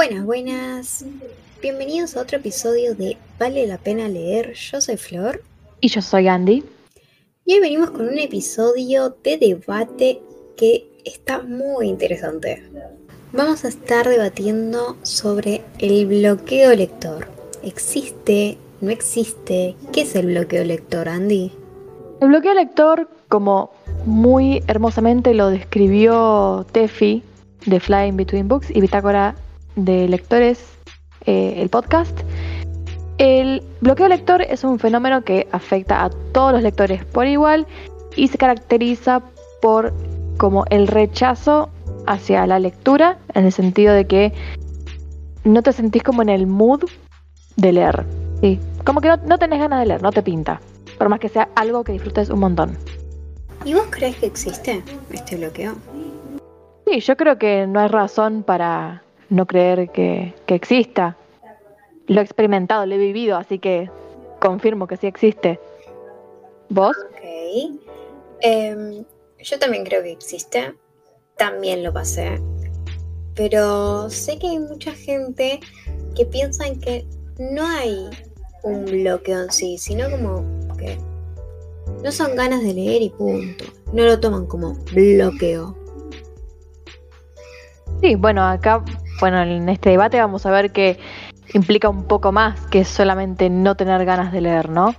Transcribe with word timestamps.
Buenas, 0.00 0.24
buenas. 0.24 1.04
Bienvenidos 1.60 2.16
a 2.16 2.22
otro 2.22 2.38
episodio 2.38 2.94
de 2.94 3.18
Vale 3.38 3.66
la 3.66 3.76
pena 3.76 4.08
leer. 4.08 4.54
Yo 4.54 4.80
soy 4.80 4.96
Flor. 4.96 5.42
Y 5.82 5.88
yo 5.88 6.00
soy 6.00 6.26
Andy. 6.26 6.64
Y 7.44 7.52
hoy 7.52 7.60
venimos 7.60 7.90
con 7.90 8.08
un 8.08 8.18
episodio 8.18 9.14
de 9.22 9.36
debate 9.36 10.22
que 10.56 10.88
está 11.04 11.42
muy 11.42 11.88
interesante. 11.88 12.62
Vamos 13.34 13.66
a 13.66 13.68
estar 13.68 14.08
debatiendo 14.08 14.96
sobre 15.02 15.60
el 15.78 16.06
bloqueo 16.06 16.74
lector. 16.74 17.28
¿Existe? 17.62 18.56
¿No 18.80 18.88
existe? 18.88 19.76
¿Qué 19.92 20.00
es 20.00 20.14
el 20.14 20.28
bloqueo 20.28 20.64
lector, 20.64 21.10
Andy? 21.10 21.52
El 22.22 22.28
bloqueo 22.28 22.54
lector, 22.54 23.06
como 23.28 23.70
muy 24.06 24.62
hermosamente 24.66 25.34
lo 25.34 25.50
describió 25.50 26.64
Tefi 26.72 27.22
de 27.66 27.80
Flying 27.80 28.16
Between 28.16 28.48
Books 28.48 28.70
y 28.70 28.80
Bitácora 28.80 29.36
de 29.84 30.08
Lectores, 30.08 30.64
eh, 31.26 31.54
el 31.58 31.68
podcast, 31.68 32.18
el 33.18 33.62
bloqueo 33.80 34.08
lector 34.08 34.40
es 34.40 34.64
un 34.64 34.78
fenómeno 34.78 35.24
que 35.24 35.46
afecta 35.52 36.04
a 36.04 36.10
todos 36.32 36.52
los 36.52 36.62
lectores 36.62 37.04
por 37.04 37.26
igual 37.26 37.66
y 38.16 38.28
se 38.28 38.38
caracteriza 38.38 39.22
por 39.60 39.92
como 40.38 40.64
el 40.70 40.86
rechazo 40.86 41.68
hacia 42.06 42.46
la 42.46 42.58
lectura, 42.58 43.18
en 43.34 43.44
el 43.44 43.52
sentido 43.52 43.92
de 43.92 44.06
que 44.06 44.32
no 45.44 45.62
te 45.62 45.72
sentís 45.72 46.02
como 46.02 46.22
en 46.22 46.30
el 46.30 46.46
mood 46.46 46.84
de 47.56 47.72
leer. 47.72 48.06
Sí, 48.40 48.58
como 48.84 49.02
que 49.02 49.08
no, 49.08 49.18
no 49.18 49.38
tenés 49.38 49.58
ganas 49.58 49.80
de 49.80 49.86
leer, 49.86 50.02
no 50.02 50.12
te 50.12 50.22
pinta, 50.22 50.60
por 50.96 51.10
más 51.10 51.20
que 51.20 51.28
sea 51.28 51.50
algo 51.56 51.84
que 51.84 51.92
disfrutes 51.92 52.30
un 52.30 52.40
montón. 52.40 52.78
¿Y 53.66 53.74
vos 53.74 53.84
crees 53.90 54.16
que 54.16 54.26
existe 54.26 54.82
este 55.10 55.36
bloqueo? 55.36 55.74
Sí, 56.86 57.00
yo 57.00 57.16
creo 57.16 57.38
que 57.38 57.66
no 57.66 57.80
hay 57.80 57.88
razón 57.88 58.42
para 58.42 59.02
no 59.30 59.46
creer 59.46 59.88
que, 59.90 60.34
que 60.46 60.54
exista. 60.54 61.16
Lo 62.06 62.20
he 62.20 62.24
experimentado, 62.24 62.84
lo 62.84 62.94
he 62.94 62.98
vivido, 62.98 63.36
así 63.36 63.58
que 63.58 63.88
confirmo 64.40 64.86
que 64.86 64.96
sí 64.96 65.06
existe. 65.06 65.58
¿Vos? 66.68 66.96
Ok. 66.96 67.80
Em, 68.40 69.04
yo 69.38 69.58
también 69.58 69.84
creo 69.84 70.02
que 70.02 70.12
existe. 70.12 70.74
También 71.36 71.82
lo 71.82 71.92
pasé. 71.92 72.40
Pero 73.34 74.10
sé 74.10 74.38
que 74.38 74.48
hay 74.48 74.58
mucha 74.58 74.92
gente 74.92 75.60
que 76.14 76.26
piensa 76.26 76.66
en 76.66 76.80
que 76.80 77.06
no 77.38 77.66
hay 77.66 78.10
un 78.64 78.84
bloqueo 78.84 79.44
en 79.44 79.50
sí, 79.50 79.78
sino 79.78 80.10
como 80.10 80.44
que 80.76 80.98
no 82.02 82.12
son 82.12 82.34
ganas 82.36 82.62
de 82.62 82.74
leer 82.74 83.02
y 83.02 83.10
punto. 83.10 83.64
No 83.92 84.04
lo 84.04 84.20
toman 84.20 84.46
como 84.46 84.74
bloqueo. 84.92 85.76
Sí, 88.02 88.14
bueno, 88.14 88.42
acá, 88.46 88.82
bueno, 89.20 89.42
en 89.42 89.68
este 89.68 89.90
debate 89.90 90.18
vamos 90.18 90.46
a 90.46 90.50
ver 90.50 90.72
que 90.72 90.98
implica 91.52 91.88
un 91.88 92.04
poco 92.04 92.32
más 92.32 92.58
que 92.66 92.84
solamente 92.84 93.50
no 93.50 93.74
tener 93.74 94.04
ganas 94.06 94.32
de 94.32 94.40
leer, 94.40 94.70
¿no? 94.70 94.94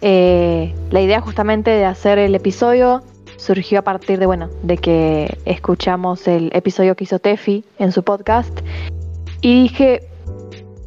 Eh, 0.00 0.74
la 0.90 1.00
idea 1.02 1.20
justamente 1.20 1.70
de 1.70 1.84
hacer 1.84 2.18
el 2.18 2.34
episodio 2.34 3.02
surgió 3.36 3.80
a 3.80 3.82
partir 3.82 4.18
de, 4.18 4.24
bueno, 4.24 4.48
de 4.62 4.78
que 4.78 5.38
escuchamos 5.44 6.26
el 6.28 6.50
episodio 6.54 6.94
que 6.94 7.04
hizo 7.04 7.18
Tefi 7.18 7.64
en 7.78 7.92
su 7.92 8.02
podcast 8.02 8.60
y 9.42 9.62
dije, 9.62 10.08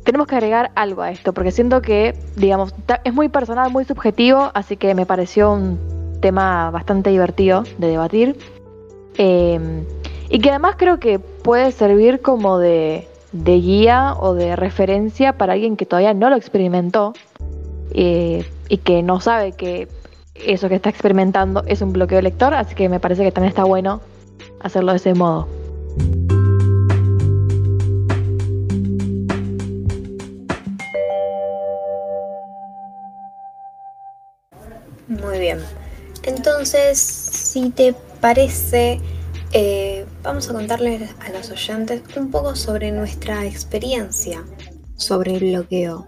tenemos 0.03 0.25
que 0.25 0.35
agregar 0.35 0.71
algo 0.75 1.03
a 1.03 1.11
esto, 1.11 1.33
porque 1.33 1.51
siento 1.51 1.83
que, 1.83 2.15
digamos, 2.35 2.73
es 3.03 3.13
muy 3.13 3.29
personal, 3.29 3.71
muy 3.71 3.85
subjetivo, 3.85 4.49
así 4.55 4.77
que 4.77 4.95
me 4.95 5.05
pareció 5.05 5.53
un 5.53 5.79
tema 6.19 6.71
bastante 6.71 7.11
divertido 7.11 7.63
de 7.77 7.87
debatir. 7.87 8.37
Eh, 9.17 9.83
y 10.33 10.39
que 10.39 10.49
además 10.49 10.77
creo 10.79 10.99
que 10.99 11.19
puede 11.19 11.71
servir 11.71 12.21
como 12.21 12.57
de, 12.57 13.07
de, 13.33 13.53
guía 13.59 14.15
o 14.19 14.33
de 14.33 14.55
referencia 14.55 15.37
para 15.37 15.53
alguien 15.53 15.77
que 15.77 15.85
todavía 15.85 16.15
no 16.15 16.31
lo 16.31 16.35
experimentó 16.35 17.13
eh, 17.91 18.43
y 18.67 18.77
que 18.79 19.03
no 19.03 19.21
sabe 19.21 19.51
que 19.51 19.87
eso 20.33 20.69
que 20.69 20.75
está 20.75 20.89
experimentando 20.89 21.63
es 21.67 21.83
un 21.83 21.93
bloqueo 21.93 22.19
lector, 22.19 22.55
así 22.55 22.73
que 22.73 22.89
me 22.89 22.99
parece 22.99 23.23
que 23.23 23.31
también 23.31 23.49
está 23.49 23.63
bueno 23.63 24.01
hacerlo 24.59 24.93
de 24.93 24.97
ese 24.97 25.13
modo. 25.13 25.47
Muy 35.07 35.37
bien. 35.37 35.59
Entonces, 36.23 36.97
si 36.97 37.69
te 37.69 37.93
parece, 38.19 38.99
eh, 39.53 40.05
vamos 40.23 40.49
a 40.49 40.53
contarles 40.53 41.13
a 41.19 41.29
los 41.31 41.51
oyentes 41.51 42.01
un 42.17 42.31
poco 42.31 42.55
sobre 42.55 42.91
nuestra 42.91 43.45
experiencia 43.45 44.43
sobre 44.95 45.35
el 45.35 45.51
bloqueo. 45.51 46.05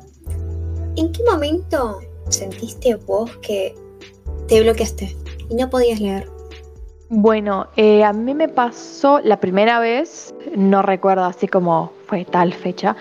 ¿En 0.95 1.11
qué 1.11 1.23
momento 1.29 2.00
sentiste 2.29 2.95
vos 2.95 3.29
que 3.38 3.75
te 4.47 4.61
bloqueaste 4.61 5.16
y 5.50 5.56
no 5.56 5.69
podías 5.69 6.00
leer? 6.00 6.29
Bueno, 7.09 7.67
eh, 7.75 8.03
a 8.03 8.13
mí 8.13 8.33
me 8.33 8.47
pasó 8.47 9.19
la 9.19 9.39
primera 9.39 9.79
vez, 9.79 10.33
no 10.56 10.81
recuerdo 10.81 11.25
así 11.25 11.47
como 11.47 11.91
fue 12.07 12.25
tal 12.25 12.51
fecha, 12.53 12.95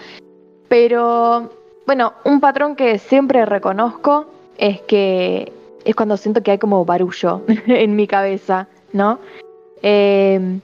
pero 0.68 1.50
bueno, 1.86 2.12
un 2.24 2.40
patrón 2.40 2.76
que 2.76 2.98
siempre 2.98 3.46
reconozco 3.46 4.26
es 4.58 4.82
que 4.82 5.52
es 5.84 5.94
cuando 5.94 6.16
siento 6.16 6.42
que 6.42 6.50
hay 6.50 6.58
como 6.58 6.84
barullo 6.84 7.42
en 7.66 7.96
mi 7.96 8.06
cabeza, 8.06 8.68
¿no? 8.92 9.18
Eh, 9.86 10.60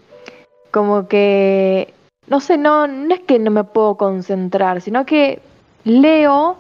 como 0.71 1.07
que, 1.07 1.93
no 2.27 2.41
sé, 2.41 2.57
no, 2.57 2.87
no 2.87 3.15
es 3.15 3.21
que 3.21 3.39
no 3.39 3.51
me 3.51 3.65
puedo 3.65 3.97
concentrar, 3.97 4.81
sino 4.81 5.05
que 5.05 5.43
leo 5.85 6.57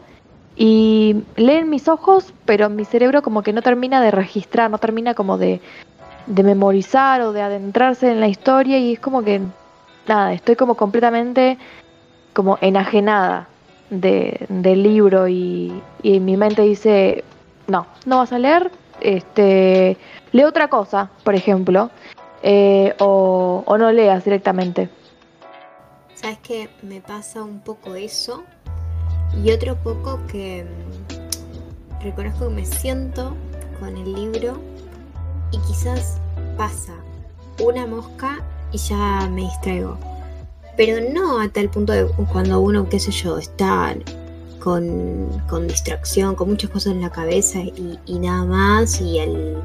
y 0.56 1.22
leen 1.36 1.70
mis 1.70 1.88
ojos, 1.88 2.34
pero 2.44 2.68
mi 2.68 2.84
cerebro 2.84 3.22
como 3.22 3.42
que 3.42 3.54
no 3.54 3.62
termina 3.62 4.02
de 4.02 4.10
registrar, 4.10 4.70
no 4.70 4.76
termina 4.76 5.14
como 5.14 5.38
de, 5.38 5.62
de 6.26 6.42
memorizar 6.42 7.22
o 7.22 7.32
de 7.32 7.40
adentrarse 7.40 8.10
en 8.10 8.20
la 8.20 8.28
historia 8.28 8.76
y 8.78 8.92
es 8.92 9.00
como 9.00 9.22
que, 9.22 9.40
nada, 10.06 10.34
estoy 10.34 10.54
como 10.54 10.74
completamente 10.74 11.56
como 12.34 12.58
enajenada 12.60 13.48
de, 13.88 14.44
del 14.50 14.82
libro 14.82 15.28
y, 15.28 15.72
y 16.02 16.20
mi 16.20 16.36
mente 16.36 16.60
dice, 16.60 17.24
no, 17.68 17.86
no 18.04 18.18
vas 18.18 18.34
a 18.34 18.38
leer, 18.38 18.70
este, 19.00 19.96
lee 20.32 20.44
otra 20.44 20.68
cosa, 20.68 21.08
por 21.24 21.34
ejemplo, 21.34 21.90
eh, 22.42 22.94
o, 22.98 23.64
no 23.78 23.92
leas 23.92 24.24
directamente. 24.24 24.88
Sabes 26.14 26.38
que 26.38 26.68
me 26.82 27.00
pasa 27.00 27.42
un 27.42 27.60
poco 27.60 27.94
eso 27.94 28.44
y 29.42 29.50
otro 29.50 29.76
poco 29.76 30.20
que 30.30 30.64
mm, 30.64 32.02
reconozco 32.02 32.48
que 32.48 32.54
me 32.54 32.66
siento 32.66 33.34
con 33.78 33.96
el 33.96 34.12
libro 34.12 34.58
y 35.50 35.58
quizás 35.66 36.18
pasa 36.56 36.94
una 37.62 37.86
mosca 37.86 38.44
y 38.72 38.78
ya 38.78 39.28
me 39.30 39.42
distraigo. 39.42 39.96
Pero 40.76 41.12
no 41.12 41.40
a 41.40 41.48
tal 41.48 41.68
punto 41.68 41.92
de 41.92 42.06
cuando 42.32 42.60
uno, 42.60 42.88
qué 42.88 42.98
sé 42.98 43.10
yo, 43.10 43.38
está 43.38 43.94
con, 44.60 45.28
con 45.48 45.68
distracción, 45.68 46.34
con 46.34 46.50
muchas 46.50 46.70
cosas 46.70 46.92
en 46.92 47.02
la 47.02 47.10
cabeza 47.10 47.60
y, 47.60 47.98
y 48.06 48.18
nada 48.18 48.44
más 48.44 49.00
y 49.00 49.18
el, 49.18 49.56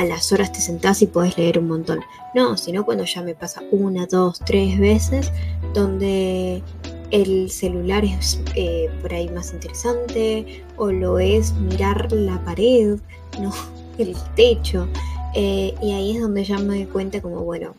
a 0.00 0.04
las 0.06 0.32
horas 0.32 0.50
te 0.50 0.60
sentás 0.60 1.02
y 1.02 1.06
podés 1.06 1.36
leer 1.36 1.58
un 1.58 1.68
montón. 1.68 2.00
No, 2.34 2.56
sino 2.56 2.86
cuando 2.86 3.04
ya 3.04 3.22
me 3.22 3.34
pasa 3.34 3.62
una, 3.70 4.06
dos, 4.06 4.40
tres 4.46 4.78
veces 4.78 5.30
donde 5.74 6.62
el 7.10 7.50
celular 7.50 8.02
es 8.02 8.40
eh, 8.54 8.88
por 9.02 9.12
ahí 9.12 9.28
más 9.28 9.52
interesante 9.52 10.64
o 10.78 10.90
lo 10.90 11.18
es 11.18 11.52
mirar 11.52 12.10
la 12.12 12.42
pared, 12.46 12.96
no 13.40 13.52
el 13.98 14.16
techo. 14.36 14.88
Eh, 15.34 15.74
y 15.82 15.92
ahí 15.92 16.16
es 16.16 16.22
donde 16.22 16.44
ya 16.44 16.56
me 16.56 16.76
doy 16.76 16.86
cuenta 16.86 17.20
como, 17.20 17.44
bueno, 17.44 17.74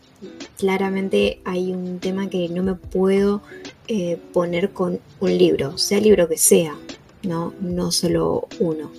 claramente 0.59 1.41
hay 1.43 1.73
un 1.73 1.99
tema 1.99 2.29
que 2.29 2.47
no 2.49 2.61
me 2.61 2.75
puedo 2.75 3.41
eh, 3.87 4.19
poner 4.31 4.69
con 4.69 4.99
un 5.19 5.37
libro, 5.37 5.77
sea 5.79 5.97
el 5.97 6.03
libro 6.03 6.29
que 6.29 6.37
sea, 6.37 6.75
no, 7.23 7.51
no 7.61 7.91
solo 7.91 8.47
uno. 8.59 8.91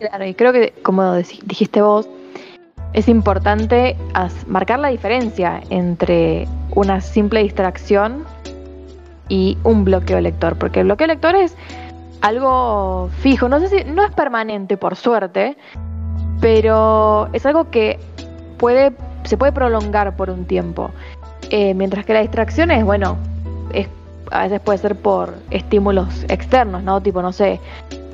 Claro, 0.00 0.26
y 0.26 0.34
creo 0.34 0.52
que 0.52 0.74
como 0.82 1.14
dijiste 1.14 1.80
vos, 1.80 2.08
es 2.92 3.08
importante 3.08 3.96
marcar 4.46 4.78
la 4.78 4.88
diferencia 4.88 5.60
entre 5.70 6.46
una 6.74 7.00
simple 7.00 7.42
distracción 7.42 8.24
y 9.28 9.56
un 9.64 9.84
bloqueo 9.84 10.20
lector, 10.20 10.56
porque 10.56 10.80
el 10.80 10.86
bloqueo 10.86 11.06
lector 11.06 11.34
es 11.34 11.56
algo 12.20 13.10
fijo, 13.20 13.48
no 13.48 13.60
sé 13.60 13.68
si 13.68 13.84
no 13.84 14.04
es 14.04 14.12
permanente 14.12 14.76
por 14.76 14.96
suerte, 14.96 15.56
pero 16.40 17.28
es 17.32 17.46
algo 17.46 17.70
que 17.70 17.98
puede 18.58 18.92
se 19.24 19.36
puede 19.36 19.52
prolongar 19.52 20.16
por 20.16 20.30
un 20.30 20.44
tiempo, 20.44 20.90
eh, 21.50 21.74
mientras 21.74 22.04
que 22.04 22.12
la 22.12 22.20
distracción 22.20 22.70
es 22.70 22.84
bueno, 22.84 23.16
es, 23.72 23.88
a 24.30 24.42
veces 24.44 24.60
puede 24.60 24.78
ser 24.78 24.96
por 24.96 25.34
estímulos 25.50 26.24
externos, 26.28 26.82
no 26.82 27.00
tipo 27.00 27.22
no 27.22 27.32
sé, 27.32 27.60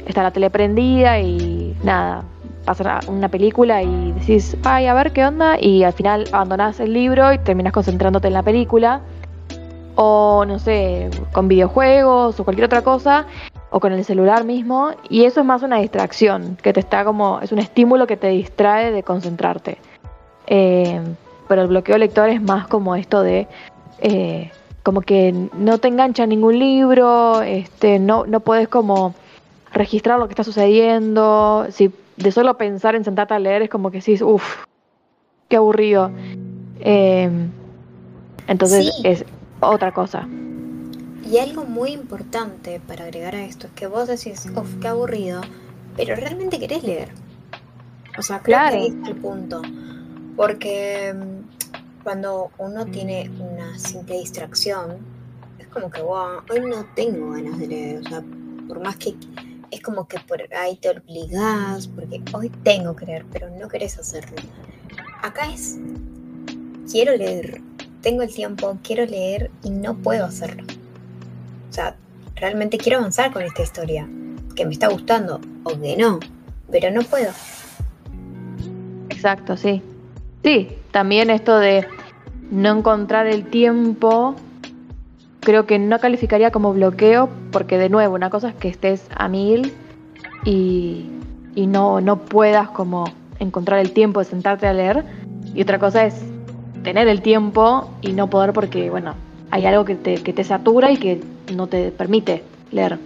está 0.07 0.23
la 0.23 0.31
tele 0.31 0.51
prendida 0.51 1.19
y 1.21 1.77
nada, 1.83 2.25
pasa 2.69 3.01
una 3.09 3.31
película 3.31 3.83
y 3.83 4.13
decís, 4.13 4.55
ay, 4.63 4.89
a 4.89 4.93
ver 4.93 5.15
qué 5.15 5.25
onda, 5.25 5.59
y 5.59 5.85
al 5.85 5.95
final 5.95 6.25
abandonás 6.33 6.79
el 6.81 6.93
libro 6.93 7.33
y 7.33 7.39
terminas 7.39 7.73
concentrándote 7.73 8.29
en 8.29 8.35
la 8.35 8.43
película. 8.43 9.01
o 9.95 10.45
no 10.47 10.59
sé, 10.59 11.09
con 11.33 11.49
videojuegos 11.49 12.39
o 12.39 12.45
cualquier 12.45 12.67
otra 12.67 12.83
cosa, 12.83 13.27
o 13.71 13.81
con 13.81 13.93
el 13.93 14.05
celular 14.05 14.45
mismo, 14.45 14.91
y 15.09 15.25
eso 15.25 15.41
es 15.41 15.47
más 15.47 15.63
una 15.63 15.79
distracción, 15.79 16.59
que 16.63 16.73
te 16.75 16.81
está 16.81 17.05
como, 17.05 17.41
es 17.41 17.53
un 17.53 17.59
estímulo 17.59 18.07
que 18.07 18.19
te 18.19 18.29
distrae 18.29 18.93
de 18.93 19.03
concentrarte. 19.03 19.79
Eh, 20.47 21.01
pero 21.49 21.63
el 21.63 21.69
bloqueo 21.69 21.97
lector 21.97 22.29
es 22.29 22.43
más 22.43 22.69
como 22.69 22.95
esto 22.97 23.23
de 23.23 23.49
eh, 24.01 24.51
como 24.83 25.01
que 25.01 25.33
no 25.55 25.79
te 25.79 25.89
engancha 25.89 26.27
ningún 26.27 26.59
libro, 26.59 27.41
este, 27.41 27.99
no, 27.99 28.27
no 28.27 28.41
puedes 28.41 28.69
como 28.69 29.15
registrar 29.73 30.19
lo 30.19 30.29
que 30.29 30.33
está 30.33 30.45
sucediendo, 30.45 31.67
si 31.71 31.91
de 32.19 32.33
solo 32.33 32.57
pensar 32.57 32.95
en 32.95 33.05
sentarte 33.05 33.35
a 33.35 33.39
leer 33.39 33.63
es 33.63 33.71
como 33.71 33.91
que 33.91 33.99
decís, 33.99 34.23
uff, 34.23 34.65
qué 35.49 35.57
aburrido. 35.57 36.11
Eh, 36.81 37.31
entonces 38.47 38.93
es 39.05 39.25
otra 39.61 39.93
cosa. 39.93 40.27
Y 41.25 41.39
algo 41.39 41.65
muy 41.65 41.93
importante 41.93 42.81
para 42.87 43.05
agregar 43.05 43.35
a 43.35 43.45
esto 43.45 43.67
es 43.67 43.73
que 43.75 43.87
vos 43.87 44.09
decís, 44.09 44.47
uff, 44.57 44.77
qué 44.81 44.89
aburrido, 44.89 45.43
pero 45.97 46.17
realmente 46.17 46.59
querés 46.59 46.83
leer. 46.83 47.11
O 48.19 48.23
sea, 48.23 48.41
creo 48.41 48.59
que 48.59 48.77
ahí 48.77 48.87
está 48.89 49.11
el 49.11 49.17
punto. 49.17 49.63
Porque 50.37 51.15
mm, 51.15 52.03
cuando 52.03 52.51
uno 52.59 52.87
tiene 52.87 53.31
una 53.39 53.79
simple 53.79 54.19
distracción, 54.19 54.99
es 55.59 55.67
como 55.69 55.91
que, 55.91 56.01
wow, 56.01 56.41
hoy 56.51 56.61
no 56.61 56.85
tengo 56.95 57.31
ganas 57.31 57.59
de 57.59 57.67
leer. 57.67 58.01
O 58.01 58.09
sea, 58.09 58.23
por 58.67 58.81
más 58.83 58.97
que 58.97 59.15
es 59.71 59.81
como 59.81 60.09
que 60.09 60.19
por 60.21 60.43
ahí 60.55 60.77
te 60.77 60.91
obligás, 60.91 61.89
porque 61.89 62.23
hoy 62.33 62.51
tengo 62.63 62.97
que 62.97 63.07
leer, 63.07 63.25
pero 63.33 63.51
no 63.51 63.69
querés 63.69 63.99
hacerlo. 63.99 64.37
Acá 65.23 65.53
es, 65.53 65.79
quiero 66.91 67.17
leer, 67.17 67.61
tengo 68.01 68.23
el 68.23 68.33
tiempo, 68.33 68.79
quiero 68.83 69.05
leer 69.05 69.51
y 69.63 69.71
no 69.71 69.97
puedo 69.97 70.25
hacerlo. 70.25 70.65
O 71.69 71.73
sea, 71.73 71.97
realmente 72.35 72.79
quiero 72.79 72.99
avanzar 72.99 73.33
con 73.33 73.43
esta 73.43 73.63
historia, 73.63 74.09
que 74.55 74.65
me 74.65 74.73
está 74.73 74.89
gustando 74.89 75.41
o 75.65 75.81
que 75.81 75.97
no, 75.97 76.21
pero 76.71 76.91
no 76.91 77.03
puedo. 77.03 77.31
Exacto, 79.11 79.57
sí. 79.57 79.83
Sí, 80.45 80.69
también 80.93 81.31
esto 81.31 81.59
de 81.59 81.87
no 82.51 82.79
encontrar 82.79 83.27
el 83.27 83.45
tiempo, 83.51 84.37
creo 85.41 85.67
que 85.67 85.79
no 85.79 85.99
calificaría 85.99 86.51
como 86.51 86.73
bloqueo, 86.73 87.29
porque 87.53 87.79
de 87.79 87.89
nuevo, 87.89 88.15
una 88.15 88.31
cosa 88.31 88.51
es 88.51 88.55
que 88.55 88.69
estés 88.69 89.07
a 89.15 89.29
mil 89.29 89.73
y, 90.45 91.07
y 91.55 91.67
no, 91.67 92.01
no 92.01 92.19
puedas 92.19 92.69
como 92.71 93.05
encontrar 93.39 93.81
el 93.81 93.93
tiempo 93.93 94.21
de 94.21 94.27
sentarte 94.27 94.67
a 94.67 94.73
leer, 94.73 95.05
y 95.55 95.63
otra 95.63 95.79
cosa 95.79 96.05
es 96.05 96.15
tener 96.83 97.09
el 97.09 97.23
tiempo 97.23 97.91
y 98.01 98.13
no 98.13 98.31
poder 98.31 98.53
porque, 98.53 98.91
bueno, 98.91 99.15
hay 99.51 99.67
algo 99.67 99.85
que 99.85 99.95
te, 99.95 100.17
que 100.23 100.33
te 100.33 100.45
satura 100.45 100.91
y 100.91 100.97
que 100.97 101.21
no 101.55 101.67
te 101.67 101.91
permite 101.91 102.45
leer. 102.71 102.99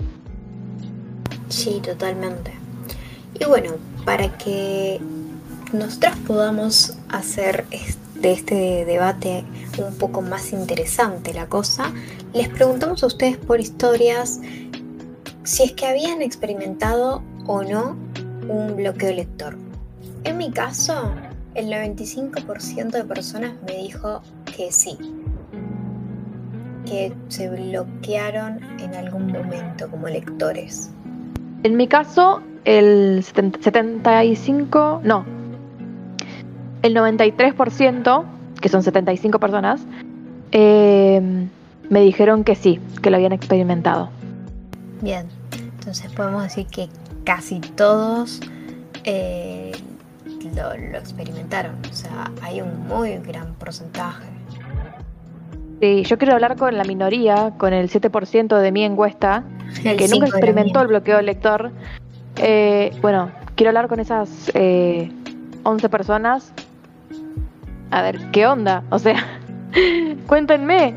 Sí, 1.49 1.81
totalmente. 1.85 2.53
Y 3.39 3.45
bueno, 3.45 3.73
para 4.05 4.37
que 4.39 5.01
nosotras 5.73 6.17
podamos 6.27 6.97
hacer 7.09 7.65
de 8.23 8.33
este 8.33 8.85
debate 8.85 9.45
un 9.79 9.95
poco 9.99 10.23
más 10.23 10.53
interesante 10.53 11.35
la 11.35 11.49
cosa, 11.49 11.93
les 12.33 12.49
preguntamos 12.49 13.03
a 13.03 13.07
ustedes 13.07 13.37
por 13.37 13.61
historias 13.61 14.41
si 15.43 15.65
es 15.65 15.73
que 15.73 15.87
habían 15.87 16.23
experimentado 16.23 17.23
o 17.47 17.65
no 17.65 17.97
un 18.49 18.77
bloqueo 18.77 19.13
lector. 19.13 19.59
En 20.23 20.39
mi 20.39 20.53
caso, 20.53 21.11
el 21.55 21.67
95% 21.67 22.91
de 22.91 23.05
personas 23.05 23.55
me 23.67 23.77
dijo 23.77 24.23
que 24.57 24.71
sí, 24.71 24.97
que 26.87 27.13
se 27.29 27.49
bloquearon 27.49 28.61
en 28.79 28.95
algún 28.95 29.33
momento 29.33 29.91
como 29.91 30.07
lectores. 30.09 30.91
En 31.65 31.77
mi 31.77 31.89
caso, 31.89 32.41
el 32.65 33.25
75, 33.25 35.01
no, 35.03 35.42
el 36.83 36.95
93%, 36.95 38.25
que 38.61 38.69
son 38.69 38.83
75 38.83 39.39
personas, 39.39 39.81
em, 40.51 41.49
me 41.89 42.01
dijeron 42.01 42.45
que 42.45 42.55
sí, 42.55 42.81
que 43.01 43.11
lo 43.11 43.17
habían 43.17 43.33
experimentado. 43.33 44.11
Bien, 45.01 45.27
entonces 45.79 46.11
podemos 46.13 46.43
decir 46.43 46.67
que 46.67 46.89
casi 47.25 47.61
todos 47.61 48.41
eh, 49.05 49.73
lo, 50.55 50.73
experimentaron. 50.99 51.75
O 51.91 51.95
sea, 51.95 52.31
hay 52.43 52.61
un 52.61 52.87
muy 52.87 53.17
gran 53.19 53.55
porcentaje. 53.55 54.25
Sí, 55.81 56.05
yo 56.05 56.17
quiero 56.17 56.35
hablar 56.35 56.57
con 56.57 56.77
la 56.77 56.85
minoría, 56.85 57.55
con 57.59 57.73
el 57.73 57.91
7% 57.91 58.59
de 58.59 58.73
mi 58.73 58.85
encuesta, 58.85 59.45
que 59.83 60.09
nunca 60.09 60.27
experimentó 60.27 60.81
el 60.81 60.89
bloqueo 60.89 61.17
del 61.17 61.27
lector. 61.27 61.73
Eh, 62.37 62.93
bueno, 63.03 63.31
quiero 63.57 63.71
hablar 63.71 63.89
con 63.89 64.01
esas 64.01 64.29
11 64.29 64.53
eh, 64.55 65.89
personas. 65.91 66.53
A 67.93 68.01
ver, 68.01 68.19
¿qué 68.33 68.47
onda? 68.47 68.83
O 68.91 68.99
sea, 68.99 69.39
cuéntenme. 70.27 70.97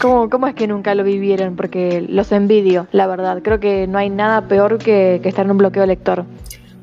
¿Cómo, 0.00 0.28
¿Cómo 0.28 0.48
es 0.48 0.54
que 0.56 0.66
nunca 0.66 0.96
lo 0.96 1.04
vivieron? 1.04 1.54
Porque 1.54 2.04
los 2.08 2.32
envidio, 2.32 2.88
la 2.90 3.06
verdad. 3.06 3.40
Creo 3.44 3.60
que 3.60 3.86
no 3.86 3.96
hay 3.98 4.10
nada 4.10 4.48
peor 4.48 4.78
que, 4.78 5.20
que 5.22 5.28
estar 5.28 5.44
en 5.44 5.52
un 5.52 5.58
bloqueo 5.58 5.86
lector. 5.86 6.24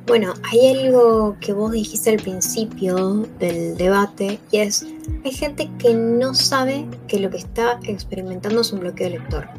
Bueno, 0.07 0.33
hay 0.49 0.77
algo 0.77 1.35
que 1.41 1.51
vos 1.51 1.73
dijiste 1.73 2.11
al 2.11 2.17
principio 2.21 3.27
del 3.37 3.75
debate 3.75 4.39
y 4.49 4.59
es, 4.59 4.87
hay 5.25 5.31
gente 5.31 5.69
que 5.77 5.93
no 5.93 6.33
sabe 6.33 6.87
que 7.09 7.19
lo 7.19 7.29
que 7.29 7.37
está 7.37 7.79
experimentando 7.83 8.61
es 8.61 8.71
un 8.71 8.79
bloqueo 8.79 9.09
lector, 9.09 9.49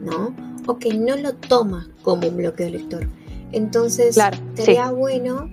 ¿no? 0.00 0.32
O 0.66 0.78
que 0.78 0.94
no 0.94 1.16
lo 1.16 1.34
toma 1.34 1.88
como 2.02 2.28
un 2.28 2.36
bloqueo 2.36 2.70
lector. 2.70 3.08
Entonces, 3.50 4.16
sería 4.54 4.92
bueno 4.92 5.50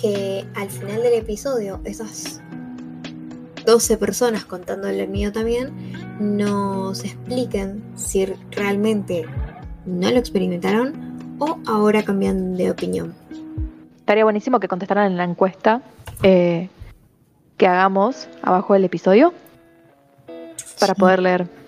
que 0.00 0.46
al 0.54 0.70
final 0.70 1.02
del 1.02 1.14
episodio, 1.14 1.80
esas 1.84 2.40
12 3.66 3.96
personas 3.96 4.44
contando 4.44 4.88
el 4.88 5.08
mío 5.08 5.32
también, 5.32 5.72
nos 6.18 7.04
expliquen 7.04 7.82
si 7.96 8.26
realmente 8.50 9.24
no 9.86 10.10
lo 10.10 10.18
experimentaron 10.18 11.36
o 11.38 11.58
ahora 11.66 12.02
cambian 12.02 12.56
de 12.56 12.70
opinión 12.70 13.14
estaría 14.12 14.24
buenísimo 14.24 14.60
que 14.60 14.68
contestaran 14.68 15.12
en 15.12 15.16
la 15.16 15.24
encuesta 15.24 15.80
eh, 16.22 16.68
que 17.56 17.66
hagamos 17.66 18.28
abajo 18.42 18.74
del 18.74 18.84
episodio 18.84 19.32
para 20.78 20.94
poder 20.94 21.20
leer. 21.20 21.61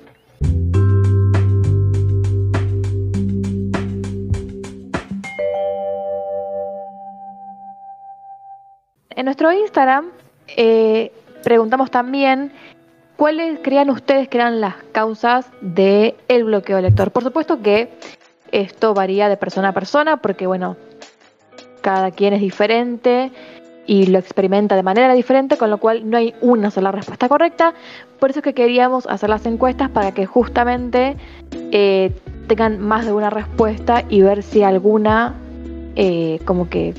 En 9.25 9.27
nuestro 9.27 9.51
Instagram 9.55 10.11
eh, 10.49 11.11
preguntamos 11.43 11.91
también 11.91 12.53
cuáles 13.17 13.59
creían 13.63 13.89
ustedes 13.89 14.29
que 14.29 14.37
eran 14.37 14.61
las 14.61 14.75
causas 14.93 15.47
del 15.63 16.15
el 16.29 16.45
bloqueo 16.45 16.79
lector. 16.83 17.11
Por 17.11 17.25
supuesto 17.25 17.63
que 17.63 17.89
esto 18.53 18.93
varía 18.93 19.31
de 19.31 19.39
persona 19.39 19.69
a 19.69 19.73
persona 19.73 20.19
porque, 20.19 20.47
bueno, 20.47 20.77
cada 21.81 22.11
quien 22.11 22.35
es 22.35 22.43
diferente 22.43 23.33
y 23.87 24.09
lo 24.09 24.19
experimenta 24.19 24.77
de 24.77 24.83
manera 24.83 25.15
diferente, 25.15 25.57
con 25.57 25.71
lo 25.71 25.79
cual 25.79 26.11
no 26.11 26.19
hay 26.19 26.35
una 26.43 26.71
sola 26.71 26.93
respuesta 26.93 27.27
correcta. 27.27 27.73
Por 28.21 28.29
eso 28.29 28.41
es 28.41 28.45
que 28.45 28.53
queríamos 28.53 29.07
hacer 29.07 29.31
las 29.31 29.47
encuestas 29.47 29.89
para 29.89 30.13
que 30.13 30.27
justamente 30.27 31.17
eh, 31.73 32.13
tengan 32.47 32.79
más 32.79 33.07
de 33.07 33.15
una 33.15 33.31
respuesta 33.31 34.05
y 34.11 34.21
ver 34.21 34.43
si 34.43 34.63
alguna 34.63 35.33
eh, 35.97 36.41
como 36.45 36.69
que 36.69 36.93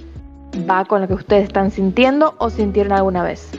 va 0.69 0.85
con 0.85 1.01
lo 1.01 1.07
que 1.07 1.13
ustedes 1.13 1.43
están 1.43 1.71
sintiendo 1.71 2.35
o 2.37 2.49
sintieron 2.49 2.93
alguna 2.93 3.23
vez. 3.23 3.49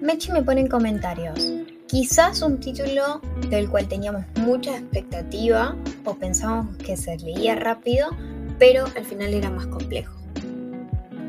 Mechi 0.00 0.32
me 0.32 0.42
pone 0.42 0.62
en 0.62 0.68
comentarios. 0.68 1.52
Quizás 1.86 2.42
un 2.42 2.60
título 2.60 3.20
del 3.48 3.68
cual 3.68 3.88
teníamos 3.88 4.22
mucha 4.40 4.76
expectativa 4.76 5.74
o 6.04 6.14
pensábamos 6.14 6.76
que 6.76 6.96
se 6.96 7.16
leía 7.18 7.54
rápido, 7.54 8.08
pero 8.58 8.84
al 8.96 9.04
final 9.04 9.32
era 9.32 9.50
más 9.50 9.66
complejo. 9.66 10.14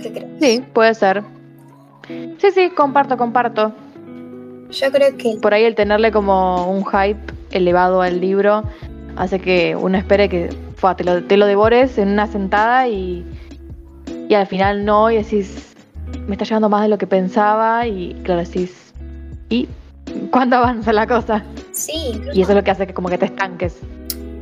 ¿Qué 0.02 0.12
crees? 0.12 0.28
Sí, 0.40 0.64
puede 0.74 0.94
ser. 0.96 1.24
Sí, 2.08 2.52
sí, 2.54 2.70
comparto, 2.70 3.18
comparto. 3.18 3.74
Yo 4.72 4.92
creo 4.92 5.16
que... 5.18 5.38
Por 5.42 5.54
ahí 5.54 5.64
el 5.64 5.76
tenerle 5.76 6.12
como 6.12 6.70
un 6.72 6.86
hype 6.86 7.20
elevado 7.52 8.02
al 8.02 8.20
libro 8.20 8.64
hace 9.16 9.40
que 9.40 9.76
uno 9.76 9.98
espere 9.98 10.30
que 10.30 10.50
te, 10.98 11.04
lo, 11.04 11.24
te, 11.24 11.38
lo, 11.38 11.46
devores 11.46 11.98
en 11.98 12.10
una 12.10 12.28
sentada 12.28 12.88
y, 12.88 13.26
y 14.30 14.36
al 14.36 14.46
final 14.46 14.86
no, 14.86 15.10
y 15.10 15.18
decís, 15.18 15.76
me 16.28 16.36
está 16.36 16.46
llevando 16.46 16.70
más 16.70 16.84
de 16.84 16.88
lo 16.88 17.00
que 17.00 17.08
pensaba 17.08 17.88
y 17.88 18.14
claro, 18.24 18.42
decís, 18.42 18.94
¿y 19.50 19.68
cuándo 20.30 20.58
avanza 20.58 20.94
la 20.94 21.08
cosa? 21.08 21.44
Sí, 21.72 22.22
Y 22.34 22.44
eso 22.44 22.52
es 22.52 22.56
lo 22.56 22.64
que 22.64 22.70
hace 22.70 22.86
que 22.86 22.94
como 22.94 23.10
que 23.10 23.18
te 23.18 23.26
estanques. 23.26 23.78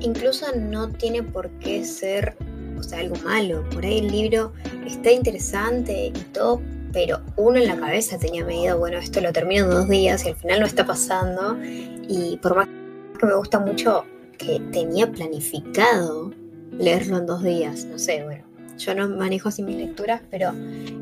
Incluso 0.01 0.46
no 0.58 0.89
tiene 0.89 1.24
por 1.24 1.50
qué 1.60 1.86
ser 1.86 2.36
o 2.77 2.84
sea, 2.84 3.00
algo 3.00 3.15
malo. 3.24 3.63
Por 3.70 3.86
ahí 3.86 4.00
el 4.00 4.12
libro 4.12 4.51
está 4.86 5.10
interesante 5.10 6.08
y 6.08 6.12
todo, 6.34 6.62
pero 6.91 7.22
uno 7.38 7.58
en 7.58 7.67
la 7.67 7.77
cabeza 7.77 8.20
tenía 8.20 8.44
medido, 8.44 8.77
bueno, 8.77 8.98
esto 8.98 9.22
lo 9.22 9.32
termino 9.32 9.63
en 9.63 9.70
dos 9.70 9.88
días 9.88 10.25
y 10.25 10.29
al 10.29 10.36
final 10.36 10.60
no 10.60 10.65
está 10.65 10.86
pasando. 10.86 11.58
Y 11.63 12.38
por 12.41 12.58
más 12.58 12.67
que 13.17 13.25
me 13.25 13.36
gusta 13.36 13.60
mucho 13.60 14.03
que 14.38 14.60
tenía 14.74 15.10
planificado 15.10 16.34
leerlo 16.77 17.20
en 17.20 17.25
dos 17.25 17.41
días, 17.41 17.86
no 17.86 17.98
sé, 17.98 18.24
bueno, 18.25 18.44
yo 18.78 18.96
no 18.96 19.10
manejo 19.10 19.50
así 19.50 19.64
mis 19.64 19.78
lecturas, 19.78 20.22
pero 20.30 20.52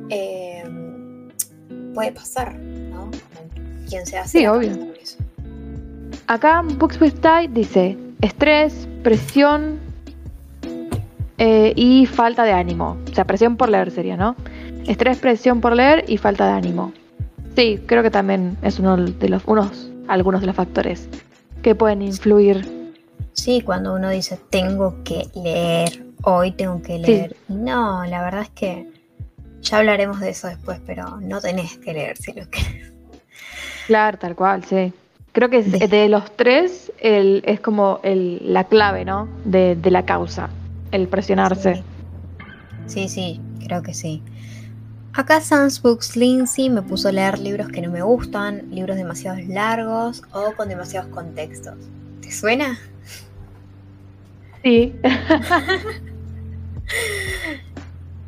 eh, 0.09 0.63
puede 1.93 2.11
pasar, 2.11 2.55
¿no? 2.55 3.11
Quien 3.89 4.05
sea 4.05 4.27
Sí, 4.27 4.45
obvio. 4.47 4.71
Acá 6.27 6.63
Books 6.63 6.99
with 6.99 7.13
Tide 7.13 7.49
dice 7.49 7.97
estrés, 8.21 8.87
presión 9.03 9.79
eh, 11.37 11.73
y 11.75 12.05
falta 12.05 12.43
de 12.43 12.51
ánimo. 12.51 12.97
O 13.11 13.13
sea, 13.13 13.25
presión 13.25 13.57
por 13.57 13.69
leer 13.69 13.91
sería, 13.91 14.17
¿no? 14.17 14.35
Estrés, 14.87 15.17
presión 15.17 15.61
por 15.61 15.75
leer 15.75 16.05
y 16.07 16.17
falta 16.17 16.45
de 16.45 16.53
ánimo. 16.53 16.93
Sí, 17.55 17.79
creo 17.85 18.03
que 18.03 18.11
también 18.11 18.57
es 18.61 18.79
uno 18.79 18.97
de 18.97 19.29
los, 19.29 19.43
unos, 19.45 19.89
algunos 20.07 20.41
de 20.41 20.47
los 20.47 20.55
factores 20.55 21.07
que 21.61 21.73
pueden 21.75 22.01
influir. 22.01 22.91
Sí, 23.33 23.61
cuando 23.61 23.93
uno 23.95 24.09
dice 24.09 24.39
tengo 24.49 25.03
que 25.03 25.27
leer, 25.35 26.04
hoy 26.25 26.51
tengo 26.51 26.81
que 26.81 26.99
leer. 26.99 27.35
No, 27.47 28.05
la 28.05 28.23
verdad 28.23 28.41
es 28.41 28.49
que 28.49 28.87
ya 29.61 29.77
hablaremos 29.77 30.19
de 30.19 30.29
eso 30.29 30.47
después, 30.47 30.79
pero 30.85 31.19
no 31.21 31.39
tenés 31.39 31.77
que 31.77 31.93
leer 31.93 32.17
si 32.17 32.33
lo 32.33 32.49
querés. 32.49 32.91
Claro, 33.87 34.17
tal 34.17 34.35
cual, 34.35 34.63
sí. 34.65 34.91
Creo 35.31 35.49
que 35.49 35.61
de, 35.63 36.09
los 36.09 36.35
tres 36.35 36.91
el, 36.99 37.43
es 37.45 37.59
como 37.59 37.99
el, 38.03 38.41
la 38.53 38.63
clave, 38.63 39.05
¿no? 39.05 39.27
De, 39.43 39.75
de, 39.75 39.91
la 39.91 40.05
causa, 40.05 40.49
el 40.91 41.07
presionarse. 41.07 41.83
Sí. 42.87 43.09
sí, 43.09 43.41
creo 43.65 43.83
que 43.83 43.93
sí. 43.93 44.23
Acá 45.13 45.41
Sans 45.41 45.81
Books 45.81 46.15
Lindsay 46.15 46.69
me 46.69 46.81
puso 46.81 47.09
a 47.09 47.11
leer 47.11 47.39
libros 47.39 47.67
que 47.67 47.81
no 47.81 47.91
me 47.91 48.01
gustan, 48.01 48.63
libros 48.71 48.97
demasiado 48.97 49.37
largos 49.47 50.23
o 50.31 50.53
con 50.55 50.69
demasiados 50.69 51.09
contextos. 51.09 51.75
¿Te 52.21 52.31
suena? 52.31 52.79
Sí. 54.63 54.95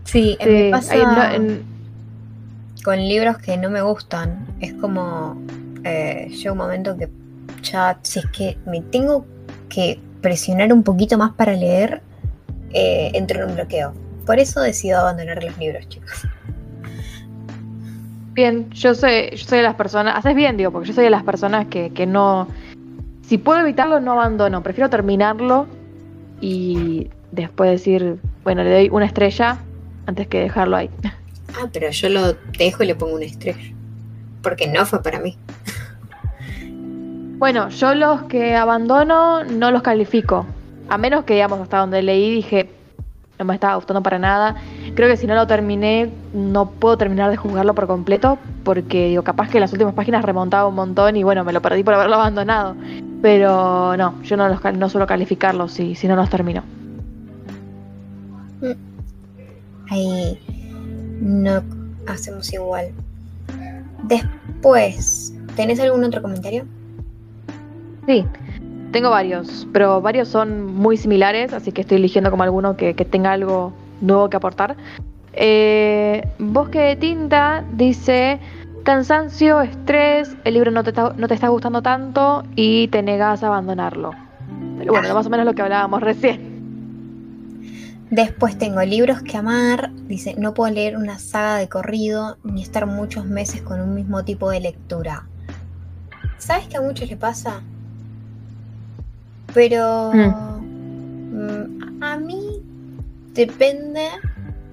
sí, 0.03 0.37
me 0.45 0.71
pasa 0.71 0.95
con 2.83 2.97
libros 2.99 3.37
que 3.39 3.57
no 3.57 3.69
me 3.69 3.81
gustan. 3.81 4.45
Es 4.61 4.73
como 4.73 5.41
eh, 5.83 6.29
llega 6.29 6.51
un 6.51 6.57
momento 6.57 6.97
que 6.97 7.09
ya, 7.61 7.99
si 8.01 8.19
es 8.19 8.25
que 8.27 8.57
me 8.65 8.81
tengo 8.81 9.25
que 9.69 9.99
presionar 10.21 10.71
un 10.71 10.83
poquito 10.83 11.17
más 11.17 11.31
para 11.33 11.53
leer, 11.53 12.01
eh, 12.73 13.11
entro 13.13 13.43
en 13.43 13.49
un 13.49 13.55
bloqueo. 13.55 13.93
Por 14.25 14.39
eso 14.39 14.61
decido 14.61 14.99
abandonar 14.99 15.43
los 15.43 15.57
libros, 15.57 15.87
chicos. 15.89 16.27
Bien, 18.33 18.69
yo 18.69 18.93
soy, 18.93 19.31
yo 19.31 19.45
soy 19.45 19.57
de 19.57 19.63
las 19.63 19.75
personas, 19.75 20.15
haces 20.15 20.35
bien, 20.35 20.57
digo, 20.57 20.71
porque 20.71 20.89
yo 20.89 20.93
soy 20.93 21.05
de 21.05 21.09
las 21.09 21.23
personas 21.23 21.67
que, 21.67 21.91
que 21.91 22.05
no, 22.05 22.47
si 23.23 23.37
puedo 23.37 23.59
evitarlo, 23.59 23.99
no 23.99 24.13
abandono, 24.13 24.61
prefiero 24.61 24.89
terminarlo 24.89 25.65
y 26.39 27.09
después 27.31 27.71
decir, 27.71 28.19
bueno, 28.47 28.63
le 28.63 28.71
doy 28.71 28.89
una 28.93 29.05
estrella 29.05 29.57
antes 30.05 30.25
que 30.27 30.39
dejarlo 30.39 30.77
ahí. 30.77 30.89
Ah, 31.53 31.67
pero 31.73 31.89
yo 31.89 32.07
lo 32.07 32.33
dejo 32.57 32.81
y 32.81 32.87
le 32.87 32.95
pongo 32.95 33.15
una 33.15 33.25
estrella, 33.25 33.73
porque 34.41 34.67
no 34.67 34.85
fue 34.85 35.03
para 35.03 35.19
mí. 35.19 35.37
Bueno, 37.39 37.67
yo 37.67 37.93
los 37.93 38.23
que 38.23 38.55
abandono 38.55 39.43
no 39.43 39.69
los 39.69 39.81
califico. 39.81 40.45
A 40.87 40.97
menos 40.97 41.25
que, 41.25 41.33
digamos, 41.33 41.59
hasta 41.59 41.79
donde 41.79 42.01
leí 42.01 42.35
dije, 42.35 42.69
no 43.37 43.43
me 43.43 43.53
estaba 43.53 43.75
gustando 43.75 44.01
para 44.01 44.17
nada. 44.17 44.55
Creo 44.95 45.09
que 45.09 45.17
si 45.17 45.27
no 45.27 45.35
lo 45.35 45.45
terminé, 45.45 46.09
no 46.33 46.69
puedo 46.69 46.97
terminar 46.97 47.29
de 47.29 47.35
juzgarlo 47.35 47.75
por 47.75 47.85
completo, 47.85 48.37
porque 48.63 49.09
digo, 49.09 49.23
capaz 49.23 49.49
que 49.49 49.59
las 49.59 49.73
últimas 49.73 49.93
páginas 49.93 50.23
remontaba 50.23 50.69
un 50.69 50.75
montón 50.75 51.17
y 51.17 51.23
bueno, 51.23 51.43
me 51.43 51.51
lo 51.51 51.61
perdí 51.61 51.83
por 51.83 51.95
haberlo 51.95 52.15
abandonado. 52.15 52.77
Pero 53.21 53.97
no, 53.97 54.23
yo 54.23 54.37
no, 54.37 54.47
los, 54.47 54.63
no 54.73 54.87
suelo 54.87 55.05
calificarlos 55.05 55.73
si, 55.73 55.95
si 55.95 56.07
no 56.07 56.15
los 56.15 56.29
termino. 56.29 56.63
Ahí 59.89 60.39
no 61.19 61.61
hacemos 62.07 62.51
igual. 62.53 62.91
Después, 64.03 65.33
¿tenés 65.55 65.79
algún 65.79 66.03
otro 66.03 66.21
comentario? 66.21 66.65
Sí, 68.05 68.25
tengo 68.91 69.09
varios, 69.09 69.67
pero 69.73 70.01
varios 70.01 70.27
son 70.27 70.73
muy 70.73 70.97
similares, 70.97 71.53
así 71.53 71.71
que 71.71 71.81
estoy 71.81 71.97
eligiendo 71.97 72.31
como 72.31 72.43
alguno 72.43 72.77
que, 72.77 72.93
tenga 72.93 73.33
algo 73.33 73.73
nuevo 74.01 74.29
que 74.29 74.37
aportar. 74.37 74.75
Eh, 75.33 76.27
Bosque 76.39 76.79
de 76.79 76.95
Tinta 76.95 77.63
dice 77.73 78.39
cansancio, 78.83 79.61
estrés, 79.61 80.35
el 80.45 80.53
libro 80.53 80.71
no 80.71 80.83
te, 80.83 80.91
está, 80.91 81.13
no 81.17 81.27
te 81.27 81.33
está 81.33 81.49
gustando 81.49 81.81
tanto 81.81 82.43
y 82.55 82.87
te 82.87 83.03
negas 83.03 83.43
a 83.43 83.47
abandonarlo. 83.47 84.13
Bueno, 84.77 85.13
más 85.13 85.25
o 85.25 85.29
menos 85.29 85.45
lo 85.45 85.53
que 85.53 85.61
hablábamos 85.61 86.01
recién. 86.01 86.56
Después 88.09 88.57
tengo 88.57 88.81
libros 88.83 89.21
que 89.21 89.35
amar. 89.35 89.91
Dice, 90.07 90.35
no 90.37 90.53
puedo 90.53 90.73
leer 90.73 90.95
una 90.95 91.19
saga 91.19 91.57
de 91.57 91.67
corrido 91.67 92.37
ni 92.43 92.61
estar 92.61 92.85
muchos 92.85 93.25
meses 93.25 93.61
con 93.61 93.81
un 93.81 93.93
mismo 93.93 94.23
tipo 94.23 94.49
de 94.49 94.61
lectura. 94.61 95.27
¿Sabes 96.37 96.67
qué 96.67 96.77
a 96.77 96.81
muchos 96.81 97.09
les 97.09 97.17
pasa? 97.17 97.61
Pero 99.53 100.11
mm, 100.13 102.01
a 102.01 102.17
mí 102.17 102.61
depende 103.33 104.07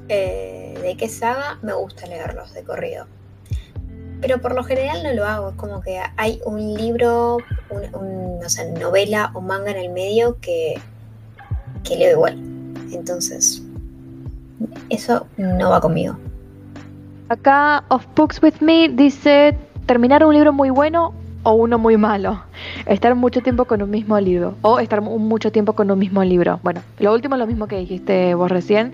eh, 0.09 0.79
de 0.81 0.97
qué 0.97 1.09
saga 1.09 1.59
me 1.63 1.73
gusta 1.73 2.07
leerlos 2.07 2.53
de 2.55 2.63
corrido. 2.63 3.07
Pero 4.21 4.41
por 4.41 4.55
lo 4.55 4.63
general 4.63 5.03
no 5.03 5.13
lo 5.13 5.25
hago, 5.25 5.51
es 5.51 5.57
como 5.57 5.81
que 5.81 6.01
hay 6.17 6.41
un 6.47 6.75
libro, 6.75 7.39
un, 7.69 8.39
no 8.41 8.49
sé, 8.49 8.71
novela 8.73 9.33
o 9.35 9.41
manga 9.41 9.73
en 9.73 9.77
el 9.79 9.91
medio 9.91 10.39
que, 10.41 10.81
que 11.83 11.97
leo 11.97 12.13
igual. 12.13 12.54
Entonces, 12.95 13.63
eso 14.89 15.27
no 15.37 15.71
va 15.71 15.81
conmigo. 15.81 16.17
Acá, 17.29 17.85
Of 17.89 18.07
Books 18.15 18.43
With 18.43 18.61
Me 18.61 18.89
dice 18.89 19.57
terminar 19.87 20.25
un 20.25 20.35
libro 20.35 20.53
muy 20.53 20.71
bueno 20.71 21.15
o 21.43 21.55
uno 21.55 21.79
muy 21.79 21.97
malo. 21.97 22.43
Estar 22.87 23.15
mucho 23.15 23.41
tiempo 23.43 23.65
con 23.65 23.83
un 23.83 23.91
mismo 23.91 24.19
libro 24.19 24.57
o 24.63 24.79
estar 24.79 25.01
mucho 25.01 25.53
tiempo 25.53 25.75
con 25.75 25.91
un 25.91 25.99
mismo 25.99 26.25
libro. 26.25 26.61
Bueno, 26.63 26.83
lo 26.99 27.13
último 27.13 27.35
es 27.37 27.39
lo 27.39 27.47
mismo 27.47 27.67
que 27.67 27.79
dijiste 27.79 28.35
vos 28.35 28.51
recién. 28.51 28.93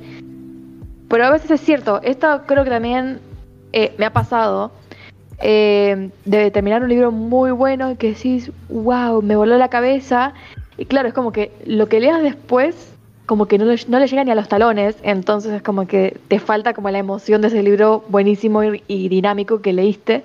Pero 1.09 1.25
a 1.25 1.31
veces 1.31 1.51
es 1.51 1.61
cierto, 1.61 2.01
esto 2.03 2.43
creo 2.47 2.63
que 2.65 2.71
también 2.71 3.19
eh, 3.73 3.95
me 3.99 4.07
ha 4.07 4.13
pasado 4.13 4.71
eh, 5.41 6.11
de 6.25 6.51
terminar 6.51 6.83
un 6.83 6.89
libro 6.89 7.11
muy 7.11 7.51
bueno 7.51 7.97
que 7.97 8.09
decís, 8.09 8.53
wow, 8.69 9.23
me 9.23 9.35
voló 9.37 9.57
la 9.57 9.69
cabeza. 9.69 10.35
Y 10.77 10.85
claro, 10.85 11.09
es 11.09 11.15
como 11.15 11.33
que 11.33 11.53
lo 11.67 11.89
que 11.89 12.01
leas 12.01 12.23
después, 12.23 12.90
como 13.31 13.47
que 13.47 13.59
no 13.59 13.65
le, 13.65 13.77
no 13.87 14.01
le 14.01 14.09
llega 14.09 14.25
ni 14.25 14.33
a 14.33 14.35
los 14.35 14.49
talones, 14.49 14.97
entonces 15.05 15.53
es 15.53 15.63
como 15.63 15.87
que 15.87 16.19
te 16.27 16.41
falta 16.41 16.75
como 16.75 16.91
la 16.91 16.99
emoción 16.99 17.41
de 17.41 17.47
ese 17.47 17.63
libro 17.63 18.03
buenísimo 18.09 18.61
y 18.65 19.09
dinámico 19.09 19.63
que 19.63 19.73
leíste. 19.73 20.25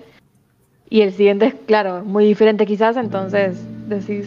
Y 0.90 1.02
el 1.02 1.14
siguiente 1.14 1.46
es, 1.46 1.54
claro, 1.68 2.04
muy 2.04 2.26
diferente 2.26 2.66
quizás, 2.66 2.98
entonces 2.98 3.58
decís, 3.88 4.26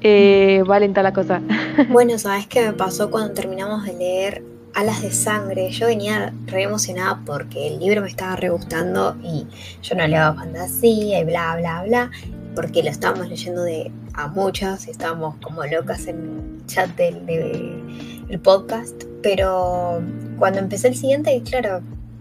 eh, 0.00 0.62
la 0.64 1.12
cosa. 1.12 1.42
Bueno, 1.88 2.18
¿sabes 2.18 2.46
qué 2.46 2.66
me 2.66 2.72
pasó 2.72 3.10
cuando 3.10 3.34
terminamos 3.34 3.84
de 3.84 3.94
leer 3.94 4.44
Alas 4.74 5.02
de 5.02 5.10
Sangre? 5.10 5.70
Yo 5.70 5.88
venía 5.88 6.32
re 6.46 6.62
emocionada 6.62 7.20
porque 7.26 7.66
el 7.66 7.80
libro 7.80 8.02
me 8.02 8.08
estaba 8.10 8.36
re 8.36 8.50
gustando 8.50 9.16
y 9.24 9.44
yo 9.82 9.96
no 9.96 10.06
leo 10.06 10.36
fantasía 10.36 11.18
y 11.18 11.24
bla, 11.24 11.56
bla, 11.56 11.82
bla, 11.82 12.10
porque 12.54 12.84
lo 12.84 12.90
estábamos 12.90 13.28
leyendo 13.28 13.64
de 13.64 13.90
a 14.20 14.28
muchas 14.28 14.86
estábamos 14.86 15.36
como 15.42 15.64
locas 15.64 16.06
en 16.06 16.16
el 16.60 16.66
chat 16.66 16.90
del, 16.96 18.38
podcast, 18.42 19.02
pero 19.22 20.00
cuando 20.38 20.60
empecé 20.60 20.88
el 20.88 20.94
siguiente, 20.94 21.42
claro, 21.42 21.80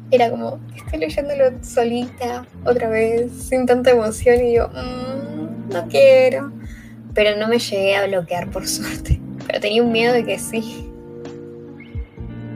era 0.10 0.32
como, 0.32 0.60
estoy 0.76 1.00
leyéndolo 1.00 1.52
solita, 1.62 2.46
otra 2.66 2.90
vez, 2.90 3.32
sin 3.32 3.68
tanta 3.68 3.92
emoción, 3.92 4.44
y 4.44 4.56
yo, 4.56 4.70
mmm, 4.70 5.70
no 5.72 5.88
quiero. 5.88 6.52
Pero 7.14 7.38
no 7.38 7.48
me 7.48 7.60
llegué 7.60 7.96
a 7.96 8.08
bloquear, 8.08 8.50
por 8.50 8.68
suerte. 8.68 9.20
Pero 9.46 9.60
tenía 9.60 9.84
un 9.84 9.92
miedo 9.92 10.14
de 10.14 10.26
que 10.26 10.40
sí. 10.40 10.90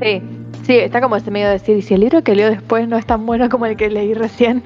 Sí, 0.01 0.21
sí, 0.65 0.77
está 0.77 0.99
como 0.99 1.15
ese 1.15 1.29
miedo 1.29 1.49
de 1.49 1.59
decir, 1.59 1.83
si 1.83 1.93
el 1.93 1.99
libro 1.99 2.23
que 2.23 2.33
leo 2.33 2.49
después 2.49 2.87
no 2.87 2.97
es 2.97 3.05
tan 3.05 3.25
bueno 3.25 3.49
como 3.49 3.67
el 3.67 3.77
que 3.77 3.89
leí 3.89 4.15
recién. 4.15 4.63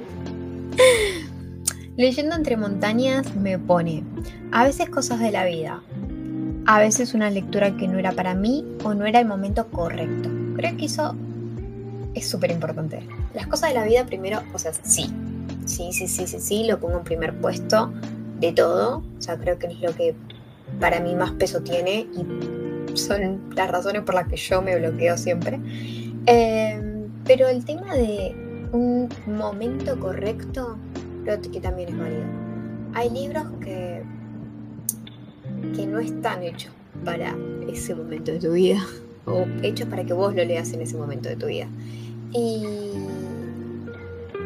Leyendo 1.98 2.36
entre 2.36 2.58
montañas 2.58 3.36
me 3.36 3.58
pone, 3.58 4.04
a 4.52 4.64
veces 4.64 4.88
cosas 4.88 5.20
de 5.20 5.32
la 5.32 5.46
vida, 5.46 5.82
a 6.68 6.78
veces 6.78 7.16
una 7.16 7.32
lectura 7.32 7.76
que 7.76 7.88
no 7.88 7.98
era 7.98 8.12
para 8.12 8.36
mí 8.36 8.64
o 8.84 8.94
no 8.94 9.08
era 9.08 9.20
el 9.20 9.26
momento 9.26 9.66
correcto. 9.72 10.30
Creo 10.56 10.78
que 10.78 10.86
eso 10.86 11.16
es 12.14 12.30
súper 12.30 12.52
importante. 12.52 13.00
Las 13.34 13.48
cosas 13.48 13.70
de 13.70 13.80
la 13.80 13.84
vida 13.84 14.06
primero, 14.06 14.44
o 14.54 14.60
sea, 14.60 14.74
sí, 14.74 15.12
sí, 15.66 15.92
sí, 15.92 16.08
sí, 16.08 16.28
sí, 16.28 16.40
sí, 16.40 16.68
lo 16.68 16.80
pongo 16.80 17.00
en 17.00 17.04
primer 17.04 17.36
puesto 17.42 17.92
de 18.40 18.52
todo. 18.52 19.02
O 19.18 19.22
sea, 19.22 19.38
creo 19.40 19.58
que 19.58 19.66
es 19.66 19.82
lo 19.82 19.96
que 19.96 20.14
para 20.80 21.00
mí 21.00 21.16
más 21.16 21.32
peso 21.32 21.62
tiene 21.62 22.06
y 22.14 22.96
son 22.96 23.56
las 23.56 23.72
razones 23.72 24.04
por 24.04 24.14
las 24.14 24.28
que 24.28 24.38
yo 24.38 24.62
me 24.62 24.78
bloqueo 24.78 25.18
siempre. 25.18 25.60
Em, 26.28 27.08
pero 27.26 27.48
el 27.48 27.66
tema 27.66 27.96
de 27.96 28.36
un 28.72 29.10
momento 29.26 30.00
correcto, 30.00 30.78
creo 31.28 31.52
que 31.52 31.60
también 31.60 31.90
es 31.90 31.98
válido. 31.98 32.24
Hay 32.94 33.10
libros 33.10 33.46
que, 33.60 34.02
que 35.76 35.86
no 35.86 36.00
están 36.00 36.42
hechos 36.44 36.72
para 37.04 37.36
ese 37.68 37.94
momento 37.96 38.32
de 38.32 38.40
tu 38.40 38.54
vida, 38.54 38.80
o 39.26 39.46
hechos 39.62 39.90
para 39.90 40.06
que 40.06 40.14
vos 40.14 40.34
lo 40.34 40.44
leas 40.46 40.72
en 40.72 40.82
ese 40.82 40.96
momento 40.96 41.28
de 41.28 41.36
tu 41.36 41.48
vida. 41.48 41.68
Y 42.32 42.64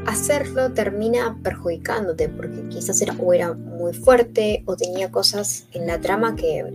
hacerlo 0.07 0.71
termina 0.71 1.37
perjudicándote, 1.43 2.29
porque 2.29 2.67
quizás 2.69 2.99
era, 3.01 3.13
o 3.19 3.31
era 3.31 3.53
muy 3.53 3.93
fuerte 3.93 4.63
o 4.65 4.75
tenía 4.75 5.11
cosas 5.11 5.67
en 5.73 5.85
la 5.85 6.01
trama 6.01 6.35
que, 6.35 6.65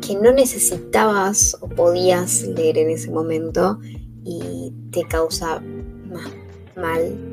que 0.00 0.14
no 0.14 0.32
necesitabas 0.32 1.58
o 1.60 1.68
podías 1.68 2.42
leer 2.44 2.78
en 2.78 2.90
ese 2.90 3.10
momento 3.10 3.80
y 4.24 4.72
te 4.90 5.04
causa 5.04 5.60
más 6.10 6.30
mal. 6.74 7.27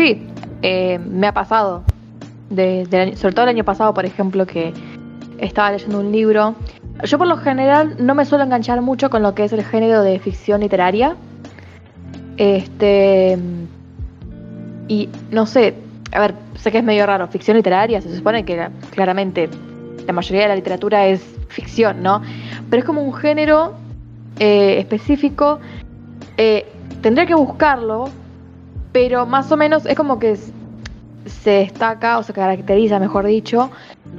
Sí, 0.00 0.26
eh, 0.62 0.98
me 0.98 1.26
ha 1.26 1.34
pasado. 1.34 1.84
sobre 2.48 3.34
todo 3.34 3.42
el 3.42 3.50
año 3.50 3.64
pasado, 3.64 3.92
por 3.92 4.06
ejemplo, 4.06 4.46
que 4.46 4.72
estaba 5.36 5.72
leyendo 5.72 6.00
un 6.00 6.10
libro. 6.10 6.54
Yo 7.04 7.18
por 7.18 7.26
lo 7.26 7.36
general 7.36 7.96
no 7.98 8.14
me 8.14 8.24
suelo 8.24 8.44
enganchar 8.44 8.80
mucho 8.80 9.10
con 9.10 9.22
lo 9.22 9.34
que 9.34 9.44
es 9.44 9.52
el 9.52 9.62
género 9.62 10.02
de 10.02 10.18
ficción 10.18 10.62
literaria. 10.62 11.16
Este. 12.38 13.36
Y 14.88 15.10
no 15.30 15.44
sé, 15.44 15.74
a 16.12 16.20
ver, 16.20 16.34
sé 16.54 16.72
que 16.72 16.78
es 16.78 16.84
medio 16.84 17.04
raro, 17.04 17.28
ficción 17.28 17.58
literaria, 17.58 18.00
se 18.00 18.16
supone 18.16 18.46
que 18.46 18.68
claramente 18.92 19.50
la 20.06 20.14
mayoría 20.14 20.44
de 20.44 20.48
la 20.48 20.56
literatura 20.56 21.08
es 21.08 21.20
ficción, 21.48 22.02
¿no? 22.02 22.22
Pero 22.70 22.80
es 22.80 22.86
como 22.86 23.02
un 23.02 23.12
género 23.12 23.74
eh, 24.38 24.78
específico. 24.78 25.60
Eh, 26.38 26.64
tendría 27.02 27.26
que 27.26 27.34
buscarlo, 27.34 28.08
pero 28.92 29.26
más 29.26 29.50
o 29.52 29.56
menos 29.56 29.86
es 29.86 29.96
como 29.96 30.18
que 30.18 30.36
se 31.26 31.50
destaca 31.50 32.18
o 32.18 32.22
se 32.22 32.32
caracteriza, 32.32 32.98
mejor 32.98 33.26
dicho, 33.26 33.70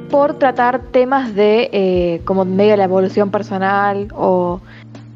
por 0.10 0.36
tratar 0.36 0.80
temas 0.92 1.36
de 1.36 1.70
eh, 1.74 2.22
como 2.26 2.46
medio 2.46 2.72
de 2.72 2.78
la 2.78 2.84
evolución 2.86 3.32
personal 3.32 4.08
o, 4.16 4.62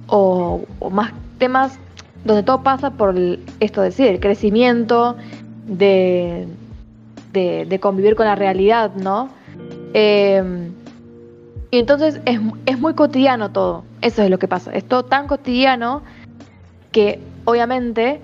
o, 0.07 0.62
más 0.91 1.13
temas 1.38 1.79
donde 2.24 2.43
todo 2.43 2.63
pasa 2.63 2.91
por 2.91 3.15
esto 3.59 3.81
de 3.81 3.89
decir, 3.89 4.07
el 4.07 4.19
crecimiento, 4.19 5.15
de, 5.67 6.47
de, 7.33 7.79
convivir 7.79 8.15
con 8.15 8.25
la 8.25 8.35
realidad, 8.35 8.91
¿no? 8.95 9.29
Em, 9.93 10.71
y 11.69 11.77
entonces 11.77 12.19
es, 12.25 12.39
es, 12.65 12.79
muy 12.79 12.93
cotidiano 12.93 13.51
todo, 13.51 13.83
eso 14.01 14.24
es 14.24 14.29
lo 14.29 14.39
que 14.39 14.47
pasa, 14.47 14.71
es 14.74 14.83
todo 14.85 15.05
tan 15.05 15.27
cotidiano 15.27 16.01
que 16.91 17.19
obviamente 17.45 18.21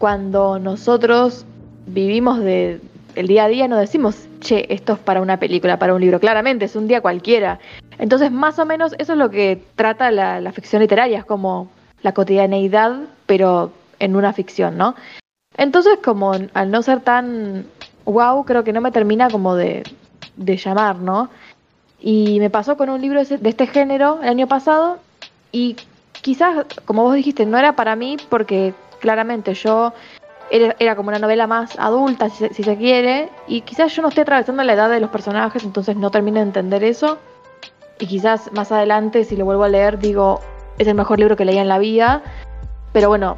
cuando 0.00 0.58
nosotros 0.58 1.44
vivimos 1.86 2.38
de, 2.40 2.80
el 3.16 3.26
día 3.26 3.44
a 3.44 3.48
día 3.48 3.68
no 3.68 3.76
decimos, 3.76 4.28
che, 4.40 4.64
esto 4.72 4.94
es 4.94 4.98
para 4.98 5.20
una 5.20 5.38
película, 5.38 5.78
para 5.78 5.94
un 5.94 6.00
libro, 6.00 6.18
claramente 6.18 6.64
es 6.64 6.74
un 6.74 6.88
día 6.88 7.02
cualquiera. 7.02 7.60
Entonces 7.98 8.32
más 8.32 8.58
o 8.58 8.64
menos 8.64 8.94
eso 8.96 9.12
es 9.12 9.18
lo 9.18 9.28
que 9.28 9.62
trata 9.74 10.10
la, 10.10 10.52
ficción 10.52 10.80
literaria, 10.80 11.18
es 11.18 11.26
como 11.26 11.68
la 12.00 12.14
cotidianeidad, 12.14 12.98
pero 13.26 13.72
en 13.98 14.16
una 14.16 14.32
ficción, 14.32 14.78
¿no? 14.78 14.94
Entonces 15.58 15.98
como 16.02 16.32
al 16.54 16.70
no 16.70 16.82
ser 16.82 17.00
tan 17.00 17.66
wow, 18.06 18.46
creo 18.46 18.64
que 18.64 18.72
no 18.72 18.80
me 18.80 18.92
termina 18.92 19.28
como 19.28 19.54
de, 19.54 19.82
de 20.36 20.56
llamar, 20.56 20.96
¿no? 20.96 21.28
Y 22.00 22.40
me 22.40 22.48
pasó 22.48 22.78
con 22.78 22.88
un 22.88 23.02
libro 23.02 23.22
de 23.22 23.50
este 23.50 23.66
género 23.66 24.18
el 24.22 24.30
año 24.30 24.46
pasado 24.46 24.98
y 25.52 25.76
quizás, 26.22 26.64
como 26.86 27.02
vos 27.02 27.14
dijiste, 27.14 27.44
no 27.44 27.58
era 27.58 27.76
para 27.76 27.96
mí 27.96 28.16
porque 28.30 28.72
claramente 29.00 29.54
yo 29.54 29.92
era, 30.50 30.96
como 30.96 31.08
una 31.08 31.18
novela 31.18 31.46
más 31.46 31.78
adulta, 31.78 32.28
si 32.28 32.48
se, 32.48 32.76
quiere, 32.76 33.30
y 33.46 33.60
quizás 33.62 33.94
yo 33.94 34.02
no 34.02 34.08
estoy 34.08 34.22
atravesando 34.22 34.62
la 34.64 34.72
edad 34.72 34.90
de 34.90 35.00
los 35.00 35.10
personajes, 35.10 35.62
entonces 35.62 35.96
no 35.96 36.10
termino 36.10 36.38
de 36.38 36.44
entender 36.44 36.82
eso. 36.82 37.18
Y 37.98 38.06
quizás 38.06 38.50
más 38.52 38.72
adelante, 38.72 39.24
si 39.24 39.36
lo 39.36 39.44
vuelvo 39.44 39.64
a 39.64 39.68
leer, 39.68 39.98
digo, 39.98 40.40
es 40.78 40.88
el 40.88 40.94
mejor 40.94 41.18
libro 41.18 41.36
que 41.36 41.44
leí 41.44 41.58
en 41.58 41.68
la 41.68 41.78
vida, 41.78 42.22
pero 42.92 43.08
bueno, 43.08 43.36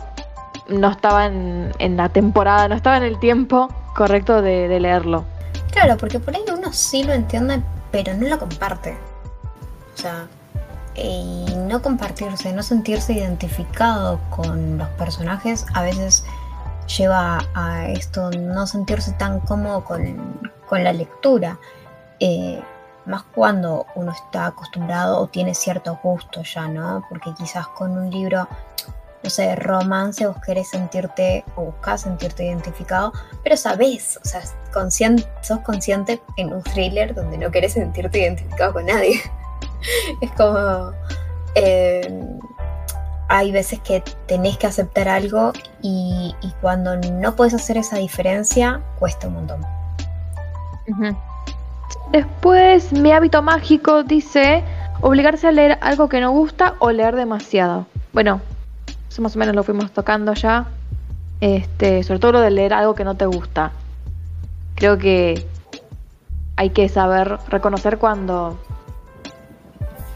no 0.68 0.90
estaba 0.90 1.26
en, 1.26 1.96
la 1.96 2.08
temporada, 2.08 2.68
no 2.68 2.74
estaba 2.74 2.96
en 2.96 3.02
el 3.02 3.18
tiempo 3.18 3.68
correcto 3.94 4.40
de, 4.40 4.68
de 4.68 4.80
leerlo. 4.80 5.24
Claro, 5.70 5.96
porque 5.98 6.18
por 6.18 6.34
ahí 6.34 6.44
uno 6.50 6.72
sí 6.72 7.02
lo 7.04 7.12
entiende, 7.12 7.60
pero 7.90 8.14
no 8.14 8.28
lo 8.28 8.38
comparte. 8.38 8.96
O 9.94 9.98
sea, 9.98 10.26
y 10.94 11.46
no 11.56 11.80
compartirse, 11.80 12.52
no 12.52 12.62
sentirse 12.62 13.14
identificado 13.14 14.20
con 14.30 14.78
los 14.78 14.88
personajes, 14.90 15.66
a 15.74 15.82
veces 15.82 16.24
lleva 16.86 17.40
a 17.54 17.88
esto 17.88 18.30
no 18.30 18.66
sentirse 18.66 19.12
tan 19.12 19.40
cómodo 19.40 19.84
con, 19.84 20.52
la 20.70 20.92
lectura. 20.94 21.58
Eh, 22.18 22.62
más 23.04 23.24
cuando 23.34 23.84
uno 23.94 24.12
está 24.12 24.46
acostumbrado 24.46 25.20
o 25.20 25.26
tiene 25.26 25.54
cierto 25.54 25.98
gusto 26.02 26.42
ya, 26.42 26.66
¿no? 26.66 27.04
Porque 27.10 27.34
quizás 27.36 27.68
con 27.68 27.90
un 27.90 28.10
libro, 28.10 28.48
no 29.22 29.28
sé, 29.28 29.54
romance, 29.56 30.26
vos 30.26 30.36
querés 30.44 30.70
sentirte 30.70 31.44
o 31.56 31.64
buscas 31.66 32.02
sentirte 32.02 32.44
identificado, 32.44 33.12
pero 33.42 33.56
sabés, 33.58 34.18
o 34.22 34.26
sea, 34.26 34.40
sos 35.42 35.58
consciente 35.60 36.22
en 36.38 36.54
un 36.54 36.62
thriller 36.62 37.14
donde 37.14 37.36
no 37.36 37.50
querés 37.50 37.74
sentirte 37.74 38.20
identificado 38.20 38.72
con 38.72 38.86
nadie. 38.86 39.20
Es 40.20 40.30
como... 40.32 40.92
Eh, 41.54 42.38
hay 43.32 43.50
veces 43.50 43.80
que 43.80 44.02
tenés 44.26 44.58
que 44.58 44.66
aceptar 44.66 45.08
algo 45.08 45.52
y, 45.80 46.34
cuando 46.60 46.96
no 46.96 47.34
puedes 47.34 47.54
hacer 47.54 47.78
esa 47.78 47.96
diferencia, 47.96 48.82
cuesta 48.98 49.26
un 49.28 49.34
montón. 49.34 49.66
Después, 52.10 52.92
mi 52.92 53.10
hábito 53.10 53.40
mágico 53.40 54.02
dice 54.02 54.62
obligarse 55.00 55.48
a 55.48 55.52
leer 55.52 55.78
algo 55.80 56.10
que 56.10 56.20
no 56.20 56.30
gusta 56.30 56.74
o 56.78 56.90
leer 56.90 57.16
demasiado. 57.16 57.86
Bueno, 58.12 58.42
eso 59.08 59.22
más 59.22 59.34
o 59.34 59.38
menos 59.38 59.54
lo 59.54 59.62
fuimos 59.62 59.90
tocando 59.92 60.34
ya. 60.34 60.66
Este, 61.40 62.02
sobre 62.02 62.20
todo 62.20 62.32
lo 62.32 62.40
de 62.40 62.50
leer 62.50 62.74
algo 62.74 62.94
que 62.94 63.04
no 63.04 63.16
te 63.16 63.24
gusta. 63.24 63.72
Creo 64.74 64.98
que 64.98 65.46
hay 66.56 66.68
que 66.68 66.90
saber 66.90 67.38
reconocer 67.48 67.96
cuando 67.96 68.58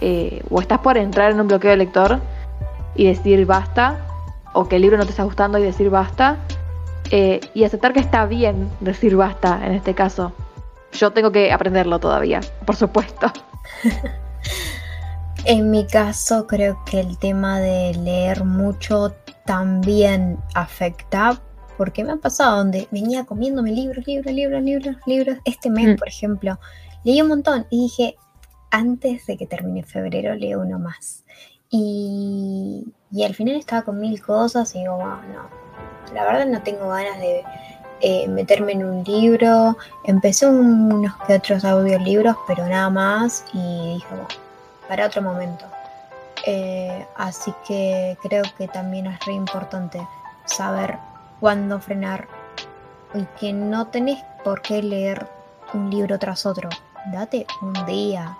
eh, 0.01 0.43
o 0.51 0.61
estás 0.61 0.81
por 0.81 0.97
entrar 0.97 1.33
en 1.33 1.41
un 1.41 1.49
bloqueo 1.49 1.71
de 1.71 1.77
lector 1.77 2.21
y 2.95 3.07
decir 3.07 3.45
basta, 3.47 3.99
o 4.53 4.69
que 4.69 4.77
el 4.77 4.83
libro 4.83 4.97
no 4.97 5.05
te 5.05 5.11
está 5.11 5.25
gustando 5.25 5.59
y 5.59 5.63
decir 5.63 5.91
basta, 5.91 6.39
eh, 7.11 7.41
y 7.55 7.65
aceptar 7.65 7.93
que 7.93 8.01
está 8.01 8.27
bien 8.27 8.69
decir 8.81 9.17
basta 9.17 9.61
en 9.65 9.73
este 9.73 9.95
caso. 9.95 10.33
Yo 10.93 11.13
tengo 11.13 11.31
que 11.31 11.53
aprenderlo 11.53 11.99
todavía, 11.99 12.41
por 12.65 12.77
supuesto. 12.77 13.31
en 15.45 15.71
mi 15.71 15.87
caso 15.87 16.47
creo 16.47 16.83
que 16.85 17.01
el 17.01 17.19
tema 17.19 17.61
de 17.61 17.95
leer 17.95 18.45
mucho 18.45 19.15
también 19.45 20.39
afecta 20.55 21.41
porque 21.77 22.05
me 22.05 22.13
ha 22.13 22.17
pasado 22.17 22.59
donde 22.59 22.89
venía 22.91 23.25
comiéndome 23.25 23.71
libros, 23.71 24.07
libros, 24.07 24.33
libros, 24.33 24.63
libros, 24.63 24.97
libros. 25.07 25.39
Este 25.45 25.71
mes, 25.71 25.95
mm. 25.95 25.97
por 25.97 26.09
ejemplo, 26.09 26.59
leí 27.05 27.21
un 27.21 27.29
montón 27.29 27.67
y 27.71 27.83
dije, 27.83 28.17
antes 28.71 29.27
de 29.27 29.37
que 29.37 29.47
termine 29.47 29.83
febrero 29.83 30.35
leo 30.35 30.61
uno 30.61 30.79
más. 30.79 31.25
Y, 31.71 32.85
al 33.25 33.35
final 33.35 33.57
estaba 33.57 33.83
con 33.83 33.99
mil 34.01 34.23
cosas 34.23 34.75
y 34.75 34.81
digo, 34.81 34.99
no, 34.99 36.15
la 36.15 36.25
verdad 36.25 36.47
no 36.47 36.63
tengo 36.63 36.89
ganas 36.89 37.19
de 37.19 37.43
eh, 38.01 38.29
meterme 38.29 38.73
en 38.73 38.85
un 38.85 39.05
libro. 39.05 39.77
Empecé 40.05 40.47
unos 40.47 41.17
que 41.27 41.35
otros 41.35 41.65
audiolibros, 41.65 42.37
pero 42.47 42.67
nada 42.67 42.91
más 42.91 43.45
y 43.53 43.95
dije, 43.95 44.07
bueno, 44.11 44.29
para 44.89 45.07
otro 45.07 45.23
momento. 45.23 45.65
Eh, 46.45 47.05
así 47.17 47.53
que 47.67 48.17
creo 48.23 48.45
que 48.57 48.69
también 48.69 49.07
es 49.07 49.19
re 49.25 49.33
importante 49.33 50.07
saber 50.45 50.99
cuándo 51.41 51.81
frenar 51.81 52.29
y 53.15 53.25
que 53.41 53.53
no 53.53 53.89
tenés 53.89 54.23
por 54.45 54.63
qué 54.63 54.83
leer 54.83 55.27
un 55.75 55.91
libro 55.91 56.19
tras 56.19 56.47
otro. 56.47 56.69
Date 57.13 57.47
un 57.63 57.73
día, 57.87 58.37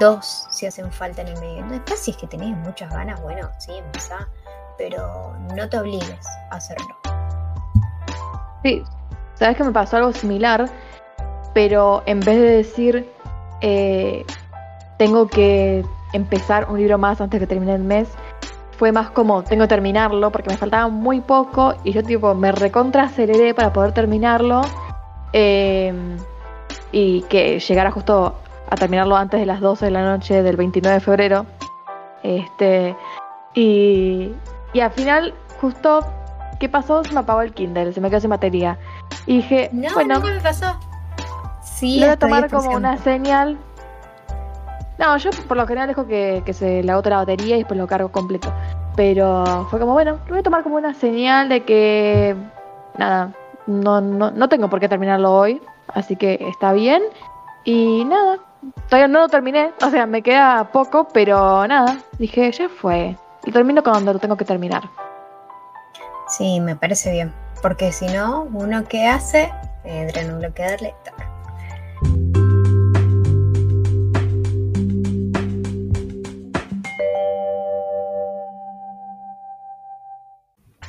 dos 0.00 0.46
si 0.50 0.66
hacen 0.66 0.90
falta 0.92 1.22
en 1.22 1.28
el 1.28 1.40
medio. 1.40 1.64
Después, 1.68 2.00
si 2.00 2.10
es 2.12 2.16
que 2.16 2.26
tenés 2.26 2.56
muchas 2.58 2.92
ganas, 2.92 3.20
bueno, 3.22 3.48
sí, 3.58 3.72
empezá, 3.76 4.28
pero 4.76 5.34
no 5.54 5.68
te 5.68 5.78
obligues 5.78 6.26
a 6.50 6.56
hacerlo. 6.56 6.96
Sí, 8.62 8.82
sabes 9.34 9.56
que 9.56 9.64
me 9.64 9.72
pasó 9.72 9.96
algo 9.96 10.12
similar, 10.12 10.66
pero 11.54 12.02
en 12.06 12.20
vez 12.20 12.36
de 12.36 12.50
decir 12.50 13.12
eh, 13.60 14.24
tengo 14.98 15.28
que 15.28 15.84
empezar 16.12 16.68
un 16.70 16.78
libro 16.78 16.98
más 16.98 17.20
antes 17.20 17.40
que 17.40 17.46
termine 17.46 17.74
el 17.74 17.82
mes, 17.82 18.08
fue 18.78 18.92
más 18.92 19.10
como 19.10 19.42
tengo 19.42 19.64
que 19.64 19.68
terminarlo 19.68 20.30
porque 20.30 20.50
me 20.50 20.56
faltaba 20.56 20.88
muy 20.88 21.20
poco 21.20 21.74
y 21.82 21.92
yo 21.92 22.02
tipo 22.04 22.34
me 22.34 22.52
recontra 22.52 23.04
aceleré 23.04 23.52
para 23.52 23.72
poder 23.72 23.92
terminarlo 23.92 24.62
eh, 25.32 25.92
y 26.92 27.22
que 27.22 27.58
llegara 27.58 27.90
justo 27.90 28.36
a 28.70 28.76
terminarlo 28.76 29.16
antes 29.16 29.40
de 29.40 29.46
las 29.46 29.60
12 29.60 29.86
de 29.86 29.90
la 29.90 30.02
noche 30.02 30.42
del 30.42 30.56
29 30.56 30.94
de 30.94 31.00
febrero. 31.00 31.46
Este, 32.22 32.96
y, 33.54 34.32
y 34.72 34.80
al 34.80 34.90
final 34.90 35.34
justo, 35.60 36.00
¿qué 36.58 36.68
pasó? 36.68 37.04
Se 37.04 37.12
me 37.12 37.20
apagó 37.20 37.42
el 37.42 37.52
Kindle, 37.52 37.92
se 37.92 38.00
me 38.00 38.10
quedó 38.10 38.20
sin 38.20 38.30
batería. 38.30 38.78
Y 39.26 39.38
dije, 39.38 39.70
No, 39.72 39.92
bueno, 39.94 40.14
nunca 40.16 40.32
me 40.32 40.40
pasó. 40.40 40.76
Sí, 41.62 42.00
lo 42.00 42.06
voy 42.06 42.12
a 42.14 42.18
tomar 42.18 42.50
como 42.50 42.70
10%. 42.70 42.76
una 42.76 42.96
señal. 42.98 43.58
No, 44.98 45.16
yo 45.16 45.30
por 45.46 45.56
lo 45.56 45.66
general 45.66 45.88
dejo 45.88 46.06
que, 46.06 46.42
que 46.44 46.52
se 46.52 46.82
le 46.82 46.90
agote 46.90 47.10
la 47.10 47.18
batería 47.18 47.54
y 47.54 47.58
después 47.60 47.78
lo 47.78 47.86
cargo 47.86 48.10
completo. 48.10 48.52
Pero 48.96 49.66
fue 49.70 49.78
como, 49.78 49.92
bueno, 49.92 50.18
lo 50.26 50.30
voy 50.30 50.40
a 50.40 50.42
tomar 50.42 50.64
como 50.64 50.76
una 50.76 50.92
señal 50.92 51.48
de 51.48 51.62
que, 51.62 52.34
nada, 52.96 53.32
no, 53.66 54.00
no, 54.00 54.32
no 54.32 54.48
tengo 54.48 54.68
por 54.68 54.80
qué 54.80 54.88
terminarlo 54.88 55.32
hoy, 55.32 55.62
así 55.86 56.16
que 56.16 56.38
está 56.48 56.72
bien. 56.72 57.02
Y 57.64 58.04
nada, 58.06 58.38
todavía 58.88 59.08
no 59.08 59.20
lo 59.20 59.28
terminé, 59.28 59.72
o 59.82 59.90
sea, 59.90 60.06
me 60.06 60.22
queda 60.22 60.70
poco, 60.72 61.08
pero 61.12 61.66
nada, 61.66 61.98
dije, 62.18 62.50
ya 62.52 62.68
fue. 62.68 63.16
Lo 63.44 63.52
termino 63.52 63.82
cuando 63.82 64.12
lo 64.12 64.18
tengo 64.18 64.36
que 64.36 64.44
terminar. 64.44 64.82
Sí, 66.28 66.60
me 66.60 66.76
parece 66.76 67.10
bien. 67.12 67.32
Porque 67.62 67.90
si 67.92 68.06
no, 68.06 68.48
uno 68.52 68.84
que 68.84 69.06
hace, 69.06 69.50
entra 69.84 70.22
en 70.22 70.32
un 70.32 70.38
bloqueador 70.38 70.82
lector. 70.82 71.14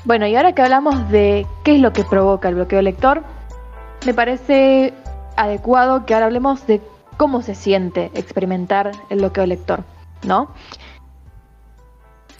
Bueno, 0.05 0.25
y 0.25 0.35
ahora 0.35 0.53
que 0.53 0.61
hablamos 0.61 1.09
de 1.09 1.45
qué 1.63 1.75
es 1.75 1.81
lo 1.81 1.93
que 1.93 2.03
provoca 2.03 2.49
el 2.49 2.55
bloqueo 2.55 2.81
lector, 2.81 3.23
me 4.05 4.13
parece 4.13 4.93
adecuado 5.35 6.05
que 6.05 6.13
ahora 6.13 6.25
hablemos 6.25 6.65
de 6.65 6.81
cómo 7.19 7.41
se 7.41 7.53
siente 7.53 8.11
experimentar 8.13 8.91
el 9.09 9.19
bloqueo 9.19 9.45
lector, 9.45 9.83
¿no? 10.25 10.53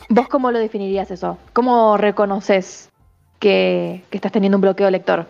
¿Vos 0.08 0.30
cómo 0.30 0.52
lo 0.52 0.58
definirías 0.58 1.12
eso? 1.12 1.38
¿Cómo 1.52 1.98
reconoces 1.98 2.90
que, 3.40 4.06
estás 4.10 4.32
teniendo 4.32 4.58
un 4.58 4.62
bloqueo 4.62 4.90
lector? 4.90 5.28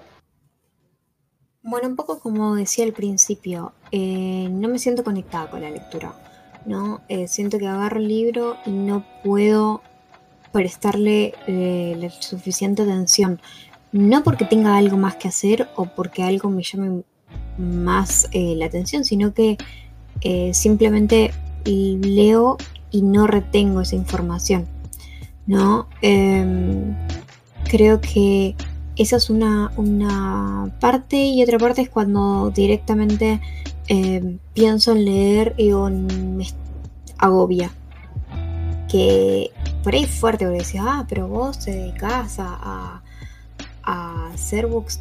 Bueno, 1.63 1.87
un 1.87 1.95
poco 1.95 2.19
como 2.19 2.53
decía 2.53 2.85
al 2.85 2.93
principio, 2.93 3.73
eh, 3.91 4.47
no 4.51 4.69
me 4.69 4.77
siento 4.77 5.03
conectada 5.03 5.49
con 5.49 5.61
la 5.61 5.71
lectura, 5.71 6.13
¿no? 6.67 7.01
Eh, 7.09 7.27
siento 7.27 7.57
que 7.57 7.67
agarro 7.67 7.97
el 7.97 8.07
libro 8.07 8.55
y 8.67 8.69
no 8.69 9.03
puedo 9.23 9.81
prestarle 10.51 11.33
eh, 11.47 11.95
la 11.97 12.11
suficiente 12.11 12.83
atención. 12.83 13.41
No 13.91 14.23
porque 14.23 14.45
tenga 14.45 14.77
algo 14.77 14.95
más 14.95 15.15
que 15.15 15.27
hacer 15.27 15.67
o 15.75 15.85
porque 15.85 16.21
algo 16.21 16.51
me 16.51 16.61
llame 16.61 17.01
más 17.57 18.29
eh, 18.31 18.55
la 18.55 18.65
atención, 18.65 19.03
sino 19.03 19.33
que 19.33 19.57
eh, 20.21 20.53
simplemente 20.53 21.31
leo 21.65 22.57
y 22.91 23.01
no 23.01 23.27
retengo 23.27 23.81
esa 23.81 23.95
información, 23.95 24.67
¿no? 25.45 25.87
Em, 26.01 26.95
creo 27.65 28.01
que 28.01 28.55
esa 28.95 29.17
es 29.17 29.29
una, 29.29 29.71
una 29.77 30.73
parte 30.79 31.17
y 31.17 31.43
otra 31.43 31.57
parte 31.57 31.81
es 31.81 31.89
cuando 31.89 32.51
directamente 32.51 33.39
eh, 33.87 34.37
pienso 34.53 34.91
en 34.93 35.05
leer 35.05 35.55
y 35.57 35.71
me 35.71 36.47
agobia. 37.17 37.71
Que 38.89 39.51
por 39.83 39.93
ahí 39.93 40.03
es 40.03 40.09
fuerte, 40.09 40.45
porque 40.45 40.59
decía, 40.59 40.83
ah, 40.85 41.05
pero 41.07 41.27
vos 41.27 41.59
te 41.59 41.71
dedicás 41.71 42.39
a, 42.39 42.47
a, 42.61 43.03
a 43.83 44.27
hacer 44.33 44.65
books 44.65 44.99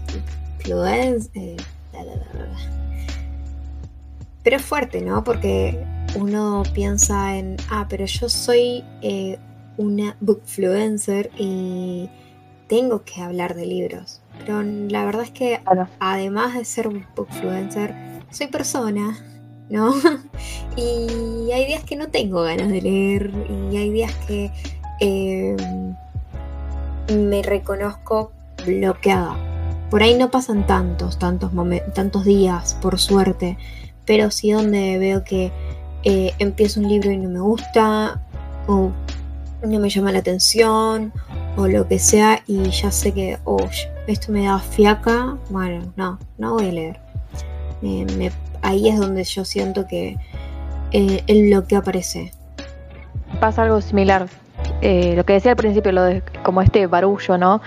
influence. 2.00 2.04
eh, 2.04 2.04
bla, 2.04 2.14
bla, 2.14 2.26
bla, 2.32 2.44
bla". 2.46 2.58
Pero 4.42 4.56
es 4.56 4.62
fuerte, 4.62 5.00
¿no? 5.02 5.24
Porque 5.24 5.84
uno 6.14 6.62
piensa 6.74 7.36
en, 7.36 7.56
ah, 7.70 7.86
pero 7.88 8.06
yo 8.06 8.28
soy 8.28 8.84
eh, 9.02 9.38
una 9.76 10.16
bookfluencer 10.20 11.30
y 11.38 12.08
tengo 12.66 13.04
que 13.04 13.20
hablar 13.20 13.54
de 13.54 13.66
libros. 13.66 14.20
Pero 14.38 14.62
la 14.62 15.04
verdad 15.04 15.22
es 15.22 15.30
que 15.30 15.60
Claro. 15.64 15.88
además 15.98 16.54
de 16.54 16.64
ser 16.64 16.88
bookfluencer, 16.88 17.94
soy 18.30 18.46
persona, 18.46 19.18
¿no? 19.68 19.92
y 20.76 21.50
hay 21.52 21.66
días 21.66 21.84
que 21.84 21.96
no 21.96 22.08
tengo 22.08 22.42
ganas 22.42 22.68
de 22.68 22.80
leer 22.80 23.30
y 23.72 23.76
hay 23.76 23.90
días 23.90 24.14
que 24.26 24.50
eh, 25.00 25.56
me 27.12 27.42
reconozco 27.42 28.32
bloqueada. 28.64 29.36
Por 29.90 30.02
ahí 30.02 30.14
no 30.14 30.30
pasan 30.30 30.66
tantos, 30.66 31.18
tantos, 31.18 32.24
días, 32.24 32.74
por 32.80 32.98
suerte, 32.98 33.56
pero 34.04 34.30
sí 34.30 34.52
donde 34.52 34.98
veo 34.98 35.24
que 35.24 35.50
eh, 36.04 36.32
empiezo 36.38 36.80
un 36.80 36.88
libro 36.88 37.10
y 37.10 37.16
no 37.16 37.30
me 37.30 37.40
gusta, 37.40 38.20
o 38.66 38.90
no 39.66 39.80
me 39.80 39.88
llama 39.88 40.12
la 40.12 40.18
atención, 40.18 41.12
o 41.56 41.66
lo 41.66 41.88
que 41.88 41.98
sea, 41.98 42.42
y 42.46 42.70
ya 42.70 42.90
sé 42.90 43.12
que, 43.12 43.38
oh, 43.44 43.66
esto 44.06 44.30
me 44.30 44.44
da 44.44 44.58
fiaca, 44.58 45.36
bueno, 45.48 45.92
no, 45.96 46.18
no 46.36 46.54
voy 46.54 46.68
a 46.68 46.72
leer. 46.72 47.00
Ahí 48.62 48.88
es 48.88 48.98
donde 48.98 49.24
yo 49.24 49.44
siento 49.44 49.86
que 49.86 50.16
eh, 50.92 51.22
el 51.26 51.46
bloqueo 51.46 51.78
aparece. 51.78 52.32
pasa 53.40 53.62
algo 53.62 53.80
similar. 53.80 54.28
Eh, 54.82 55.14
lo 55.16 55.24
que 55.24 55.34
decía 55.34 55.52
al 55.52 55.56
principio, 55.56 55.92
lo 55.92 56.02
de 56.02 56.22
como 56.42 56.60
este 56.60 56.86
barullo, 56.86 57.38
¿no? 57.38 57.60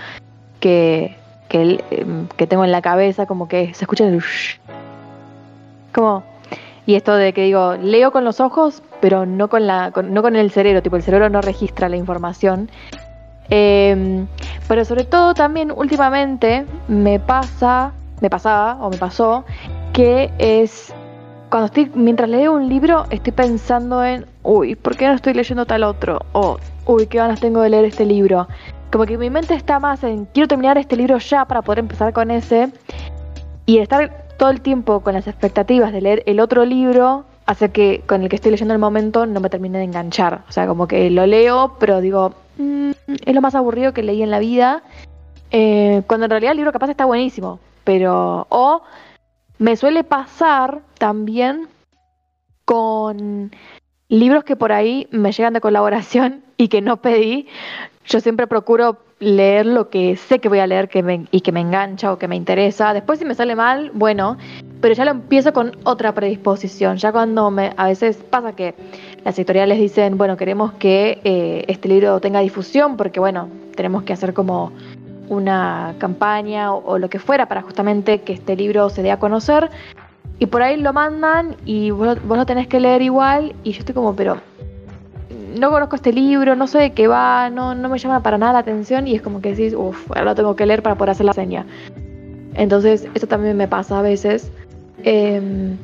Que, 0.60 1.16
que, 1.52 1.84
em, 1.90 2.26
que 2.36 2.46
tengo 2.46 2.64
en 2.64 2.72
la 2.72 2.80
cabeza, 2.80 3.26
como 3.26 3.46
que 3.46 3.74
se 3.74 3.84
escucha 3.84 4.04
el. 4.08 4.22
Como, 5.94 6.22
y 6.86 6.94
esto 6.94 7.14
de 7.14 7.34
que 7.34 7.42
digo, 7.44 7.74
leo 7.74 8.10
con 8.10 8.24
los 8.24 8.40
ojos, 8.40 8.82
pero 9.02 9.26
no 9.26 9.48
con 9.48 9.66
la, 9.66 9.90
con- 9.92 10.14
no 10.14 10.22
con 10.22 10.34
el 10.34 10.50
cerebro, 10.50 10.82
tipo 10.82 10.96
el 10.96 11.02
cerebro 11.02 11.28
no 11.28 11.42
registra 11.42 11.88
la 11.90 11.96
información. 11.96 12.70
Em, 13.50 14.26
pero 14.66 14.84
sobre 14.86 15.04
todo 15.04 15.34
también 15.34 15.72
últimamente 15.76 16.64
me 16.88 17.20
pasa, 17.20 17.92
me 18.22 18.30
pasaba 18.30 18.78
o 18.80 18.88
me 18.88 18.96
pasó, 18.96 19.44
que 19.92 20.30
es 20.38 20.94
cuando 21.50 21.66
estoy, 21.66 21.90
mientras 21.94 22.30
leo 22.30 22.54
un 22.54 22.66
libro, 22.70 23.04
estoy 23.10 23.32
pensando 23.32 24.02
en, 24.02 24.24
uy, 24.42 24.74
¿por 24.74 24.96
qué 24.96 25.06
no 25.06 25.12
estoy 25.12 25.34
leyendo 25.34 25.66
tal 25.66 25.82
otro? 25.82 26.20
O, 26.32 26.56
uy, 26.86 27.06
qué 27.08 27.18
ganas 27.18 27.40
tengo 27.40 27.60
de 27.60 27.68
leer 27.68 27.84
este 27.84 28.06
libro. 28.06 28.48
Como 28.92 29.06
que 29.06 29.16
mi 29.16 29.30
mente 29.30 29.54
está 29.54 29.80
más 29.80 30.04
en, 30.04 30.26
quiero 30.26 30.46
terminar 30.46 30.76
este 30.76 30.96
libro 30.96 31.16
ya 31.16 31.46
para 31.46 31.62
poder 31.62 31.78
empezar 31.78 32.12
con 32.12 32.30
ese. 32.30 32.70
Y 33.64 33.78
estar 33.78 34.26
todo 34.36 34.50
el 34.50 34.60
tiempo 34.60 35.00
con 35.00 35.14
las 35.14 35.26
expectativas 35.26 35.92
de 35.92 36.02
leer 36.02 36.22
el 36.26 36.40
otro 36.40 36.66
libro 36.66 37.24
hace 37.46 37.70
que 37.70 38.02
con 38.06 38.22
el 38.22 38.28
que 38.28 38.36
estoy 38.36 38.50
leyendo 38.50 38.74
en 38.74 38.76
el 38.76 38.80
momento 38.80 39.24
no 39.24 39.40
me 39.40 39.48
termine 39.48 39.78
de 39.78 39.84
enganchar. 39.84 40.42
O 40.46 40.52
sea, 40.52 40.66
como 40.66 40.86
que 40.86 41.08
lo 41.10 41.26
leo, 41.26 41.76
pero 41.80 42.02
digo, 42.02 42.34
"Mm, 42.58 42.90
es 43.24 43.34
lo 43.34 43.40
más 43.40 43.54
aburrido 43.54 43.94
que 43.94 44.02
leí 44.02 44.22
en 44.22 44.30
la 44.30 44.38
vida. 44.40 44.82
Eh, 45.50 46.02
cuando 46.06 46.26
en 46.26 46.30
realidad 46.30 46.52
el 46.52 46.58
libro 46.58 46.72
capaz 46.72 46.90
está 46.90 47.06
buenísimo. 47.06 47.60
Pero, 47.84 48.46
o 48.50 48.82
me 49.58 49.76
suele 49.76 50.04
pasar 50.04 50.82
también 50.98 51.66
con 52.66 53.52
libros 54.08 54.44
que 54.44 54.56
por 54.56 54.72
ahí 54.72 55.08
me 55.10 55.32
llegan 55.32 55.54
de 55.54 55.60
colaboración 55.62 56.42
y 56.58 56.68
que 56.68 56.82
no 56.82 56.98
pedí. 56.98 57.48
Yo 58.04 58.20
siempre 58.20 58.46
procuro 58.46 58.98
leer 59.20 59.66
lo 59.66 59.88
que 59.88 60.16
sé 60.16 60.40
que 60.40 60.48
voy 60.48 60.58
a 60.58 60.66
leer 60.66 60.88
que 60.88 61.24
y 61.30 61.40
que 61.40 61.52
me 61.52 61.60
engancha 61.60 62.12
o 62.12 62.18
que 62.18 62.26
me 62.26 62.34
interesa. 62.34 62.92
Después 62.92 63.20
si 63.20 63.24
me 63.24 63.34
sale 63.34 63.54
mal, 63.54 63.92
bueno, 63.94 64.36
pero 64.80 64.94
ya 64.94 65.04
lo 65.04 65.12
empiezo 65.12 65.52
con 65.52 65.76
otra 65.84 66.12
predisposición. 66.12 66.96
Ya 66.96 67.12
cuando 67.12 67.50
me, 67.50 67.72
a 67.76 67.86
veces 67.86 68.16
pasa 68.16 68.52
que 68.52 68.74
las 69.24 69.38
editoriales 69.38 69.78
dicen, 69.78 70.18
bueno, 70.18 70.36
queremos 70.36 70.72
que 70.72 71.20
eh, 71.22 71.64
este 71.68 71.88
libro 71.88 72.20
tenga 72.20 72.40
difusión 72.40 72.96
porque, 72.96 73.20
bueno, 73.20 73.48
tenemos 73.76 74.02
que 74.02 74.12
hacer 74.12 74.34
como 74.34 74.72
una 75.28 75.94
campaña 75.98 76.74
o, 76.74 76.98
lo 76.98 77.08
que 77.08 77.18
fuera 77.18 77.46
para 77.46 77.62
justamente 77.62 78.22
que 78.22 78.32
este 78.32 78.56
libro 78.56 78.90
se 78.90 79.02
dé 79.02 79.12
a 79.12 79.18
conocer. 79.18 79.70
Y 80.40 80.46
por 80.46 80.62
ahí 80.62 80.76
lo 80.76 80.92
mandan 80.92 81.54
y 81.64 81.92
vos 81.92 82.18
lo 82.26 82.46
tenés 82.46 82.66
que 82.66 82.80
leer 82.80 83.02
igual. 83.02 83.54
Y 83.62 83.72
yo 83.72 83.78
estoy 83.78 83.94
como, 83.94 84.16
pero 84.16 84.38
no 85.58 85.70
conozco 85.70 85.96
este 85.96 86.12
libro, 86.12 86.56
no 86.56 86.66
sé 86.66 86.78
de 86.78 86.92
qué 86.92 87.06
va, 87.06 87.50
no, 87.50 87.74
no 87.74 87.88
me 87.88 87.98
llama 87.98 88.22
para 88.22 88.38
nada 88.38 88.54
la 88.54 88.58
atención. 88.60 89.06
Y 89.06 89.14
es 89.14 89.22
como 89.22 89.40
que 89.40 89.50
decís, 89.50 89.74
uff, 89.74 90.10
ahora 90.10 90.24
lo 90.24 90.34
tengo 90.34 90.56
que 90.56 90.66
leer 90.66 90.82
para 90.82 90.96
poder 90.96 91.10
hacer 91.10 91.26
la 91.26 91.32
seña. 91.32 91.66
Entonces, 92.54 93.08
eso 93.14 93.26
también 93.26 93.56
me 93.56 93.68
pasa 93.68 93.98
a 93.98 94.02
veces. 94.02 94.50
Em, 95.04 95.76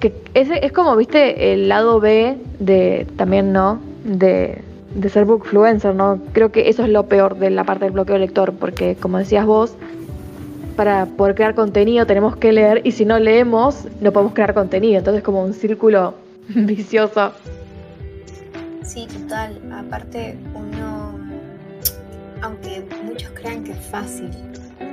que 0.00 0.14
ese 0.34 0.64
es 0.64 0.72
como, 0.72 0.94
viste, 0.96 1.52
el 1.52 1.68
lado 1.68 2.00
B 2.00 2.36
de 2.58 3.06
también, 3.16 3.52
¿no? 3.52 3.80
De, 4.04 4.62
de 4.94 5.08
ser 5.08 5.24
bookfluencer, 5.24 5.94
¿no? 5.94 6.20
Creo 6.32 6.52
que 6.52 6.68
eso 6.68 6.82
es 6.84 6.88
lo 6.88 7.06
peor 7.06 7.36
de 7.36 7.50
la 7.50 7.64
parte 7.64 7.84
del 7.84 7.92
bloqueo 7.92 8.18
lector, 8.18 8.52
porque 8.52 8.96
como 8.96 9.18
decías 9.18 9.44
vos, 9.46 9.74
para 10.76 11.06
poder 11.06 11.34
crear 11.34 11.56
contenido 11.56 12.06
tenemos 12.06 12.36
que 12.36 12.52
leer 12.52 12.82
y 12.84 12.92
si 12.92 13.04
no 13.04 13.18
leemos 13.18 13.88
no 14.00 14.12
podemos 14.12 14.32
crear 14.32 14.54
contenido, 14.54 14.98
entonces 14.98 15.18
es 15.18 15.24
como 15.24 15.42
un 15.42 15.52
círculo 15.52 16.14
vicioso. 16.48 17.32
Sí, 18.88 19.06
total. 19.06 19.60
Aparte, 19.70 20.38
uno, 20.54 21.12
aunque 22.40 22.86
muchos 23.04 23.30
crean 23.34 23.62
que 23.62 23.72
es 23.72 23.86
fácil 23.86 24.30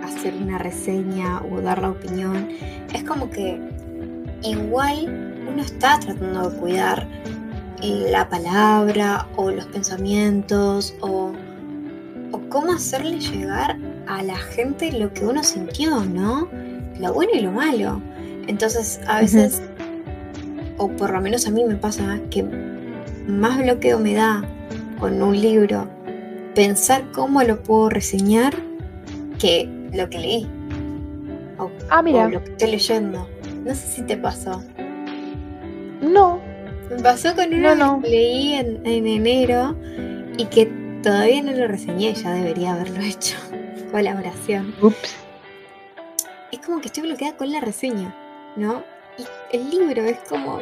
hacer 0.03 0.33
una 0.33 0.57
reseña 0.57 1.41
o 1.49 1.61
dar 1.61 1.81
la 1.81 1.91
opinión, 1.91 2.49
es 2.93 3.05
como 3.05 3.29
que 3.29 3.57
igual 4.43 5.45
uno 5.49 5.61
está 5.61 5.97
tratando 5.97 6.49
de 6.49 6.57
cuidar 6.59 7.07
eh, 7.81 8.07
la 8.11 8.27
palabra 8.27 9.27
o 9.37 9.49
los 9.49 9.65
pensamientos 9.67 10.93
o, 10.99 11.31
o 12.33 12.41
cómo 12.49 12.73
hacerle 12.73 13.17
llegar 13.17 13.77
a 14.07 14.21
la 14.23 14.35
gente 14.35 14.91
lo 14.91 15.13
que 15.13 15.25
uno 15.25 15.41
sintió, 15.41 16.03
¿no? 16.03 16.49
Lo 16.99 17.13
bueno 17.13 17.31
y 17.33 17.39
lo 17.39 17.53
malo. 17.53 18.01
Entonces, 18.47 18.99
a 19.07 19.21
veces, 19.21 19.61
o 20.77 20.89
por 20.89 21.11
lo 21.11 21.21
menos 21.21 21.47
a 21.47 21.51
mí 21.51 21.63
me 21.63 21.75
pasa, 21.75 22.19
que 22.29 22.74
más 23.27 23.57
bloqueo 23.57 23.99
me 23.99 24.13
da 24.13 24.43
con 24.99 25.21
un 25.21 25.39
libro 25.39 25.87
pensar 26.53 27.03
cómo 27.11 27.43
lo 27.43 27.61
puedo 27.61 27.89
reseñar 27.89 28.55
que 29.39 29.69
lo 29.93 30.09
que 30.09 30.19
leí. 30.19 30.47
O, 31.57 31.69
ah, 31.89 32.01
mira. 32.01 32.27
lo 32.29 32.43
que 32.43 32.51
estoy 32.51 32.71
leyendo. 32.71 33.27
No 33.63 33.73
sé 33.75 33.87
si 33.87 34.01
te 34.03 34.17
pasó. 34.17 34.63
No. 36.01 36.39
Me 36.89 37.01
pasó 37.01 37.35
con 37.35 37.53
uno 37.53 38.01
que 38.01 38.09
leí 38.09 38.53
en, 38.53 38.85
en 38.85 39.07
enero 39.07 39.75
y 40.37 40.45
que 40.45 40.65
todavía 41.01 41.41
no 41.41 41.51
lo 41.51 41.67
reseñé, 41.67 42.13
ya 42.13 42.31
debería 42.33 42.73
haberlo 42.73 42.99
hecho. 43.03 43.37
Colaboración. 43.91 44.73
Ups. 44.81 45.15
Es 46.51 46.59
como 46.59 46.79
que 46.79 46.87
estoy 46.87 47.03
bloqueada 47.03 47.35
con 47.37 47.51
la 47.51 47.59
reseña, 47.59 48.15
¿no? 48.55 48.83
Y 49.17 49.55
el 49.55 49.69
libro 49.69 50.03
es 50.03 50.17
como. 50.29 50.59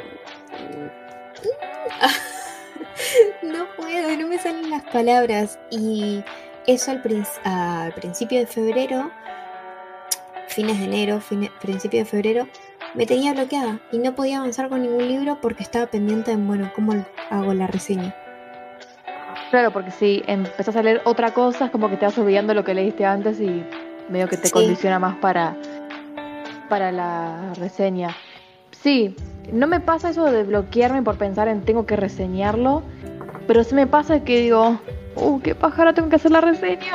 No 3.44 3.66
puedo, 3.76 4.18
no 4.18 4.28
me 4.28 4.38
salen 4.38 4.70
las 4.70 4.84
palabras. 4.84 5.60
Y 5.72 6.24
eso 6.68 6.92
al, 6.92 7.02
principio 7.94 8.40
de 8.40 8.48
febrero, 8.48 9.12
fines 10.48 10.80
de 10.80 10.86
enero, 10.86 11.22
principio 11.62 12.00
de 12.00 12.06
febrero, 12.06 12.48
me 12.94 13.06
tenía 13.06 13.34
bloqueada 13.34 13.80
y 13.92 13.98
no 13.98 14.14
podía 14.16 14.38
avanzar 14.38 14.70
con 14.70 14.82
ningún 14.82 15.08
libro 15.08 15.40
porque 15.42 15.64
estaba 15.64 15.88
pendiente 15.88 16.32
de, 16.32 16.38
bueno, 16.38 16.72
cómo 16.76 16.94
hago 17.30 17.54
la 17.54 17.68
reseña. 17.68 18.16
Claro, 19.50 19.72
porque 19.72 19.92
si 19.92 20.24
empezás 20.28 20.76
a 20.76 20.84
leer 20.84 21.02
otra 21.06 21.34
cosa, 21.34 21.66
es 21.66 21.72
como 21.72 21.90
que 21.90 21.98
te 21.98 22.06
vas 22.06 22.18
olvidando 22.18 22.54
lo 22.54 22.64
que 22.64 22.74
leíste 22.74 23.06
antes 23.06 23.40
y 23.40 23.64
medio 24.10 24.28
que 24.28 24.38
te 24.38 24.50
condiciona 24.50 25.00
más 25.00 25.16
para, 25.18 25.56
para 26.70 26.92
la 26.92 27.54
reseña. 27.56 28.16
Sí, 28.72 29.16
no 29.52 29.68
me 29.68 29.80
pasa 29.80 30.10
eso 30.10 30.26
de 30.26 30.44
bloquearme 30.44 31.02
por 31.02 31.18
pensar 31.18 31.48
en 31.48 31.62
tengo 31.62 31.86
que 31.86 31.96
reseñarlo, 31.96 32.84
pero 33.48 33.64
sí 33.64 33.76
me 33.76 33.88
pasa 33.88 34.24
que 34.24 34.42
digo, 34.42 34.80
uh, 35.16 35.40
qué 35.42 35.56
pájaro 35.56 35.94
tengo 35.94 36.10
que 36.10 36.16
hacer 36.16 36.32
la 36.32 36.42
reseña. 36.42 36.94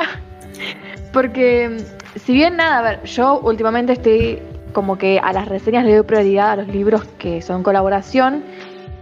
Porque 1.13 1.77
si 2.15 2.33
bien 2.33 2.57
nada, 2.57 2.79
a 2.79 2.81
ver, 2.81 3.03
yo 3.03 3.39
últimamente 3.39 3.93
estoy 3.93 4.39
como 4.73 4.97
que 4.97 5.19
a 5.19 5.33
las 5.33 5.47
reseñas 5.47 5.85
le 5.85 5.95
doy 5.95 6.03
prioridad 6.03 6.51
a 6.51 6.55
los 6.57 6.67
libros 6.67 7.03
que 7.17 7.41
son 7.41 7.63
colaboración. 7.63 8.43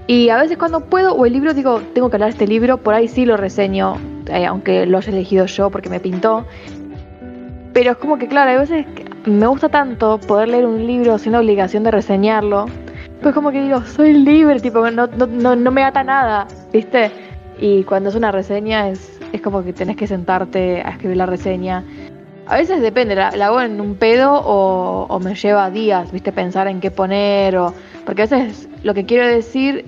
Y 0.07 0.29
a 0.29 0.37
veces 0.37 0.57
cuando 0.57 0.85
puedo, 0.85 1.13
o 1.13 1.25
el 1.25 1.33
libro 1.33 1.53
digo, 1.53 1.81
tengo 1.93 2.09
que 2.09 2.15
hablar 2.15 2.29
este 2.29 2.47
libro, 2.47 2.77
por 2.77 2.93
ahí 2.93 3.09
sí 3.09 3.25
lo 3.25 3.35
reseño, 3.35 3.95
eh, 4.27 4.45
aunque 4.45 4.85
lo 4.85 4.99
haya 4.99 5.11
elegido 5.11 5.45
yo 5.45 5.69
porque 5.69 5.89
me 5.89 5.99
pintó. 5.99 6.45
Pero 7.73 7.91
es 7.91 7.97
como 7.97 8.17
que, 8.17 8.27
claro, 8.27 8.51
a 8.51 8.61
veces 8.61 8.85
me 9.25 9.45
gusta 9.47 9.67
tanto 9.67 10.19
poder 10.19 10.47
leer 10.47 10.65
un 10.65 10.87
libro 10.87 11.17
sin 11.17 11.33
la 11.33 11.39
obligación 11.39 11.83
de 11.83 11.91
reseñarlo. 11.91 12.67
Pues 13.21 13.33
como 13.33 13.51
que 13.51 13.61
digo, 13.63 13.81
soy 13.83 14.13
libre, 14.13 14.59
tipo, 14.59 14.89
no, 14.91 15.07
no, 15.07 15.55
no, 15.55 15.71
me 15.71 15.83
ata 15.83 16.03
nada, 16.03 16.47
¿viste? 16.71 17.11
Y 17.59 17.83
cuando 17.83 18.09
es 18.09 18.15
una 18.15 18.31
reseña 18.31 18.89
es, 18.89 19.19
es 19.33 19.41
como 19.41 19.63
que 19.63 19.73
tenés 19.73 19.97
que 19.97 20.05
sentarte 20.05 20.81
a 20.81 20.91
escribir 20.91 21.17
la 21.17 21.25
reseña. 21.25 21.83
A 22.45 22.57
veces 22.57 22.81
depende, 22.81 23.15
la, 23.15 23.29
hago 23.29 23.59
en 23.59 23.81
un 23.81 23.95
pedo 23.95 24.41
o, 24.45 25.19
me 25.19 25.35
lleva 25.35 25.69
días, 25.71 26.11
¿viste? 26.11 26.31
Pensar 26.31 26.67
en 26.67 26.79
qué 26.79 26.91
poner 26.91 27.57
o... 27.57 27.73
Porque 28.05 28.21
a 28.21 28.25
veces 28.25 28.69
lo 28.83 28.93
que 28.93 29.05
quiero 29.05 29.27
decir 29.27 29.85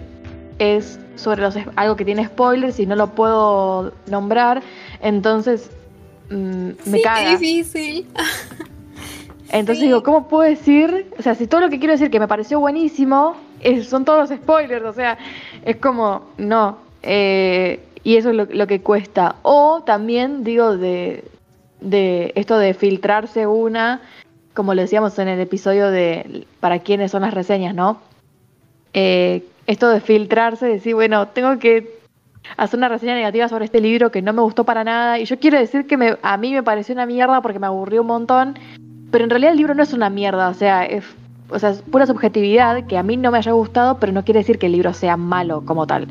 es 0.57 0.99
sobre 1.15 1.41
los, 1.41 1.55
algo 1.75 1.95
que 1.95 2.05
tiene 2.05 2.25
spoilers 2.25 2.79
y 2.79 2.85
no 2.85 2.95
lo 2.95 3.13
puedo 3.13 3.93
nombrar, 4.07 4.61
entonces 5.01 5.69
mm, 6.29 6.69
me 6.85 6.97
sí, 6.97 7.01
caga. 7.01 7.33
Es 7.33 7.39
difícil. 7.39 8.07
Entonces 9.51 9.83
digo, 9.83 10.03
¿cómo 10.03 10.27
puedo 10.27 10.47
decir? 10.47 11.07
O 11.17 11.21
sea, 11.21 11.33
si 11.35 11.47
todo 11.47 11.61
lo 11.61 11.69
que 11.69 11.79
quiero 11.79 11.93
decir 11.93 12.11
que 12.11 12.19
me 12.19 12.27
pareció 12.27 12.59
buenísimo, 12.59 13.35
son 13.83 14.05
todos 14.05 14.29
los 14.29 14.39
spoilers, 14.39 14.85
o 14.85 14.93
sea, 14.93 15.17
es 15.65 15.77
como, 15.77 16.29
no. 16.37 16.77
Eh, 17.01 17.79
y 18.03 18.17
eso 18.17 18.29
es 18.29 18.35
lo, 18.49 18.67
que 18.67 18.81
cuesta. 18.81 19.37
O 19.41 19.81
también 19.85 20.43
digo 20.43 20.77
de, 20.77 21.23
de 21.81 22.31
esto 22.35 22.57
de 22.57 22.73
filtrarse 22.73 23.47
una, 23.47 24.01
como 24.53 24.73
lo 24.73 24.81
decíamos 24.81 25.17
en 25.19 25.27
el 25.27 25.39
episodio 25.39 25.89
de 25.89 26.45
para 26.59 26.79
quiénes 26.79 27.11
son 27.11 27.23
las 27.23 27.33
reseñas, 27.33 27.73
¿no? 27.73 27.99
Eh, 28.93 29.43
esto 29.65 29.89
de 29.89 29.99
filtrarse, 29.99 30.65
decir, 30.67 30.95
bueno, 30.95 31.27
tengo 31.29 31.57
que 31.59 31.99
hacer 32.57 32.77
una 32.77 32.89
reseña 32.89 33.15
negativa 33.15 33.47
sobre 33.49 33.65
este 33.65 33.81
libro 33.81 34.11
que 34.11 34.21
no 34.21 34.33
me 34.33 34.41
gustó 34.41 34.63
para 34.63 34.83
nada. 34.83 35.19
Y 35.19 35.25
yo 35.25 35.39
quiero 35.39 35.57
decir 35.57 35.87
que 35.87 35.97
me, 35.97 36.17
a 36.21 36.37
mí 36.37 36.53
me 36.53 36.63
pareció 36.63 36.93
una 36.93 37.05
mierda 37.05 37.41
porque 37.41 37.59
me 37.59 37.67
aburrió 37.67 38.01
un 38.01 38.07
montón 38.07 38.55
pero 39.11 39.23
en 39.23 39.29
realidad 39.29 39.51
el 39.51 39.57
libro 39.57 39.73
no 39.73 39.83
es 39.83 39.93
una 39.93 40.09
mierda, 40.09 40.49
o 40.49 40.53
sea, 40.53 40.85
es, 40.85 41.03
o 41.49 41.59
sea, 41.59 41.73
pura 41.91 42.05
subjetividad 42.05 42.85
que 42.87 42.97
a 42.97 43.03
mí 43.03 43.17
no 43.17 43.31
me 43.31 43.37
haya 43.37 43.51
gustado, 43.51 43.97
pero 43.99 44.11
no 44.11 44.23
quiere 44.23 44.39
decir 44.39 44.59
que 44.59 44.67
el 44.67 44.73
libro 44.73 44.93
sea 44.93 45.17
malo 45.17 45.63
como 45.65 45.87
tal. 45.87 46.07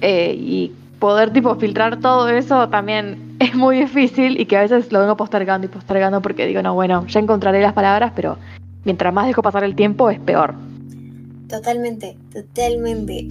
Eh, 0.00 0.34
y 0.38 0.72
poder 0.98 1.32
tipo 1.32 1.54
filtrar 1.56 2.00
todo 2.00 2.28
eso 2.28 2.68
también 2.68 3.36
es 3.38 3.54
muy 3.54 3.80
difícil 3.80 4.40
y 4.40 4.46
que 4.46 4.56
a 4.56 4.62
veces 4.62 4.92
lo 4.92 5.00
vengo 5.00 5.16
postergando 5.16 5.66
y 5.66 5.70
postergando 5.70 6.20
porque 6.22 6.46
digo, 6.46 6.62
no, 6.62 6.74
bueno, 6.74 7.06
ya 7.06 7.20
encontraré 7.20 7.60
las 7.60 7.72
palabras, 7.72 8.12
pero 8.14 8.38
mientras 8.84 9.12
más 9.12 9.26
dejo 9.26 9.42
pasar 9.42 9.64
el 9.64 9.74
tiempo 9.74 10.10
es 10.10 10.18
peor. 10.20 10.54
Totalmente, 11.48 12.16
totalmente. 12.32 13.28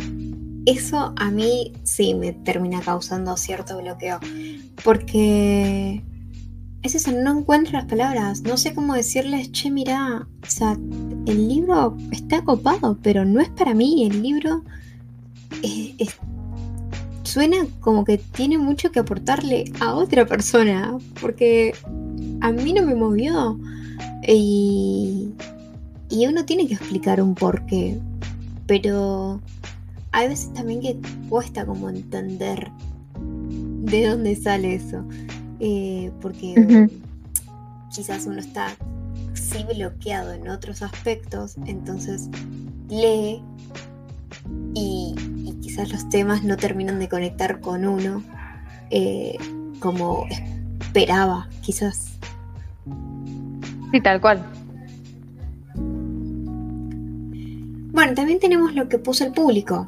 Eso 0.66 1.14
a 1.18 1.30
mí 1.30 1.74
sí 1.84 2.16
me 2.16 2.34
termina 2.34 2.82
causando 2.82 3.36
cierto 3.38 3.78
bloqueo. 3.78 4.20
Porque 4.84 6.02
es 6.86 6.96
eso, 6.96 7.12
no 7.12 7.40
encuentro 7.40 7.74
las 7.74 7.86
palabras. 7.86 8.44
No 8.44 8.58
sé 8.58 8.74
cómo 8.74 8.94
decirles, 8.94 9.52
che, 9.52 9.72
mira, 9.72 10.28
o 10.44 10.50
sea, 10.50 10.78
el 11.26 11.48
libro 11.48 11.98
está 12.12 12.44
copado, 12.44 12.98
pero 13.02 13.26
no 13.26 13.42
es 13.42 13.50
para 13.50 13.74
mí. 13.74 14.06
El 14.06 14.22
libro 14.22 14.64
suena 17.24 17.58
como 17.80 18.06
que 18.06 18.18
tiene 18.20 18.58
mucho 18.58 18.92
que 18.92 19.00
aportarle 19.00 19.66
a 19.80 19.96
otra 19.96 20.28
persona, 20.28 20.98
porque 21.20 21.74
a 22.42 22.52
mí 22.52 22.74
no 22.74 22.84
me 22.84 22.96
movió. 22.96 23.60
Y, 24.28 25.32
y 26.10 26.28
uno 26.28 26.46
tiene 26.46 26.68
que 26.68 26.76
explicar 26.76 27.22
un 27.22 27.34
porqué, 27.34 28.00
pero 28.68 29.42
hay 30.12 30.30
veces 30.30 30.54
también 30.54 30.82
que 30.82 30.98
cuesta 31.30 31.66
como 31.66 31.90
entender 31.90 32.72
de 33.20 34.08
dónde 34.08 34.36
sale 34.36 34.76
eso. 34.76 35.04
Eh, 35.60 36.12
porque 36.22 36.90
quizás 37.94 38.26
uno 38.26 38.40
está 38.40 38.76
sí 39.34 39.64
bloqueado 39.64 40.34
en 40.34 40.50
otros 40.50 40.82
aspectos, 40.82 41.56
entonces 41.66 42.30
lee 42.90 43.42
y, 44.74 45.16
quizás 45.62 45.92
los 45.92 46.08
temas 46.10 46.44
no 46.44 46.58
terminan 46.58 47.00
de 47.00 47.10
conectar 47.10 47.60
con 47.60 47.86
uno 47.86 48.24
eh, 48.92 49.36
como 49.80 50.26
esperaba, 50.82 51.50
quizás. 51.62 52.18
Sí, 53.92 54.02
tal 54.02 54.22
cual. 54.22 54.46
Bueno, 57.92 58.14
también 58.14 58.40
tenemos 58.40 58.76
lo 58.76 58.88
que 58.88 59.00
puso 59.00 59.26
el 59.26 59.32
público. 59.32 59.88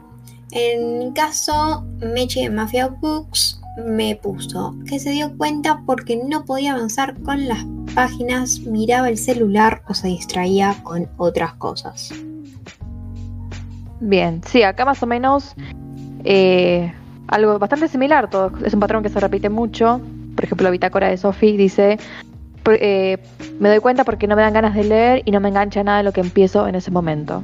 En 0.51 0.99
mi 0.99 1.13
caso, 1.13 1.85
Meche 1.99 2.41
de 2.41 2.49
Mafia 2.49 2.87
Books 2.87 3.61
me 3.85 4.15
puso 4.15 4.75
que 4.87 4.99
se 4.99 5.11
dio 5.11 5.35
cuenta 5.37 5.81
porque 5.85 6.17
no 6.17 6.45
podía 6.45 6.73
avanzar 6.73 7.19
con 7.21 7.47
las 7.47 7.65
páginas, 7.93 8.59
miraba 8.61 9.09
el 9.09 9.17
celular 9.17 9.83
o 9.87 9.93
se 9.93 10.07
distraía 10.07 10.75
con 10.83 11.07
otras 11.17 11.53
cosas. 11.53 12.11
Bien, 13.99 14.41
sí, 14.45 14.63
acá 14.63 14.85
más 14.85 15.01
o 15.01 15.07
menos 15.07 15.55
eh, 16.23 16.91
algo 17.27 17.57
bastante 17.59 17.87
similar, 17.87 18.29
todo 18.29 18.51
es 18.63 18.73
un 18.73 18.79
patrón 18.79 19.03
que 19.03 19.09
se 19.09 19.19
repite 19.19 19.49
mucho. 19.49 20.01
Por 20.35 20.45
ejemplo, 20.45 20.65
la 20.65 20.71
bitácora 20.71 21.09
de 21.09 21.17
Sophie 21.17 21.57
dice, 21.57 21.97
eh, 22.65 23.17
me 23.59 23.69
doy 23.69 23.79
cuenta 23.79 24.03
porque 24.03 24.27
no 24.27 24.35
me 24.35 24.41
dan 24.41 24.53
ganas 24.53 24.75
de 24.75 24.83
leer 24.83 25.21
y 25.25 25.31
no 25.31 25.39
me 25.39 25.49
engancha 25.49 25.83
nada 25.83 25.99
de 25.99 26.03
lo 26.03 26.11
que 26.11 26.21
empiezo 26.21 26.67
en 26.67 26.75
ese 26.75 26.91
momento. 26.91 27.41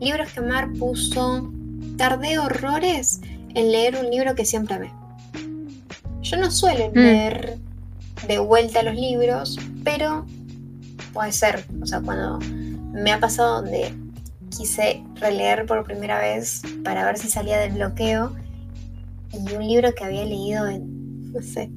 Libros 0.00 0.32
que 0.32 0.40
Mar 0.40 0.68
puso, 0.78 1.50
tardé 1.96 2.38
horrores 2.38 3.20
en 3.54 3.72
leer 3.72 3.96
un 3.96 4.10
libro 4.10 4.34
que 4.34 4.44
siempre 4.44 4.76
amé. 4.76 4.92
Yo 6.22 6.36
no 6.36 6.50
suelo 6.50 6.90
mm. 6.90 6.98
leer 6.98 7.58
de 8.26 8.38
vuelta 8.38 8.82
los 8.82 8.94
libros, 8.94 9.58
pero 9.84 10.24
puede 11.12 11.32
ser, 11.32 11.64
o 11.80 11.86
sea, 11.86 12.00
cuando 12.00 12.38
me 12.92 13.12
ha 13.12 13.20
pasado 13.20 13.62
donde 13.62 13.92
quise 14.56 15.02
releer 15.16 15.66
por 15.66 15.84
primera 15.84 16.18
vez 16.18 16.62
para 16.84 17.04
ver 17.04 17.18
si 17.18 17.28
salía 17.28 17.58
del 17.58 17.72
bloqueo 17.72 18.34
y 19.32 19.54
un 19.54 19.66
libro 19.66 19.94
que 19.94 20.04
había 20.04 20.24
leído 20.24 20.66
en, 20.68 21.32
no 21.32 21.42
sé, 21.42 21.70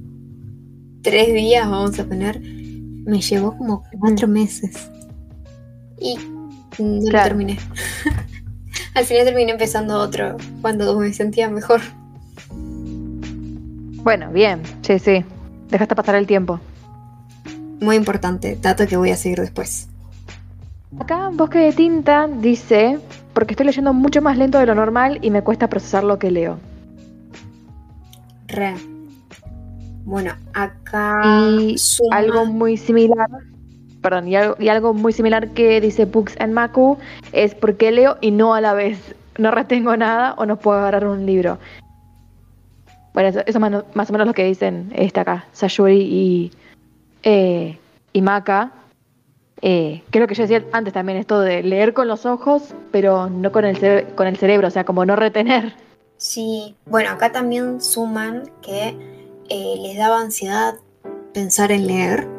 tres 1.01 1.33
días, 1.33 1.69
vamos 1.69 1.97
a 1.99 2.05
poner, 2.05 2.39
me 2.39 3.21
llevó 3.21 3.57
como 3.57 3.83
cuatro 3.99 4.27
meses 4.27 4.89
y 5.99 6.17
no 6.79 7.11
lo 7.11 7.23
terminé. 7.23 7.57
Al 8.95 9.05
final 9.05 9.25
terminé 9.25 9.51
empezando 9.51 9.99
otro 9.99 10.37
cuando 10.61 10.97
me 10.97 11.13
sentía 11.13 11.49
mejor. 11.49 11.81
Bueno, 14.03 14.31
bien, 14.31 14.61
sí, 14.81 14.99
sí. 14.99 15.25
Dejaste 15.69 15.95
pasar 15.95 16.15
el 16.15 16.25
tiempo. 16.25 16.59
Muy 17.81 17.97
importante, 17.97 18.57
dato 18.61 18.87
que 18.87 18.95
voy 18.95 19.11
a 19.11 19.17
seguir 19.17 19.39
después. 19.41 19.89
Acá 20.99 21.29
Bosque 21.33 21.59
de 21.59 21.73
Tinta 21.73 22.27
dice, 22.27 22.99
porque 23.33 23.53
estoy 23.53 23.65
leyendo 23.65 23.93
mucho 23.93 24.21
más 24.21 24.37
lento 24.37 24.59
de 24.59 24.65
lo 24.65 24.75
normal 24.75 25.19
y 25.21 25.29
me 25.29 25.41
cuesta 25.41 25.67
procesar 25.67 26.05
lo 26.05 26.17
que 26.17 26.31
leo. 26.31 26.57
Re. 28.47 28.75
Bueno, 30.05 30.35
acá 30.53 31.47
y 31.49 31.75
algo 32.11 32.45
muy 32.45 32.77
similar, 32.77 33.27
perdón, 34.05 34.27
y 34.27 34.35
algo, 34.35 34.93
muy 34.93 35.13
similar 35.13 35.49
que 35.49 35.81
dice 35.81 36.05
Books 36.05 36.35
and 36.39 36.53
Maku 36.53 36.99
es 37.31 37.55
porque 37.55 37.91
leo 37.91 38.19
y 38.21 38.29
no 38.29 38.53
a 38.53 38.61
la 38.61 38.75
vez. 38.75 39.15
No 39.39 39.49
retengo 39.49 39.97
nada 39.97 40.35
o 40.37 40.45
no 40.45 40.57
puedo 40.57 40.77
agarrar 40.77 41.07
un 41.07 41.25
libro. 41.25 41.57
Bueno, 43.15 43.29
eso, 43.29 43.41
es 43.47 43.57
más, 43.57 44.09
o 44.09 44.13
menos 44.13 44.27
lo 44.27 44.33
que 44.35 44.43
dicen 44.43 44.91
este 44.93 45.21
acá, 45.21 45.45
Sayuri 45.53 46.01
y, 46.01 46.51
eh, 47.23 47.79
y 48.13 48.21
Maka. 48.21 48.73
Eh, 49.63 50.03
creo 50.11 50.27
que 50.27 50.35
yo 50.35 50.43
decía 50.43 50.63
antes 50.71 50.93
también 50.93 51.17
esto 51.17 51.39
de 51.39 51.63
leer 51.63 51.95
con 51.95 52.07
los 52.07 52.27
ojos, 52.27 52.75
pero 52.91 53.27
no 53.27 53.51
con 53.51 53.65
el, 53.65 54.05
con 54.13 54.27
el 54.27 54.37
cerebro, 54.37 54.67
o 54.67 54.71
sea, 54.71 54.83
como 54.83 55.03
no 55.03 55.15
retener. 55.15 55.73
Sí, 56.17 56.75
bueno, 56.85 57.09
acá 57.09 57.31
también 57.31 57.81
suman 57.81 58.51
que 58.61 58.95
eh, 59.49 59.75
les 59.81 59.97
daba 59.97 60.21
ansiedad 60.21 60.75
pensar 61.33 61.71
en 61.71 61.87
leer 61.87 62.34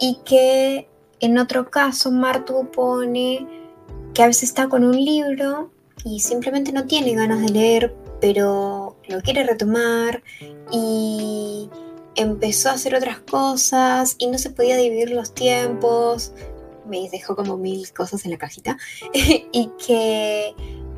y 0.00 0.18
que 0.24 0.88
en 1.20 1.38
otro 1.38 1.70
caso 1.70 2.10
Martu 2.10 2.70
pone 2.72 3.46
que 4.14 4.22
a 4.22 4.26
veces 4.26 4.44
está 4.44 4.68
con 4.68 4.84
un 4.84 4.96
libro 4.96 5.70
y 6.04 6.20
simplemente 6.20 6.72
no 6.72 6.86
tiene 6.86 7.14
ganas 7.14 7.42
de 7.42 7.48
leer, 7.50 7.94
pero 8.20 8.96
lo 9.06 9.20
quiere 9.20 9.44
retomar 9.44 10.22
y 10.72 11.68
empezó 12.16 12.70
a 12.70 12.72
hacer 12.72 12.94
otras 12.94 13.18
cosas 13.20 14.16
y 14.18 14.26
no 14.28 14.38
se 14.38 14.50
podía 14.50 14.76
dividir 14.76 15.10
los 15.10 15.34
tiempos. 15.34 16.32
Me 16.86 17.08
dejó 17.10 17.36
como 17.36 17.56
mil 17.56 17.92
cosas 17.92 18.24
en 18.24 18.32
la 18.32 18.38
cajita. 18.38 18.78
y 19.12 19.70
que 19.86 20.54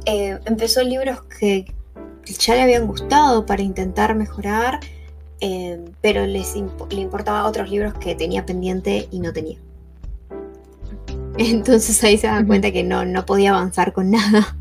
eh, 0.06 0.38
empezó 0.44 0.82
libros 0.82 1.22
que 1.38 1.74
ya 2.24 2.54
le 2.54 2.62
habían 2.62 2.86
gustado 2.86 3.44
para 3.44 3.62
intentar 3.62 4.14
mejorar, 4.14 4.80
eh, 5.42 5.78
pero 6.00 6.24
les 6.24 6.54
le 6.54 7.00
importaba 7.00 7.46
otros 7.46 7.68
libros 7.68 7.94
que 7.94 8.14
tenía 8.14 8.46
pendiente 8.46 9.08
y 9.10 9.18
no 9.18 9.32
tenía. 9.32 9.58
Entonces 11.38 12.02
ahí 12.04 12.16
se 12.16 12.28
da 12.28 12.46
cuenta 12.46 12.70
que 12.70 12.84
no, 12.84 13.04
no 13.04 13.26
podía 13.26 13.50
avanzar 13.50 13.92
con 13.92 14.12
nada. 14.12 14.56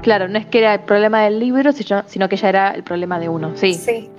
Claro, 0.00 0.28
no 0.28 0.38
es 0.38 0.46
que 0.46 0.58
era 0.58 0.74
el 0.74 0.80
problema 0.80 1.22
del 1.22 1.38
libro, 1.38 1.72
sino, 1.72 2.28
que 2.28 2.36
ya 2.36 2.48
era 2.48 2.70
el 2.70 2.82
problema 2.82 3.20
de 3.20 3.28
uno, 3.28 3.52
sí. 3.54 3.74
Sí. 3.74 4.10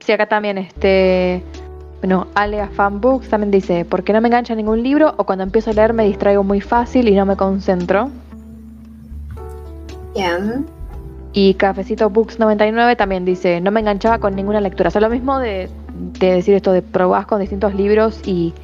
Sí, 0.00 0.12
acá 0.12 0.26
también, 0.26 0.58
este. 0.58 1.42
Bueno, 2.00 2.26
Alea 2.34 2.68
Fanbooks 2.68 3.28
también 3.28 3.50
dice: 3.50 3.84
porque 3.84 4.12
no 4.12 4.20
me 4.20 4.28
engancha 4.28 4.54
ningún 4.54 4.82
libro 4.82 5.14
o 5.16 5.24
cuando 5.24 5.44
empiezo 5.44 5.70
a 5.70 5.74
leer 5.74 5.92
me 5.92 6.04
distraigo 6.04 6.42
muy 6.42 6.60
fácil 6.60 7.08
y 7.08 7.14
no 7.14 7.26
me 7.26 7.36
concentro. 7.36 8.10
Y 11.36 11.52
Cafecito 11.52 12.08
Books 12.08 12.38
99 12.38 12.96
también 12.96 13.26
dice: 13.26 13.60
no 13.60 13.70
me 13.70 13.80
enganchaba 13.80 14.18
con 14.18 14.34
ninguna 14.34 14.58
lectura. 14.58 14.88
O 14.88 14.90
sea, 14.90 15.02
lo 15.02 15.10
mismo 15.10 15.38
de, 15.38 15.68
decir 16.18 16.54
esto 16.54 16.72
de 16.72 16.80
probás 16.80 17.26
con 17.26 17.40
distintos 17.40 17.74
libros 17.74 18.22
y, 18.24 18.54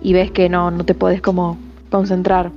ves 0.00 0.30
que 0.30 0.48
no, 0.48 0.70
no 0.70 0.84
te 0.84 0.94
puedes 0.94 1.20
como 1.20 1.58
concentrar. 1.90 2.52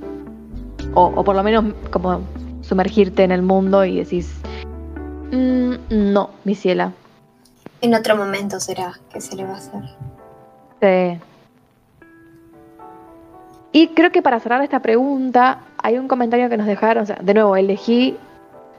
O, 0.94 1.06
o 1.06 1.24
por 1.24 1.34
lo 1.34 1.42
menos 1.42 1.74
como 1.90 2.20
sumergirte 2.60 3.24
en 3.24 3.32
el 3.32 3.42
mundo 3.42 3.84
y 3.84 3.96
decís, 3.96 4.36
mm, 5.32 5.72
no, 5.90 6.30
mi 6.44 6.54
ciela. 6.54 6.92
En 7.80 7.96
otro 7.96 8.14
momento 8.14 8.60
será 8.60 8.92
que 9.12 9.20
se 9.20 9.34
le 9.34 9.42
va 9.42 9.54
a 9.54 9.56
hacer. 9.56 9.82
Sí. 10.80 11.20
Y 13.72 13.88
creo 13.88 14.12
que 14.12 14.22
para 14.22 14.38
cerrar 14.38 14.62
esta 14.62 14.78
pregunta, 14.78 15.62
hay 15.78 15.98
un 15.98 16.06
comentario 16.06 16.48
que 16.48 16.56
nos 16.56 16.68
dejaron, 16.68 17.02
o 17.02 17.06
sea, 17.06 17.18
de 17.20 17.34
nuevo, 17.34 17.56
elegí 17.56 18.16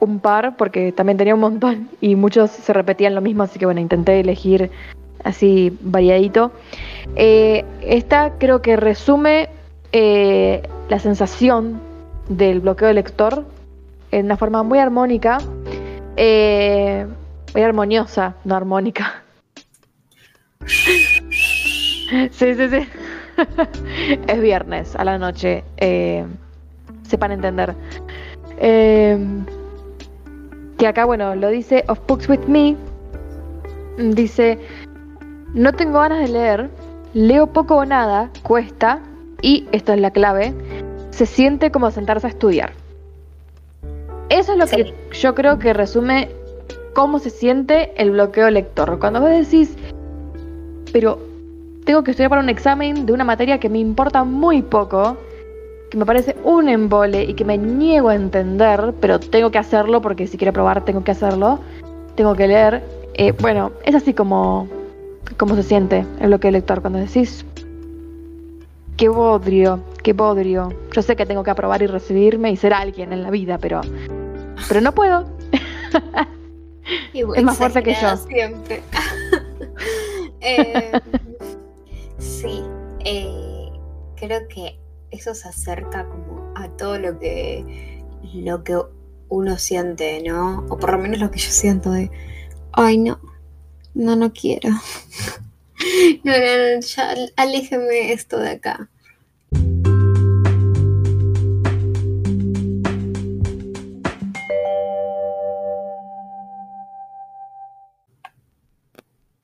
un 0.06 0.20
par 0.20 0.56
porque 0.58 0.92
también 0.92 1.18
tenía 1.18 1.36
un 1.36 1.42
montón 1.42 1.90
y 2.02 2.16
muchos 2.16 2.52
se 2.52 2.74
repetían 2.74 3.16
lo 3.16 3.22
mismo, 3.22 3.44
así 3.44 3.60
que 3.60 3.66
bueno, 3.66 3.82
intenté 3.82 4.20
elegir 4.20 4.72
así 5.26 5.78
variadito. 5.82 6.52
Eh, 7.16 7.66
esta 7.82 8.34
creo 8.38 8.62
que 8.62 8.78
resume 8.78 9.50
eh, 9.92 10.64
la 10.88 11.00
sensación 11.00 11.82
del 12.30 12.62
bloqueo 12.62 12.88
de 12.88 12.94
lector 12.94 13.44
en 14.12 14.26
una 14.26 14.38
forma 14.38 14.64
muy 14.64 14.80
armónica, 14.80 15.40
eh, 16.16 17.06
muy 17.54 17.64
armoniosa, 17.64 18.36
no 18.46 18.56
armónica. 18.56 19.24
sí, 20.66 21.20
sí, 22.32 22.70
sí. 22.70 22.88
es 24.28 24.42
viernes 24.42 24.96
a 24.96 25.04
la 25.04 25.18
noche, 25.18 25.64
sepan 27.04 27.32
entender. 27.34 27.76
Que 30.78 30.88
acá, 30.88 31.06
bueno, 31.06 31.36
lo 31.36 31.50
dice 31.50 31.84
Of 31.88 32.00
Books 32.08 32.30
With 32.30 32.48
Me. 32.48 32.76
Dice, 33.98 34.60
no 35.54 35.74
tengo 35.74 36.00
ganas 36.00 36.20
de 36.20 36.28
leer, 36.28 36.70
leo 37.14 37.48
poco 37.48 37.76
o 37.78 37.86
nada, 37.86 38.30
cuesta, 38.44 39.02
y 39.42 39.68
esto 39.72 39.94
es 39.94 40.02
la 40.02 40.12
clave, 40.12 40.54
se 41.12 41.26
siente 41.26 41.72
como 41.72 41.92
sentarse 41.92 42.28
a 42.28 42.30
estudiar. 42.30 42.74
Eso 44.30 44.54
es 44.54 44.58
lo 44.58 44.66
que 44.66 44.94
yo 45.14 45.36
creo 45.36 45.60
que 45.60 45.72
resume 45.74 46.30
cómo 46.94 47.20
se 47.20 47.30
siente 47.30 47.94
el 48.02 48.12
bloqueo 48.12 48.50
lector. 48.50 49.00
Cuando 49.00 49.22
vos 49.22 49.30
decís, 49.30 49.78
pero 50.92 51.20
tengo 51.86 52.04
que 52.04 52.12
estudiar 52.12 52.30
para 52.30 52.42
un 52.42 52.50
examen 52.50 53.06
de 53.06 53.14
una 53.14 53.24
materia 53.24 53.60
que 53.60 53.70
me 53.70 53.80
importa 53.80 54.24
muy 54.24 54.62
poco, 54.62 55.18
que 55.96 56.00
me 56.00 56.06
parece 56.06 56.36
un 56.44 56.68
embole 56.68 57.24
y 57.24 57.36
que 57.36 57.46
me 57.46 57.58
niego 57.58 58.10
a 58.10 58.16
entender, 58.16 58.94
pero 59.00 59.18
tengo 59.18 59.50
que 59.50 59.58
hacerlo 59.58 60.02
porque 60.02 60.28
si 60.28 60.38
quiero 60.38 60.52
probar 60.52 60.84
tengo 60.84 61.06
que 61.06 61.12
hacerlo, 61.12 61.60
tengo 62.16 62.36
que 62.36 62.50
leer. 62.50 62.84
Eh, 63.14 63.32
bueno, 63.32 63.72
es 63.86 63.96
así 63.96 64.14
como, 64.14 64.68
como 65.38 65.56
se 65.56 65.64
siente 65.64 66.06
el 66.20 66.28
bloqueo 66.28 66.52
lector. 66.52 66.82
Cuando 66.82 67.00
decís, 67.00 67.46
qué 68.98 69.08
bodrio, 69.08 69.80
qué 70.04 70.12
bodrio. 70.12 70.74
Yo 70.92 71.02
sé 71.02 71.16
que 71.16 71.26
tengo 71.26 71.44
que 71.44 71.52
aprobar 71.52 71.82
y 71.82 71.88
recibirme 71.88 72.52
y 72.52 72.58
ser 72.58 72.74
alguien 72.74 73.14
en 73.14 73.24
la 73.24 73.30
vida, 73.30 73.58
pero, 73.58 73.80
pero 74.68 74.82
no 74.82 74.92
puedo. 74.92 75.26
es 77.14 77.44
más 77.44 77.58
fuerte 77.58 77.84
que 77.84 77.94
yo. 77.94 78.18
Siempre. 78.18 78.82
Eh, 80.48 80.92
sí, 82.20 82.62
eh, 83.00 83.72
creo 84.16 84.48
que 84.48 84.78
eso 85.12 85.34
se 85.36 85.48
acerca 85.48 86.08
como 86.08 86.54
a 86.56 86.70
todo 86.70 87.00
lo 87.00 87.20
que 87.20 88.04
lo 88.34 88.64
que 88.64 88.80
uno 89.30 89.58
siente, 89.58 90.22
¿no? 90.24 90.66
O 90.70 90.78
por 90.78 90.92
lo 90.92 90.98
menos 90.98 91.20
lo 91.20 91.32
que 91.32 91.40
yo 91.40 91.50
siento 91.50 91.92
de, 91.92 92.12
ay 92.74 92.98
no, 92.98 93.20
no, 93.94 94.16
no 94.16 94.34
quiero. 94.34 94.70
No, 96.24 96.32
no, 96.32 96.76
no, 96.76 96.80
ya 96.80 97.16
aléjeme 97.36 98.14
esto 98.14 98.40
de 98.40 98.50
acá. 98.52 98.90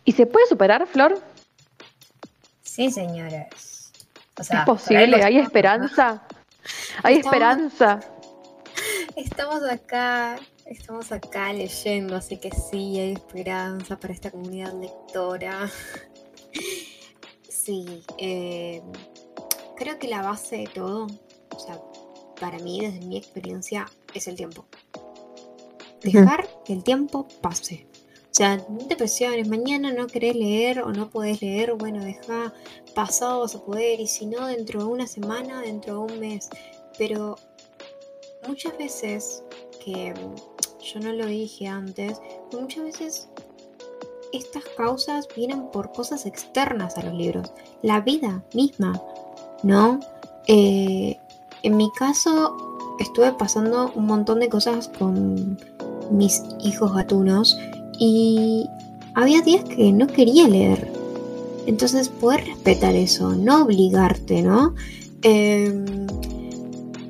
¿Y 0.05 0.13
se 0.13 0.25
puede 0.25 0.47
superar, 0.47 0.87
Flor? 0.87 1.21
Sí, 2.63 2.89
señores. 2.91 3.70
Es 4.37 4.49
posible, 4.65 5.23
hay 5.23 5.37
esperanza. 5.37 6.23
Hay 7.03 7.17
esperanza. 7.17 7.99
Estamos 9.15 9.63
acá 9.63 10.37
Estamos 10.71 11.11
acá 11.11 11.51
leyendo, 11.51 12.15
así 12.15 12.37
que 12.37 12.49
sí, 12.49 12.97
hay 12.97 13.11
esperanza 13.11 13.99
para 13.99 14.13
esta 14.13 14.31
comunidad 14.31 14.73
lectora. 14.79 15.69
Sí, 17.49 18.03
eh, 18.17 18.81
creo 19.75 19.99
que 19.99 20.07
la 20.07 20.21
base 20.21 20.59
de 20.59 20.67
todo, 20.67 21.07
o 21.53 21.59
sea, 21.59 21.77
para 22.39 22.57
mí, 22.59 22.79
desde 22.79 23.05
mi 23.05 23.17
experiencia, 23.17 23.85
es 24.13 24.29
el 24.29 24.37
tiempo. 24.37 24.65
Dejar 26.01 26.47
que 26.63 26.71
el 26.71 26.83
tiempo 26.85 27.27
pase. 27.41 27.85
Sea, 28.31 28.57
no 28.69 28.77
te 28.87 28.95
presiones, 28.95 29.47
mañana 29.47 29.91
no 29.91 30.07
querés 30.07 30.35
leer 30.35 30.79
o 30.79 30.93
no 30.93 31.09
podés 31.09 31.41
leer, 31.41 31.73
bueno, 31.73 32.03
deja, 32.03 32.53
pasado 32.95 33.41
vas 33.41 33.55
a 33.55 33.63
poder, 33.63 33.99
y 33.99 34.07
si 34.07 34.25
no, 34.25 34.47
dentro 34.47 34.79
de 34.79 34.85
una 34.85 35.05
semana, 35.05 35.61
dentro 35.61 35.93
de 35.93 36.13
un 36.13 36.19
mes. 36.19 36.49
Pero 36.97 37.37
muchas 38.47 38.77
veces 38.77 39.43
que 39.83 40.13
yo 40.81 40.99
no 41.01 41.11
lo 41.11 41.25
dije 41.25 41.67
antes, 41.67 42.21
muchas 42.53 42.83
veces 42.83 43.29
estas 44.31 44.63
causas 44.77 45.27
vienen 45.35 45.69
por 45.71 45.91
cosas 45.91 46.25
externas 46.25 46.97
a 46.97 47.03
los 47.03 47.13
libros, 47.13 47.51
la 47.81 47.99
vida 48.01 48.43
misma, 48.53 49.01
¿no? 49.63 49.99
Eh, 50.47 51.17
en 51.63 51.77
mi 51.77 51.91
caso 51.91 52.55
estuve 52.99 53.33
pasando 53.33 53.91
un 53.95 54.05
montón 54.05 54.39
de 54.39 54.49
cosas 54.49 54.89
con 54.97 55.59
mis 56.11 56.41
hijos 56.61 56.93
gatunos 56.93 57.57
Y 58.03 58.65
había 59.13 59.43
días 59.43 59.63
que 59.63 59.91
no 59.91 60.07
quería 60.07 60.47
leer. 60.47 60.91
Entonces 61.67 62.09
poder 62.09 62.45
respetar 62.45 62.95
eso, 62.95 63.35
no 63.35 63.65
obligarte, 63.65 64.41
¿no? 64.41 64.73
Em, 65.21 66.07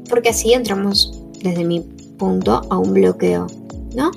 porque 0.10 0.30
así 0.30 0.52
entramos 0.52 1.24
desde 1.42 1.64
mi 1.64 1.80
punto 2.18 2.62
a 2.70 2.78
un 2.78 2.94
bloqueo, 2.94 3.48
¿no? 3.96 4.12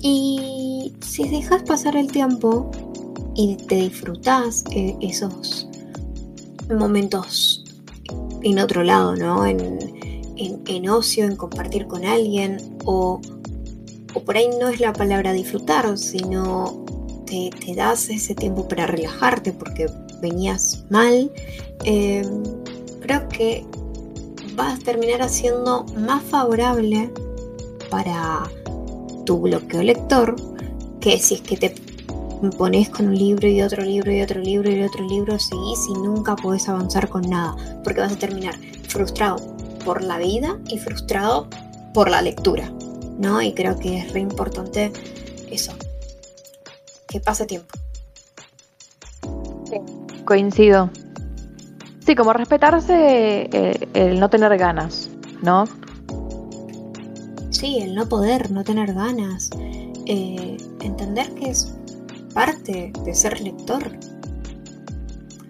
Y 0.00 0.92
si 1.00 1.28
dejas 1.28 1.64
pasar 1.64 1.96
el 1.96 2.06
tiempo 2.12 2.70
y 3.34 3.56
te 3.56 3.74
disfrutas 3.74 4.62
eh, 4.70 4.96
esos 5.00 5.66
momentos 6.78 7.64
en 8.42 8.60
otro 8.60 8.84
lado, 8.84 9.16
¿no? 9.16 9.44
En, 9.44 9.80
en, 10.36 10.88
ocio, 10.88 11.24
en 11.24 11.34
compartir 11.34 11.88
con 11.88 12.04
alguien, 12.04 12.56
o, 12.84 13.20
o, 14.14 14.20
por 14.20 14.36
ahí 14.36 14.48
no 14.60 14.68
es 14.68 14.80
la 14.80 14.92
palabra 14.92 15.32
disfrutar, 15.32 15.96
sino 15.96 16.84
te, 17.26 17.50
das 17.74 18.08
ese 18.08 18.34
tiempo 18.34 18.66
para 18.66 18.86
relajarte 18.86 19.52
porque 19.52 19.86
venías 20.20 20.84
mal, 20.90 21.30
eh, 21.84 22.22
creo 23.00 23.28
que 23.28 23.64
vas 24.54 24.80
a 24.80 24.82
terminar 24.82 25.22
haciendo 25.22 25.84
más 25.96 26.22
favorable 26.24 27.10
para 27.90 28.42
tu 29.24 29.38
bloqueo 29.38 29.82
lector 29.82 30.36
que 31.00 31.18
si 31.18 31.34
es 31.34 31.40
que 31.40 31.56
te 31.56 31.74
pones 32.56 32.88
con 32.88 33.08
un 33.08 33.18
libro 33.18 33.48
y 33.48 33.62
otro 33.62 33.82
libro 33.82 34.10
y 34.12 34.22
otro 34.22 34.40
libro 34.40 34.70
y 34.70 34.82
otro 34.82 35.06
libro, 35.06 35.38
seguís 35.38 35.78
y 35.88 35.92
nunca 35.94 36.36
podés 36.36 36.68
avanzar 36.68 37.08
con 37.08 37.22
nada, 37.22 37.56
porque 37.84 38.00
vas 38.00 38.12
a 38.12 38.18
terminar 38.18 38.54
frustrado 38.88 39.36
por 39.84 40.02
la 40.02 40.18
vida 40.18 40.58
y 40.68 40.78
frustrado 40.78 41.48
por 41.92 42.10
la 42.10 42.22
lectura, 42.22 42.72
¿no? 43.20 43.40
Y 43.42 43.52
creo 43.52 43.78
que 43.78 43.98
es 43.98 44.12
re 44.12 44.20
importante 44.20 44.92
eso, 45.50 45.72
que 47.06 47.20
pase 47.20 47.46
tiempo. 47.46 47.78
coincido. 50.24 50.90
Sí, 52.06 52.14
como 52.14 52.32
respetarse 52.32 53.48
eh, 53.52 53.88
el 53.94 54.18
no 54.18 54.30
tener 54.30 54.56
ganas, 54.56 55.10
¿no? 55.42 55.64
Sí, 57.50 57.78
el 57.80 57.94
no 57.94 58.08
poder, 58.08 58.50
no 58.50 58.64
tener 58.64 58.94
ganas. 58.94 59.50
Eh, 60.06 60.56
entender 60.80 61.34
que 61.34 61.50
es 61.50 61.74
parte 62.32 62.92
de 63.04 63.14
ser 63.14 63.40
lector. 63.40 63.96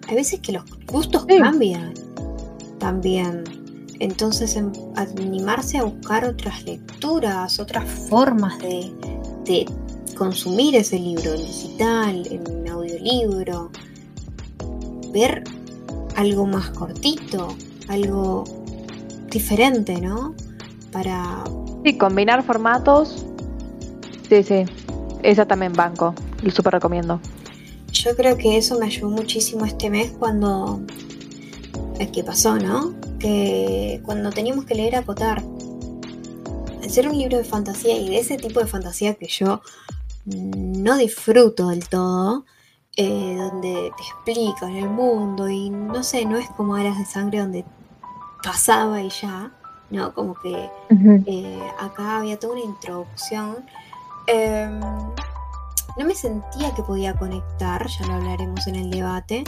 Hay 0.07 0.15
veces 0.15 0.39
que 0.41 0.51
los 0.51 0.63
gustos 0.87 1.25
cambian 1.25 1.93
también. 2.79 3.60
Entonces, 4.01 4.55
em, 4.55 4.71
animarse 4.95 5.77
a 5.77 5.83
buscar 5.83 6.25
otras 6.25 6.63
lecturas, 6.63 7.59
otras 7.59 7.87
formas 8.09 8.57
de, 8.57 8.91
de 9.45 9.65
consumir 10.17 10.75
ese 10.75 10.97
libro, 10.97 11.35
en 11.35 11.45
digital, 11.45 12.27
en 12.31 12.67
audiolibro, 12.67 13.69
ver 15.13 15.43
algo 16.15 16.47
más 16.47 16.71
cortito, 16.71 17.55
algo 17.89 18.43
diferente, 19.29 20.01
¿no? 20.01 20.33
Para... 20.91 21.43
Sí, 21.85 21.95
combinar 21.95 22.41
formatos. 22.41 23.23
Sí, 24.27 24.41
sí. 24.41 24.63
Esa 25.21 25.45
también 25.45 25.73
banco. 25.73 26.15
Lo 26.41 26.49
súper 26.49 26.73
recomiendo. 26.73 27.19
Yo 27.91 28.15
creo 28.15 28.35
que 28.35 28.57
eso 28.57 28.79
me 28.79 28.87
ayudó 28.87 29.11
muchísimo 29.11 29.63
este 29.63 29.91
mes 29.91 30.11
cuando... 30.17 30.81
Es 31.99 32.09
que 32.09 32.23
pasó, 32.23 32.55
¿no? 32.55 33.10
Que 33.21 34.01
cuando 34.03 34.31
teníamos 34.31 34.65
que 34.65 34.75
leer 34.75 34.95
acotar, 34.95 35.43
ser 36.89 37.07
un 37.07 37.17
libro 37.17 37.37
de 37.37 37.43
fantasía 37.43 37.95
y 37.95 38.09
de 38.09 38.19
ese 38.19 38.37
tipo 38.37 38.59
de 38.59 38.67
fantasía 38.67 39.13
que 39.13 39.27
yo 39.27 39.61
no 40.25 40.97
disfruto 40.97 41.69
del 41.69 41.87
todo, 41.87 42.45
eh, 42.97 43.35
donde 43.37 43.91
te 43.95 44.03
explican 44.03 44.75
el 44.75 44.89
mundo 44.89 45.49
y 45.49 45.69
no 45.69 46.03
sé, 46.03 46.25
no 46.25 46.37
es 46.37 46.49
como 46.49 46.75
Alas 46.75 46.97
de 46.97 47.05
Sangre 47.05 47.39
donde 47.39 47.65
pasaba 48.43 49.01
y 49.01 49.09
ya, 49.09 49.51
no, 49.89 50.13
como 50.13 50.35
que 50.35 50.69
eh, 51.25 51.71
acá 51.79 52.19
había 52.19 52.37
toda 52.37 52.53
una 52.53 52.63
introducción. 52.63 53.65
Em, 54.27 54.79
no 54.79 56.05
me 56.05 56.15
sentía 56.15 56.73
que 56.73 56.83
podía 56.83 57.13
conectar, 57.13 57.85
ya 57.87 58.07
lo 58.07 58.13
hablaremos 58.13 58.67
en 58.67 58.75
el 58.75 58.89
debate, 58.89 59.43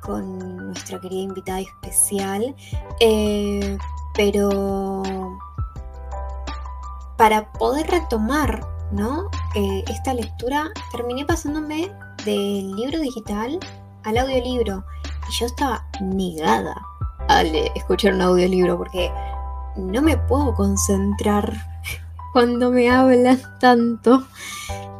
con 0.00 0.68
nuestra 0.68 1.00
querida 1.00 1.22
invitada 1.22 1.60
especial. 1.60 2.54
Eh, 3.00 3.78
pero 4.14 5.02
para 7.16 7.52
poder 7.52 7.86
retomar 7.88 8.66
¿no? 8.90 9.28
Eh, 9.54 9.84
esta 9.88 10.14
lectura, 10.14 10.70
terminé 10.92 11.24
pasándome 11.24 11.92
del 12.24 12.74
libro 12.76 12.98
digital 13.00 13.58
al 14.04 14.18
audiolibro. 14.18 14.84
Y 15.28 15.32
yo 15.32 15.46
estaba 15.46 15.86
negada 16.00 16.74
al 17.28 17.54
escuchar 17.74 18.14
un 18.14 18.22
audiolibro 18.22 18.78
porque 18.78 19.12
no 19.76 20.00
me 20.00 20.16
puedo 20.16 20.54
concentrar 20.54 21.52
cuando 22.32 22.70
me 22.70 22.90
hablan 22.90 23.40
tanto. 23.60 24.26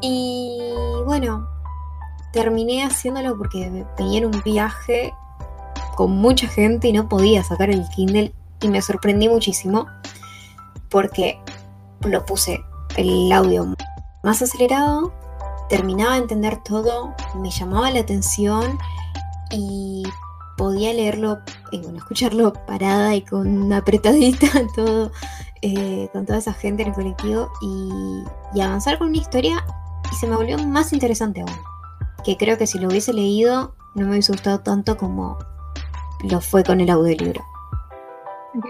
Y 0.01 0.61
bueno, 1.07 1.49
terminé 2.33 2.85
haciéndolo 2.85 3.37
porque 3.37 3.87
venía 3.97 4.19
en 4.19 4.27
un 4.27 4.43
viaje 4.45 5.13
con 5.97 6.13
mucha 6.13 6.47
gente 6.47 6.89
y 6.89 6.93
no 6.93 7.09
podía 7.09 7.43
sacar 7.43 7.71
el 7.71 7.89
Kindle 7.89 8.33
y 8.61 8.69
me 8.69 8.83
sorprendí 8.83 9.29
muchísimo 9.29 9.87
porque 10.91 11.41
lo 12.03 12.25
puse 12.25 12.61
el 12.97 13.31
audio 13.33 13.75
más 14.23 14.43
acelerado, 14.43 15.13
terminaba 15.69 16.13
de 16.13 16.19
entender 16.19 16.63
todo, 16.63 17.15
me 17.37 17.51
llamaba 17.51 17.91
la 17.91 18.01
atención 18.01 18.79
y 19.51 20.03
podía 20.57 20.93
leerlo, 20.93 21.39
bueno, 21.73 21.99
escucharlo 21.99 22.53
parada 22.53 23.15
y 23.15 23.23
con 23.23 23.73
apretadita 23.73 24.49
todo, 24.75 25.13
eh, 25.63 26.09
con 26.13 26.27
toda 26.27 26.39
esa 26.39 26.53
gente 26.53 26.83
en 26.83 26.89
el 26.89 26.95
colectivo 26.95 27.51
y, 27.61 28.25
y 28.55 28.61
avanzar 28.61 28.99
con 28.99 29.09
una 29.09 29.19
historia 29.19 29.65
y 30.11 30.15
se 30.17 30.27
me 30.27 30.37
volvió 30.37 30.59
más 30.59 30.93
interesante 30.93 31.41
aún 31.41 31.78
que 32.25 32.37
creo 32.37 32.59
que 32.59 32.67
si 32.67 32.79
lo 32.79 32.89
hubiese 32.89 33.13
leído 33.13 33.75
no 33.95 34.05
me 34.05 34.13
hubiese 34.13 34.33
gustado 34.33 34.61
tanto 34.61 34.97
como 34.97 35.39
lo 36.29 36.41
fue 36.41 36.65
con 36.65 36.81
el 36.81 36.91
audiolibro. 36.91 37.45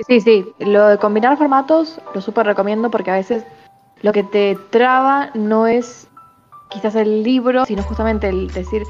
Sí, 0.06 0.20
sí, 0.20 0.54
lo 0.58 0.88
de 0.88 0.98
combinar 0.98 1.36
formatos 1.38 2.00
lo 2.14 2.20
súper 2.20 2.46
recomiendo 2.46 2.90
porque 2.90 3.10
a 3.10 3.14
veces 3.14 3.44
lo 4.02 4.12
que 4.12 4.22
te 4.22 4.56
traba 4.70 5.30
no 5.34 5.66
es 5.66 6.08
quizás 6.68 6.94
el 6.94 7.22
libro, 7.22 7.64
sino 7.64 7.82
justamente 7.82 8.28
el 8.28 8.48
decir, 8.48 8.82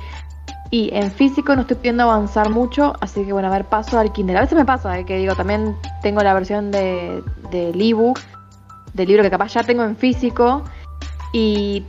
y 0.70 0.90
en 0.92 1.10
físico 1.10 1.54
no 1.54 1.62
estoy 1.62 1.76
pudiendo 1.76 2.02
avanzar 2.02 2.50
mucho, 2.50 2.94
así 3.00 3.24
que 3.24 3.32
bueno, 3.32 3.48
a 3.48 3.50
ver, 3.50 3.64
paso 3.64 3.98
al 3.98 4.12
Kindle. 4.12 4.36
A 4.36 4.42
veces 4.42 4.58
me 4.58 4.64
pasa, 4.64 4.98
eh, 4.98 5.04
que 5.04 5.16
digo, 5.16 5.34
también 5.34 5.76
tengo 6.02 6.22
la 6.22 6.34
versión 6.34 6.70
de, 6.70 7.22
del 7.50 7.80
ebook, 7.80 8.18
del 8.92 9.08
libro 9.08 9.22
que 9.22 9.30
capaz 9.30 9.54
ya 9.54 9.62
tengo 9.62 9.84
en 9.84 9.96
físico, 9.96 10.62
y 11.32 11.84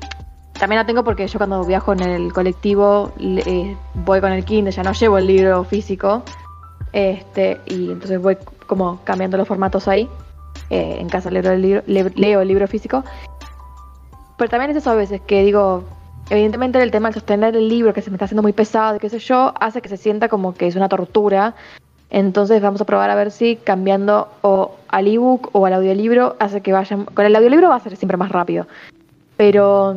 también 0.60 0.80
la 0.80 0.86
tengo 0.86 1.04
porque 1.04 1.26
yo 1.26 1.40
cuando 1.40 1.64
viajo 1.64 1.94
en 1.94 2.02
el 2.02 2.34
colectivo 2.34 3.12
eh, 3.18 3.76
voy 3.94 4.20
con 4.20 4.34
el 4.34 4.44
Kindle, 4.44 4.72
ya 4.72 4.84
no 4.84 4.92
llevo 4.92 5.18
el 5.18 5.26
libro 5.26 5.64
físico. 5.64 6.22
Este, 6.92 7.62
y 7.66 7.92
entonces 7.92 8.22
voy 8.22 8.38
como 8.68 9.00
cambiando 9.06 9.38
los 9.38 9.48
formatos 9.48 9.88
ahí. 9.88 10.08
Eh, 10.70 10.98
en 11.00 11.08
casa 11.08 11.32
leo 11.32 11.52
el, 11.52 11.62
libro, 11.62 11.84
leo 11.88 12.42
el 12.42 12.48
libro 12.48 12.68
físico. 12.68 13.06
Pero 14.38 14.50
también 14.50 14.72
es 14.72 14.78
eso 14.78 14.92
a 14.92 14.96
veces 14.96 15.22
que 15.22 15.44
digo, 15.44 15.86
evidentemente 16.30 16.82
el 16.82 16.92
tema 16.92 17.10
de 17.10 17.14
sostener 17.16 17.56
el 17.56 17.70
libro 17.70 17.94
que 17.94 18.02
se 18.02 18.10
me 18.10 18.16
está 18.16 18.26
haciendo 18.26 18.42
muy 18.42 18.54
pesado 18.54 18.98
y 18.98 19.00
qué 19.00 19.10
sé 19.10 19.20
yo, 19.20 19.54
hace 19.60 19.82
que 19.82 19.90
se 19.90 19.98
sienta 19.98 20.28
como 20.28 20.54
que 20.54 20.68
es 20.68 20.76
una 20.76 20.90
tortura. 20.90 21.56
Entonces 22.10 22.62
vamos 22.62 22.82
a 22.82 22.86
probar 22.86 23.10
a 23.10 23.16
ver 23.16 23.32
si 23.32 23.56
cambiando 23.56 24.28
o 24.42 24.76
al 24.90 25.08
ebook 25.08 25.52
o 25.54 25.66
al 25.66 25.74
audiolibro 25.74 26.36
hace 26.40 26.60
que 26.60 26.74
vayan... 26.74 27.06
Con 27.06 27.26
el 27.26 27.36
audiolibro 27.36 27.70
va 27.70 27.76
a 27.76 27.80
ser 27.80 27.96
siempre 27.96 28.18
más 28.18 28.30
rápido. 28.30 28.68
Pero 29.38 29.96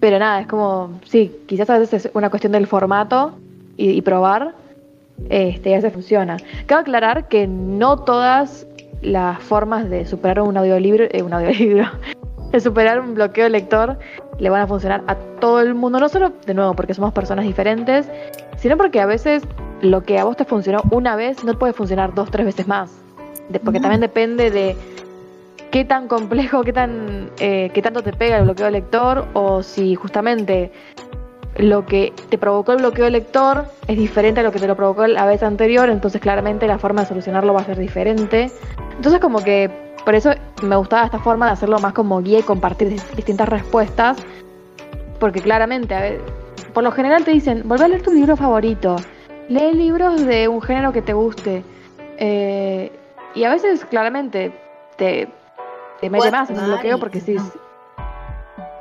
pero 0.00 0.18
nada, 0.18 0.40
es 0.40 0.46
como, 0.46 0.98
sí, 1.04 1.30
quizás 1.46 1.68
a 1.70 1.78
veces 1.78 2.06
es 2.06 2.10
una 2.14 2.30
cuestión 2.30 2.52
del 2.52 2.66
formato 2.66 3.32
y, 3.76 4.00
probar, 4.02 4.52
este, 5.28 5.70
ya 5.70 5.80
se 5.80 5.90
funciona. 5.90 6.38
Cabe 6.66 6.82
aclarar 6.82 7.28
que 7.28 7.46
no 7.46 7.98
todas 7.98 8.66
las 9.02 9.38
formas 9.38 9.88
de 9.88 10.06
superar 10.06 10.40
un 10.42 10.56
audiolibro, 10.56 11.04
eh, 11.10 11.22
un 11.22 11.32
audiolibro, 11.32 11.86
de 12.52 12.60
superar 12.60 13.00
un 13.00 13.14
bloqueo 13.14 13.44
de 13.44 13.50
lector 13.50 13.98
le 14.38 14.50
van 14.50 14.62
a 14.62 14.66
funcionar 14.66 15.04
a 15.06 15.14
todo 15.14 15.60
el 15.60 15.74
mundo, 15.74 16.00
no 16.00 16.08
solo 16.08 16.32
de 16.46 16.54
nuevo 16.54 16.74
porque 16.74 16.94
somos 16.94 17.12
personas 17.12 17.44
diferentes, 17.44 18.08
sino 18.56 18.76
porque 18.76 19.00
a 19.00 19.06
veces 19.06 19.42
lo 19.82 20.02
que 20.02 20.18
a 20.18 20.24
vos 20.24 20.36
te 20.36 20.44
funcionó 20.44 20.82
una 20.90 21.16
vez 21.16 21.44
no 21.44 21.52
te 21.52 21.58
puede 21.58 21.72
funcionar 21.72 22.14
dos, 22.14 22.30
tres 22.30 22.46
veces 22.46 22.66
más. 22.66 22.90
porque 23.64 23.80
también 23.80 24.00
depende 24.00 24.50
de 24.50 24.76
qué 25.70 25.84
tan 25.84 26.08
complejo, 26.08 26.62
qué, 26.64 26.72
tan, 26.72 27.30
eh, 27.38 27.70
qué 27.72 27.82
tanto 27.82 28.02
te 28.02 28.12
pega 28.12 28.38
el 28.38 28.44
bloqueo 28.44 28.66
de 28.66 28.72
lector 28.72 29.26
o 29.34 29.62
si 29.62 29.94
justamente 29.94 30.72
lo 31.56 31.84
que 31.86 32.12
te 32.28 32.38
provocó 32.38 32.72
el 32.72 32.78
bloqueo 32.78 33.04
de 33.04 33.10
lector 33.10 33.66
es 33.86 33.98
diferente 33.98 34.40
a 34.40 34.42
lo 34.42 34.52
que 34.52 34.58
te 34.58 34.66
lo 34.66 34.76
provocó 34.76 35.06
la 35.06 35.26
vez 35.26 35.42
anterior, 35.42 35.90
entonces 35.90 36.20
claramente 36.20 36.66
la 36.66 36.78
forma 36.78 37.02
de 37.02 37.08
solucionarlo 37.08 37.54
va 37.54 37.60
a 37.60 37.64
ser 37.64 37.78
diferente. 37.78 38.50
Entonces 38.96 39.20
como 39.20 39.42
que 39.42 39.70
por 40.04 40.14
eso 40.14 40.30
me 40.62 40.76
gustaba 40.76 41.04
esta 41.04 41.18
forma 41.18 41.46
de 41.46 41.52
hacerlo 41.52 41.78
más 41.78 41.92
como 41.92 42.20
guía 42.22 42.38
y 42.38 42.42
compartir 42.42 42.88
distintas 42.88 43.48
respuestas, 43.48 44.18
porque 45.18 45.40
claramente, 45.40 45.94
a 45.94 46.00
ver, 46.00 46.20
por 46.72 46.82
lo 46.82 46.92
general 46.92 47.24
te 47.24 47.32
dicen, 47.32 47.62
volver 47.66 47.84
a 47.84 47.88
leer 47.88 48.02
tu 48.02 48.12
libro 48.12 48.36
favorito, 48.36 48.96
lee 49.48 49.74
libros 49.74 50.24
de 50.24 50.48
un 50.48 50.62
género 50.62 50.92
que 50.92 51.02
te 51.02 51.12
guste. 51.12 51.62
Eh, 52.16 52.90
y 53.34 53.44
a 53.44 53.50
veces 53.50 53.84
claramente 53.84 54.52
te, 54.96 55.28
te 56.00 56.10
mete 56.10 56.30
más 56.30 56.50
en 56.50 56.56
bloqueo 56.56 56.98
porque 56.98 57.20
decís, 57.20 57.42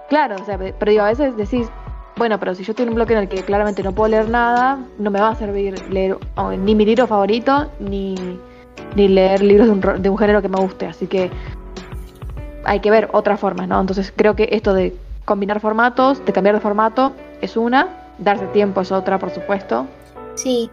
claro, 0.09 0.35
o 0.41 0.45
sea, 0.45 0.57
pero 0.57 0.91
digo, 0.91 1.03
a 1.03 1.09
veces 1.09 1.35
decís, 1.37 1.69
bueno, 2.17 2.39
pero 2.39 2.53
si 2.55 2.63
yo 2.63 2.75
tengo 2.75 2.89
un 2.89 2.95
bloque 2.95 3.13
en 3.13 3.19
el 3.19 3.29
que 3.29 3.43
claramente 3.43 3.83
no 3.83 3.93
puedo 3.93 4.09
leer 4.09 4.29
nada, 4.29 4.79
no 4.97 5.11
me 5.11 5.19
va 5.19 5.29
a 5.29 5.35
servir 5.35 5.81
leer 5.89 6.17
ni 6.59 6.75
mi 6.75 6.85
libro 6.85 7.07
favorito, 7.07 7.71
ni, 7.79 8.15
ni 8.95 9.07
leer 9.07 9.41
libros 9.41 9.67
de 9.67 9.73
un, 9.73 10.01
de 10.01 10.09
un 10.09 10.17
género 10.17 10.41
que 10.41 10.49
me 10.49 10.59
guste. 10.59 10.87
Así 10.87 11.07
que 11.07 11.29
hay 12.65 12.79
que 12.81 12.91
ver 12.91 13.09
otras 13.13 13.39
formas, 13.39 13.67
¿no? 13.67 13.79
Entonces 13.79 14.13
creo 14.15 14.35
que 14.35 14.49
esto 14.51 14.73
de 14.73 14.95
combinar 15.25 15.59
formatos, 15.59 16.25
de 16.25 16.33
cambiar 16.33 16.55
de 16.55 16.61
formato, 16.61 17.13
es 17.41 17.55
una, 17.55 17.87
darse 18.17 18.47
tiempo 18.47 18.81
es 18.81 18.91
otra, 18.91 19.17
por 19.19 19.29
supuesto. 19.29 19.85
Sí, 20.35 20.69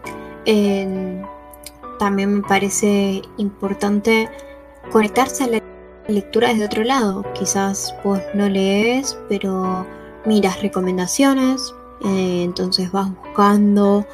también 1.98 2.34
me 2.36 2.42
parece 2.42 3.22
importante 3.36 4.28
conectarse 4.90 5.44
a 5.44 5.46
la 5.48 5.56
lectura 6.08 6.48
desde 6.48 6.66
otro 6.66 6.84
lado. 6.84 7.24
Quizás 7.34 7.94
pues 8.02 8.22
no 8.34 8.48
lees, 8.48 9.18
pero 9.28 9.86
miras 10.24 10.60
recomendaciones, 10.62 11.74
eh, 12.04 12.42
entonces 12.44 12.90
vas 12.92 13.10
buscando 13.22 14.06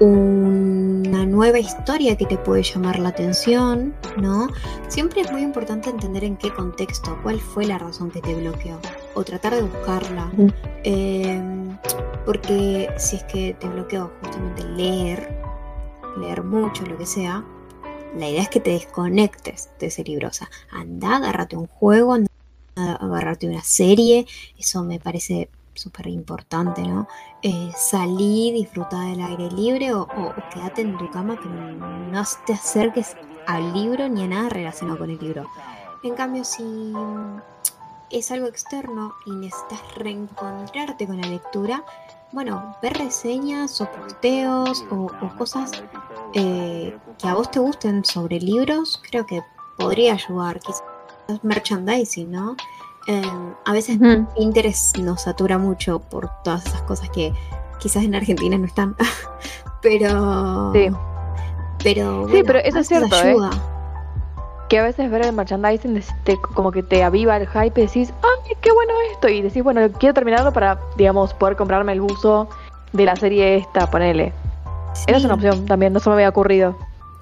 una 0.00 1.24
nueva 1.26 1.58
historia 1.58 2.16
que 2.16 2.26
te 2.26 2.36
puede 2.36 2.62
llamar 2.62 2.98
la 2.98 3.10
atención, 3.10 3.94
¿no? 4.16 4.48
Siempre 4.88 5.22
es 5.22 5.32
muy 5.32 5.42
importante 5.42 5.90
entender 5.90 6.24
en 6.24 6.36
qué 6.36 6.52
contexto, 6.52 7.18
cuál 7.22 7.40
fue 7.40 7.66
la 7.66 7.78
razón 7.78 8.10
que 8.10 8.20
te 8.20 8.34
bloqueó, 8.34 8.78
o 9.14 9.24
tratar 9.24 9.54
de 9.54 9.62
buscarla. 9.62 10.30
Em, 10.84 11.76
porque 12.24 12.90
si 12.96 13.16
es 13.16 13.24
que 13.24 13.56
te 13.58 13.68
bloqueó 13.68 14.12
justamente 14.22 14.64
leer, 14.64 15.40
leer 16.18 16.42
mucho, 16.42 16.84
lo 16.84 16.98
que 16.98 17.06
sea, 17.06 17.44
la 18.16 18.28
idea 18.28 18.42
es 18.42 18.48
que 18.48 18.60
te 18.60 18.70
desconectes 18.70 19.70
de. 19.78 20.26
O 20.26 20.32
sea, 20.32 20.50
anda, 20.70 21.16
agárrate 21.16 21.56
un 21.56 21.66
juego, 21.66 22.14
anda, 22.14 22.30
agárrate 22.76 23.48
una 23.48 23.62
serie, 23.62 24.26
eso 24.58 24.82
me 24.82 24.98
parece 24.98 25.48
súper 25.74 26.08
importante, 26.08 26.82
¿no? 26.82 27.06
Eh, 27.42 27.70
salí, 27.76 28.50
disfruta 28.52 29.02
del 29.02 29.20
aire 29.20 29.50
libre 29.50 29.92
o, 29.94 30.08
quédate 30.52 30.82
en 30.82 30.96
tu 30.98 31.10
cama, 31.10 31.38
pero 31.42 31.54
no 31.54 32.24
te 32.46 32.54
acerques 32.54 33.16
al 33.46 33.72
libro 33.72 34.08
ni 34.08 34.24
a 34.24 34.28
nada 34.28 34.48
relacionado 34.48 34.98
con 34.98 35.10
el 35.10 35.18
libro. 35.18 35.46
En 36.02 36.14
cambio, 36.14 36.44
si 36.44 36.92
es 38.10 38.30
algo 38.30 38.46
externo 38.46 39.14
y 39.26 39.30
necesitas 39.32 39.94
reencontrarte 39.94 41.06
con 41.06 41.20
la 41.20 41.28
lectura, 41.28 41.84
bueno, 42.36 42.76
ver 42.82 42.92
reseñas 42.98 43.80
o 43.80 43.90
posteos 43.90 44.84
o, 44.90 45.08
cosas 45.38 45.70
eh, 46.34 46.94
que 47.16 47.28
a 47.28 47.32
vos 47.32 47.50
te 47.50 47.58
gusten 47.60 48.04
sobre 48.04 48.38
libros, 48.38 49.00
creo 49.08 49.24
que 49.24 49.40
podría 49.78 50.12
ayudar. 50.12 50.60
Quizás 50.60 50.84
merchandising, 51.42 52.30
¿no? 52.30 52.54
Em, 53.06 53.54
a 53.64 53.72
veces 53.72 53.98
Pinterest 54.36 54.98
nos 54.98 55.22
satura 55.22 55.56
mucho 55.56 55.98
por 55.98 56.28
todas 56.44 56.66
esas 56.66 56.82
cosas 56.82 57.08
que 57.08 57.32
quizás 57.78 58.04
en 58.04 58.14
Argentina 58.14 58.58
no 58.58 58.66
están. 58.66 58.94
pero. 59.80 60.72
Sí. 60.74 60.90
Pero. 61.82 62.28
sí, 62.28 62.42
pero 62.46 62.58
eso 62.58 62.80
es 62.80 62.86
cierto. 62.86 63.16
¿eh? 63.16 63.34
Que 64.68 64.78
a 64.78 64.82
veces 64.82 65.10
ver 65.10 65.24
el 65.24 65.32
merchandising 65.32 66.02
como 66.54 66.72
que 66.72 66.82
te 66.82 67.04
aviva 67.04 67.36
el 67.36 67.46
hype 67.46 67.80
y 67.80 67.86
decís, 67.86 68.12
¡ay, 68.22 68.56
qué 68.60 68.72
bueno 68.72 68.92
esto! 69.12 69.28
Y 69.28 69.42
decís, 69.42 69.62
bueno, 69.62 69.80
quiero 69.98 70.14
terminarlo 70.14 70.52
para, 70.52 70.80
digamos, 70.96 71.32
poder 71.34 71.56
comprarme 71.56 71.92
el 71.92 72.00
buzo 72.00 72.48
de 72.92 73.04
la 73.04 73.14
serie 73.16 73.56
esta, 73.56 73.88
ponele. 73.90 74.32
Esa 75.06 75.18
es 75.18 75.24
una 75.24 75.34
opción 75.34 75.66
también, 75.66 75.92
no 75.92 76.00
se 76.00 76.08
me 76.08 76.14
había 76.14 76.28
ocurrido. 76.28 76.76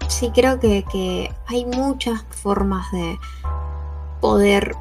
Sí, 0.08 0.30
creo 0.34 0.60
que, 0.60 0.84
que 0.90 1.34
hay 1.46 1.66
muchas 1.66 2.24
formas 2.30 2.90
de 2.92 3.18
poder 4.20 4.74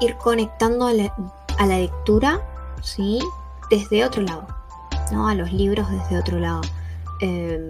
ir 0.00 0.16
conectando 0.16 0.86
a 0.86 0.92
la, 0.92 1.76
lectura, 1.78 2.40
¿sí? 2.82 3.20
Desde 3.70 4.04
otro 4.04 4.22
lado, 4.22 4.46
¿no? 5.10 5.28
A 5.28 5.34
los 5.34 5.52
libros 5.52 5.90
desde 5.90 6.18
otro 6.18 6.38
lado. 6.38 6.60
Em, 7.20 7.68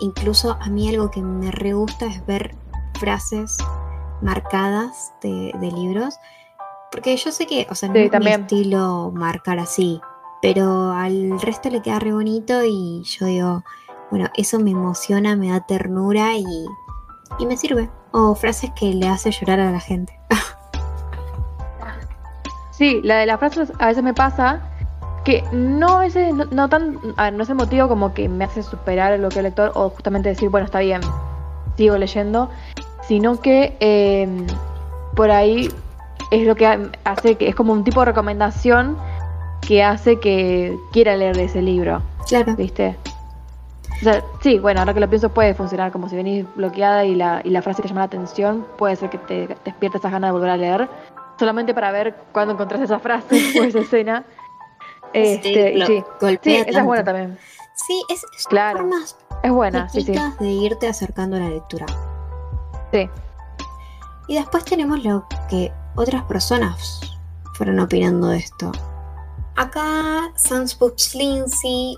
incluso 0.00 0.56
a 0.60 0.68
mí 0.68 0.88
algo 0.88 1.10
que 1.10 1.22
me 1.22 1.50
re 1.50 1.72
gusta 1.72 2.06
es 2.06 2.24
ver 2.26 2.54
frases 2.98 3.56
marcadas 4.20 5.12
de, 5.22 5.52
libros, 5.74 6.18
porque 6.90 7.16
yo 7.16 7.30
sé 7.30 7.46
que, 7.46 7.66
o 7.70 7.74
sea, 7.74 7.88
no 7.88 7.96
es 7.96 8.10
mi 8.12 8.30
estilo 8.30 9.10
marcar 9.14 9.58
así, 9.58 10.00
pero 10.42 10.90
al 10.90 11.40
resto 11.40 11.70
le 11.70 11.82
queda 11.82 11.98
re 11.98 12.12
bonito 12.12 12.64
y 12.64 13.02
yo 13.04 13.26
digo, 13.26 13.64
bueno, 14.10 14.28
eso 14.36 14.58
me 14.58 14.70
emociona, 14.70 15.36
me 15.36 15.50
da 15.50 15.60
ternura 15.66 16.34
y, 16.34 16.66
y 17.38 17.46
me 17.46 17.56
sirve. 17.56 17.90
O 18.10 18.34
frases 18.34 18.70
que 18.78 18.94
le 18.94 19.06
hace 19.06 19.30
llorar 19.30 19.60
a 19.60 19.70
la 19.70 19.80
gente. 19.80 20.18
Sí, 22.70 23.00
la 23.02 23.16
de 23.16 23.26
las 23.26 23.40
frases 23.40 23.72
a 23.80 23.88
veces 23.88 24.04
me 24.04 24.14
pasa 24.14 24.60
que 25.24 25.42
no 25.50 26.00
es, 26.00 26.16
no, 26.52 26.68
tan, 26.68 27.00
no 27.32 27.42
es 27.42 27.48
el 27.48 27.56
motivo 27.56 27.88
como 27.88 28.14
que 28.14 28.28
me 28.28 28.44
hace 28.44 28.62
superar 28.62 29.18
lo 29.18 29.30
que 29.30 29.40
el 29.40 29.46
lector 29.46 29.72
o 29.74 29.90
justamente 29.90 30.28
decir, 30.28 30.48
bueno, 30.48 30.64
está 30.64 30.78
bien, 30.78 31.00
sigo 31.76 31.98
leyendo, 31.98 32.48
sino 33.08 33.40
que 33.40 33.76
em, 33.80 34.46
por 35.16 35.30
ahí 35.30 35.68
es 36.30 36.46
lo 36.46 36.54
que 36.54 36.90
hace 37.04 37.36
que 37.36 37.48
es 37.48 37.54
como 37.54 37.72
un 37.72 37.82
tipo 37.82 38.00
de 38.00 38.06
recomendación 38.06 38.98
que 39.66 39.82
hace 39.82 40.20
que 40.20 40.78
quiera 40.92 41.16
leer 41.16 41.38
ese 41.38 41.62
libro. 41.62 42.02
Claro. 42.28 42.54
¿Viste? 42.54 42.96
O 44.00 44.04
sea, 44.04 44.22
sí, 44.42 44.58
bueno, 44.58 44.80
ahora 44.80 44.94
que 44.94 45.00
lo 45.00 45.08
pienso 45.08 45.30
puede 45.30 45.54
funcionar 45.54 45.90
como 45.90 46.08
si 46.08 46.14
venís 46.14 46.46
bloqueada 46.54 47.04
y 47.04 47.16
la, 47.16 47.40
y 47.42 47.50
la 47.50 47.62
frase 47.62 47.82
te 47.82 47.88
llama 47.88 48.02
la 48.02 48.06
atención, 48.06 48.64
puede 48.76 48.94
ser 48.94 49.10
que 49.10 49.18
te, 49.18 49.48
te 49.48 49.56
despiertes 49.64 50.00
esas 50.00 50.12
ganas 50.12 50.28
de 50.28 50.32
volver 50.32 50.50
a 50.50 50.56
leer, 50.56 50.88
solamente 51.38 51.74
para 51.74 51.90
ver 51.90 52.14
cuándo 52.32 52.54
encontrás 52.54 52.80
esa 52.80 53.00
frase 53.00 53.58
o 53.60 53.64
esa 53.64 53.80
escena. 53.80 54.24
Este, 55.12 55.84
sí, 55.86 56.04
sí, 56.42 56.56
esa 56.56 56.80
es 56.80 56.84
buena 56.84 57.02
también. 57.02 57.38
Sí, 57.74 58.02
es, 58.08 58.22
claro. 58.48 58.88
es 59.42 59.50
buena, 59.50 59.88
sí, 59.88 60.02
sí. 60.02 60.12
de 60.12 60.48
irte 60.48 60.86
acercando 60.86 61.36
a 61.36 61.40
la 61.40 61.48
lectura. 61.48 61.86
Sí. 62.92 63.08
Y 64.28 64.34
después 64.34 64.64
tenemos 64.64 65.02
lo 65.04 65.26
que 65.48 65.72
otras 65.96 66.24
personas 66.24 67.00
fueron 67.54 67.80
opinando 67.80 68.28
de 68.28 68.38
esto. 68.38 68.72
Acá 69.56 70.30
Sans 70.36 70.78
Lindsay 71.14 71.96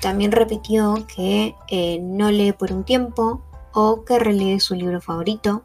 también 0.00 0.32
repitió 0.32 1.06
que 1.14 1.54
eh, 1.68 1.98
no 2.00 2.30
lee 2.30 2.52
por 2.52 2.72
un 2.72 2.82
tiempo 2.84 3.44
o 3.72 4.04
que 4.04 4.18
relee 4.18 4.58
su 4.58 4.74
libro 4.74 5.00
favorito 5.00 5.62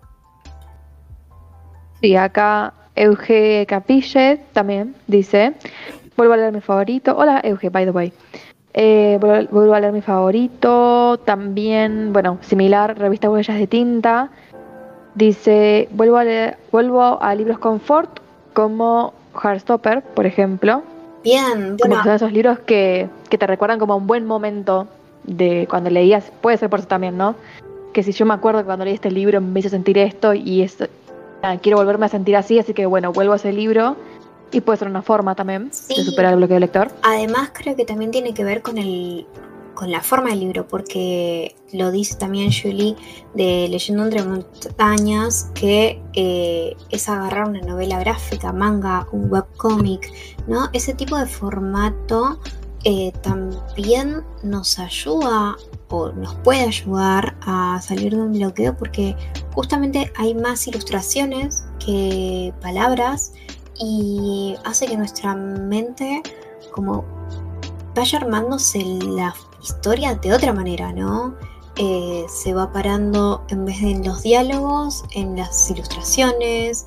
Sí, 2.01 2.15
acá 2.15 2.73
Euge 2.95 3.67
Capille 3.67 4.37
también 4.53 4.95
dice, 5.05 5.53
vuelvo 6.17 6.33
a 6.33 6.37
leer 6.37 6.51
mi 6.51 6.59
favorito. 6.59 7.15
Hola 7.15 7.39
Euge, 7.43 7.69
by 7.69 7.85
the 7.85 7.91
way. 7.91 8.11
Eh, 8.73 9.17
vuelvo 9.19 9.73
a 9.73 9.79
leer 9.79 9.93
mi 9.93 10.01
favorito. 10.01 11.17
También, 11.25 12.13
bueno, 12.13 12.37
similar, 12.41 12.97
revista 12.97 13.29
Huellas 13.29 13.57
de 13.57 13.67
Tinta. 13.67 14.29
Dice, 15.15 15.89
vuelvo 15.91 16.17
a 16.17 16.23
leer, 16.23 16.57
vuelvo 16.71 17.21
a 17.21 17.35
libros 17.35 17.59
confort 17.59 18.19
como 18.53 19.13
Heartstopper, 19.41 20.01
por 20.01 20.25
ejemplo. 20.25 20.83
Bien, 21.23 21.77
bueno. 21.77 21.95
Como 21.95 22.03
son 22.03 22.13
esos 22.13 22.31
libros 22.31 22.59
que, 22.59 23.09
que 23.29 23.37
te 23.37 23.45
recuerdan 23.47 23.79
como 23.79 23.95
un 23.95 24.07
buen 24.07 24.25
momento 24.25 24.87
de 25.23 25.67
cuando 25.69 25.89
leías, 25.89 26.31
puede 26.41 26.57
ser 26.57 26.69
por 26.69 26.79
eso 26.79 26.87
también, 26.87 27.17
¿no? 27.17 27.35
Que 27.93 28.03
si 28.03 28.13
yo 28.13 28.25
me 28.25 28.33
acuerdo 28.33 28.61
que 28.61 28.65
cuando 28.65 28.85
leí 28.85 28.93
este 28.93 29.11
libro 29.11 29.41
me 29.41 29.59
hizo 29.59 29.69
sentir 29.69 29.97
esto 29.97 30.33
y 30.33 30.61
es, 30.61 30.77
Ah, 31.43 31.57
quiero 31.57 31.77
volverme 31.77 32.05
a 32.05 32.09
sentir 32.09 32.35
así, 32.35 32.59
así 32.59 32.73
que 32.73 32.85
bueno, 32.85 33.13
vuelvo 33.13 33.33
a 33.33 33.37
ese 33.37 33.51
libro 33.51 33.95
y 34.51 34.61
puede 34.61 34.79
ser 34.79 34.87
una 34.87 35.01
forma 35.01 35.35
también 35.35 35.69
de 35.69 36.03
superar 36.03 36.33
el 36.33 36.39
bloqueo 36.39 36.59
lector. 36.59 36.91
Además, 37.03 37.51
creo 37.53 37.75
que 37.75 37.85
también 37.85 38.11
tiene 38.11 38.33
que 38.33 38.43
ver 38.43 38.61
con 38.61 38.77
el 38.77 39.25
con 39.73 39.89
la 39.89 40.01
forma 40.01 40.29
del 40.29 40.41
libro, 40.41 40.67
porque 40.67 41.55
lo 41.71 41.89
dice 41.91 42.15
también 42.15 42.51
Julie 42.51 42.95
de 43.33 43.67
Leyendo 43.69 44.03
entre 44.03 44.23
montañas, 44.23 45.49
que 45.55 46.01
eh, 46.13 46.75
es 46.89 47.09
agarrar 47.09 47.49
una 47.49 47.61
novela 47.61 47.99
gráfica, 47.99 48.51
manga, 48.53 49.07
un 49.11 49.31
webcomic, 49.31 50.11
¿no? 50.45 50.69
Ese 50.73 50.93
tipo 50.93 51.17
de 51.17 51.25
formato 51.25 52.39
eh, 52.83 53.11
también 53.21 54.23
nos 54.43 54.77
ayuda 54.77 55.55
o 55.89 56.11
nos 56.11 56.35
puede 56.35 56.61
ayudar 56.61 57.35
a 57.41 57.79
salir 57.81 58.15
de 58.15 58.21
un 58.21 58.33
bloqueo 58.33 58.75
porque 58.77 59.15
justamente 59.53 60.11
hay 60.15 60.33
más 60.33 60.67
ilustraciones 60.67 61.65
que 61.83 62.53
palabras 62.61 63.33
y 63.81 64.55
hace 64.63 64.85
que 64.85 64.95
nuestra 64.95 65.35
mente 65.35 66.21
como 66.71 67.03
vaya 67.95 68.19
armándose 68.19 68.79
la 68.83 69.33
historia 69.61 70.15
de 70.15 70.33
otra 70.33 70.53
manera, 70.53 70.93
¿no? 70.93 71.35
eh, 71.77 72.25
se 72.27 72.53
va 72.53 72.71
parando 72.71 73.43
en 73.49 73.65
vez 73.65 73.81
de 73.81 73.91
en 73.91 74.05
los 74.05 74.23
diálogos, 74.23 75.03
en 75.11 75.37
las 75.37 75.69
ilustraciones 75.71 76.85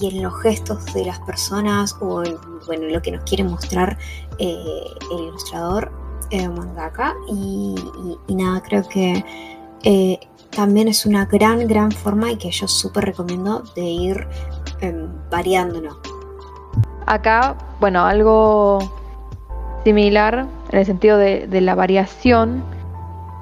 y, 0.00 0.08
en 0.08 0.22
los 0.22 0.34
gestos 0.42 0.84
de 0.94 1.04
las 1.04 1.20
personas 1.20 1.96
o 2.00 2.24
en 2.24 2.36
bueno, 2.66 2.86
lo 2.88 3.02
que 3.02 3.12
nos 3.12 3.22
quiere 3.24 3.44
mostrar 3.44 3.98
eh, 4.38 4.84
el 5.12 5.18
ilustrador 5.20 5.92
eh, 6.30 6.48
mangaka. 6.48 7.14
Y, 7.28 7.74
nada, 8.34 8.62
creo 8.62 8.88
que 8.88 9.24
eh, 9.84 10.20
también 10.54 10.88
es 10.88 11.06
una 11.06 11.26
gran, 11.26 11.66
gran 11.66 11.90
forma 11.90 12.30
y 12.30 12.36
que 12.36 12.50
yo 12.50 12.68
súper 12.68 13.04
recomiendo 13.06 13.62
de 13.74 13.82
ir 13.82 14.26
eh, 14.80 15.06
variándonos. 15.30 15.96
Acá, 17.06 17.56
bueno, 17.80 18.04
algo 18.04 18.78
similar 19.84 20.46
en 20.70 20.78
el 20.78 20.86
sentido 20.86 21.18
de, 21.18 21.46
de 21.46 21.60
la 21.60 21.74
variación. 21.74 22.62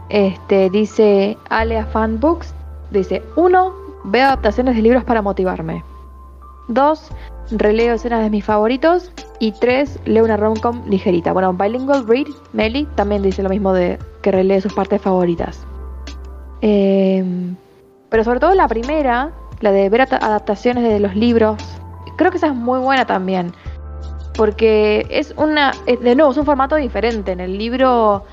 Este, 0.08 0.70
dice 0.70 1.36
Alea 1.50 1.86
Fanbooks, 1.86 2.54
dice, 2.90 3.22
uno, 3.36 3.72
veo 4.04 4.24
adaptaciones 4.24 4.76
de 4.76 4.82
libros 4.82 5.04
para 5.04 5.22
motivarme. 5.22 5.84
Dos, 6.68 7.10
releo 7.50 7.94
escenas 7.94 8.22
de 8.22 8.30
mis 8.30 8.44
favoritos. 8.44 9.10
Y 9.38 9.52
tres, 9.52 9.98
leo 10.04 10.24
una 10.24 10.36
romcom 10.36 10.82
ligerita. 10.86 11.32
Bueno, 11.32 11.52
Bilingual 11.54 12.06
Read, 12.06 12.26
Melly, 12.52 12.86
también 12.94 13.22
dice 13.22 13.42
lo 13.42 13.48
mismo 13.48 13.72
de 13.72 13.98
que 14.22 14.30
relee 14.30 14.60
sus 14.60 14.72
partes 14.74 15.00
favoritas. 15.00 15.66
Em, 16.60 17.56
pero 18.08 18.24
sobre 18.24 18.40
todo 18.40 18.54
la 18.54 18.68
primera, 18.68 19.30
la 19.60 19.72
de 19.72 19.88
ver 19.88 20.02
adaptaciones 20.02 20.84
de 20.84 21.00
los 21.00 21.14
libros, 21.14 21.62
creo 22.16 22.30
que 22.30 22.36
esa 22.36 22.48
es 22.48 22.54
muy 22.54 22.78
buena 22.80 23.06
también. 23.06 23.52
Porque 24.36 25.06
es 25.10 25.34
una, 25.36 25.72
de 25.86 26.14
nuevo, 26.14 26.30
es 26.30 26.36
un 26.36 26.46
formato 26.46 26.76
diferente. 26.76 27.32
En 27.32 27.40
el 27.40 27.58
libro, 27.58 28.24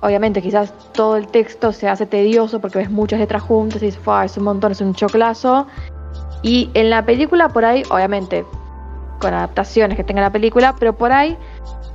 obviamente, 0.00 0.42
quizás 0.42 0.72
todo 0.92 1.16
el 1.16 1.26
texto 1.28 1.72
se 1.72 1.88
hace 1.88 2.06
tedioso 2.06 2.60
porque 2.60 2.78
ves 2.78 2.90
muchas 2.90 3.18
letras 3.18 3.42
juntas 3.42 3.82
y 3.82 3.86
dices, 3.86 4.00
es 4.24 4.36
un 4.36 4.44
montón, 4.44 4.72
es 4.72 4.80
un 4.80 4.94
choclazo. 4.94 5.66
Y 6.42 6.70
en 6.74 6.90
la 6.90 7.04
película, 7.04 7.48
por 7.48 7.64
ahí, 7.64 7.82
obviamente, 7.90 8.44
con 9.20 9.34
adaptaciones 9.34 9.96
que 9.96 10.04
tenga 10.04 10.20
la 10.20 10.30
película, 10.30 10.74
pero 10.78 10.92
por 10.92 11.12
ahí 11.12 11.36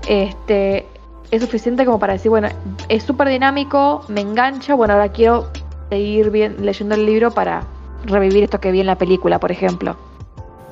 este, 0.07 0.85
es 1.31 1.41
suficiente 1.41 1.85
como 1.85 1.99
para 1.99 2.13
decir, 2.13 2.29
bueno, 2.29 2.49
es 2.89 3.03
súper 3.03 3.29
dinámico, 3.29 4.03
me 4.07 4.21
engancha, 4.21 4.75
bueno, 4.75 4.93
ahora 4.93 5.09
quiero 5.09 5.49
seguir 5.93 6.31
bien, 6.31 6.55
leyendo 6.65 6.95
el 6.95 7.05
libro 7.05 7.29
para 7.29 7.67
revivir 8.05 8.43
esto 8.43 8.59
que 8.59 8.71
vi 8.71 8.79
en 8.79 8.87
la 8.87 8.97
película, 8.97 9.39
por 9.39 9.51
ejemplo. 9.51 9.95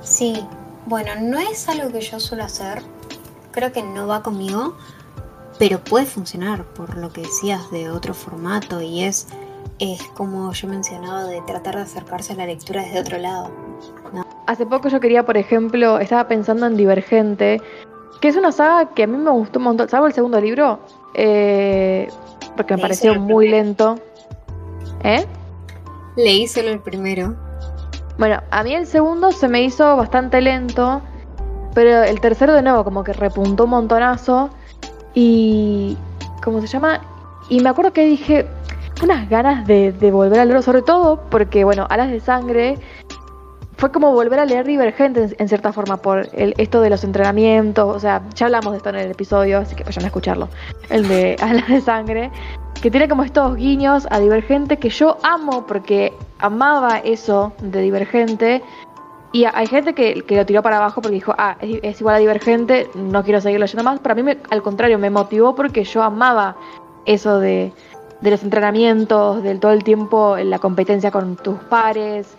Sí, 0.01 0.43
bueno, 0.87 1.11
no 1.21 1.37
es 1.37 1.69
algo 1.69 1.91
que 1.91 2.01
yo 2.01 2.19
suelo 2.19 2.43
hacer, 2.43 2.81
creo 3.51 3.71
que 3.71 3.83
no 3.83 4.07
va 4.07 4.23
conmigo, 4.23 4.73
pero 5.59 5.77
puede 5.79 6.07
funcionar 6.07 6.63
por 6.73 6.97
lo 6.97 7.13
que 7.13 7.21
decías 7.21 7.69
de 7.69 7.91
otro 7.91 8.15
formato 8.15 8.81
y 8.81 9.03
es, 9.03 9.27
es 9.77 10.01
como 10.15 10.51
yo 10.53 10.67
mencionaba 10.67 11.25
de 11.25 11.39
tratar 11.41 11.75
de 11.75 11.83
acercarse 11.83 12.33
a 12.33 12.37
la 12.37 12.47
lectura 12.47 12.81
desde 12.81 12.99
otro 12.99 13.19
lado. 13.19 13.51
Hace 14.47 14.65
poco 14.65 14.89
yo 14.89 14.99
quería, 14.99 15.23
por 15.23 15.37
ejemplo, 15.37 15.99
estaba 15.99 16.27
pensando 16.27 16.65
en 16.65 16.75
Divergente, 16.75 17.61
que 18.21 18.27
es 18.27 18.35
una 18.35 18.51
saga 18.51 18.89
que 18.95 19.03
a 19.03 19.07
mí 19.07 19.17
me 19.17 19.29
gustó 19.29 19.59
un 19.59 19.65
montón, 19.65 19.87
salvo 19.87 20.07
el 20.07 20.13
segundo 20.13 20.41
libro, 20.41 20.79
eh, 21.13 22.09
porque 22.57 22.75
me 22.75 22.81
pareció 22.81 23.13
muy 23.19 23.49
lento. 23.49 23.99
¿Eh? 25.03 25.25
Leí 26.15 26.47
solo 26.47 26.69
el 26.69 26.79
primero. 26.79 27.35
Bueno, 28.17 28.41
a 28.51 28.63
mí 28.63 28.73
el 28.73 28.85
segundo 28.85 29.31
se 29.31 29.47
me 29.47 29.63
hizo 29.63 29.95
bastante 29.95 30.41
lento, 30.41 31.01
pero 31.73 32.03
el 32.03 32.19
tercero 32.19 32.53
de 32.53 32.61
nuevo 32.61 32.83
como 32.83 33.03
que 33.03 33.13
repuntó 33.13 33.65
un 33.65 33.71
montonazo 33.71 34.49
y... 35.13 35.97
¿Cómo 36.43 36.59
se 36.59 36.67
llama? 36.67 37.01
Y 37.49 37.59
me 37.59 37.69
acuerdo 37.69 37.93
que 37.93 38.03
dije 38.03 38.47
unas 39.03 39.29
ganas 39.29 39.67
de, 39.67 39.91
de 39.91 40.11
volver 40.11 40.39
a 40.39 40.45
leerlo, 40.45 40.63
sobre 40.63 40.81
todo 40.81 41.21
porque, 41.29 41.63
bueno, 41.63 41.85
Alas 41.89 42.09
de 42.09 42.19
Sangre 42.19 42.79
fue 43.81 43.91
como 43.91 44.11
volver 44.11 44.37
a 44.37 44.45
leer 44.45 44.67
Divergente 44.67 45.35
en, 45.39 45.47
cierta 45.49 45.73
forma 45.73 45.97
por 45.97 46.29
el, 46.33 46.53
esto 46.59 46.81
de 46.81 46.91
los 46.91 47.03
entrenamientos, 47.03 47.95
o 47.95 47.99
sea, 47.99 48.21
ya 48.35 48.45
hablamos 48.45 48.73
de 48.73 48.77
esto 48.77 48.89
en 48.89 48.97
el 48.97 49.09
episodio, 49.09 49.57
así 49.57 49.75
que 49.75 49.83
vayan 49.83 50.03
a 50.03 50.07
escucharlo, 50.07 50.49
el 50.91 51.07
de 51.07 51.35
Alas 51.41 51.67
de 51.67 51.81
Sangre, 51.81 52.31
que 52.81 52.91
tiene 52.91 53.07
como 53.07 53.23
estos 53.23 53.55
guiños 53.55 54.07
a 54.09 54.19
Divergente 54.19 54.77
que 54.77 54.89
yo 54.89 55.17
amo 55.23 55.65
porque 55.67 56.13
amaba 56.39 56.99
eso 56.99 57.53
de 57.61 57.81
Divergente. 57.81 58.63
Y 59.33 59.45
hay 59.45 59.67
gente 59.67 59.93
que, 59.93 60.25
lo 60.27 60.45
tiró 60.45 60.61
para 60.61 60.77
abajo 60.77 61.01
porque 61.01 61.15
dijo, 61.15 61.33
ah, 61.37 61.55
es, 61.61 62.01
igual 62.01 62.15
a 62.15 62.19
Divergente, 62.19 62.89
no 62.95 63.23
quiero 63.23 63.39
seguir 63.39 63.59
leyendo 63.59 63.83
más. 63.83 63.99
Pero 64.01 64.13
a 64.13 64.23
mí, 64.23 64.31
al 64.49 64.61
contrario, 64.61 64.99
me 64.99 65.09
motivó 65.09 65.55
porque 65.55 65.83
yo 65.83 66.03
amaba 66.03 66.57
eso 67.05 67.39
de, 67.39 67.71
de 68.19 68.31
los 68.31 68.43
entrenamientos, 68.43 69.41
del 69.41 69.59
todo 69.59 69.71
el 69.71 69.83
tiempo 69.83 70.35
la 70.37 70.59
competencia 70.59 71.11
con 71.11 71.37
tus 71.37 71.59
pares, 71.59 72.35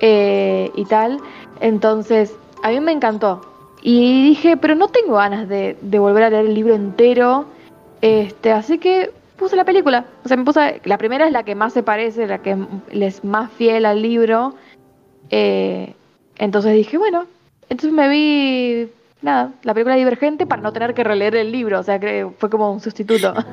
eh, 0.00 0.70
y 0.74 0.84
tal. 0.84 1.20
Entonces, 1.60 2.34
a 2.62 2.70
mí 2.70 2.80
me 2.80 2.92
encantó. 2.92 3.40
Y 3.82 4.24
dije, 4.28 4.56
pero 4.56 4.74
no 4.74 4.88
tengo 4.88 5.14
ganas 5.14 5.48
de, 5.48 5.76
volver 5.98 6.24
a 6.24 6.30
leer 6.30 6.46
el 6.46 6.54
libro 6.54 6.74
entero. 6.74 7.46
Este, 8.02 8.52
así 8.52 8.78
que 8.78 9.12
puse 9.36 9.56
la 9.56 9.64
película. 9.64 10.06
O 10.24 10.28
sea, 10.28 10.36
me 10.36 10.44
puse. 10.44 10.80
La 10.84 10.98
primera 10.98 11.26
es 11.26 11.32
la 11.32 11.44
que 11.44 11.54
más 11.54 11.72
se 11.72 11.82
parece, 11.82 12.26
la 12.26 12.38
que 12.38 12.56
es 12.90 13.24
más 13.24 13.50
fiel 13.52 13.84
al 13.86 14.02
libro. 14.02 14.54
Eh, 15.30 15.94
entonces 16.36 16.72
dije, 16.74 16.98
bueno. 16.98 17.26
Entonces 17.68 17.92
me 17.92 18.08
vi. 18.08 18.90
Nada, 19.22 19.52
la 19.62 19.74
película 19.74 19.96
divergente 19.96 20.46
para 20.46 20.62
no 20.62 20.72
tener 20.72 20.94
que 20.94 21.02
releer 21.02 21.36
el 21.36 21.50
libro. 21.50 21.80
O 21.80 21.82
sea, 21.82 21.98
que 21.98 22.28
fue 22.38 22.50
como 22.50 22.72
un 22.72 22.80
sustituto. 22.80 23.34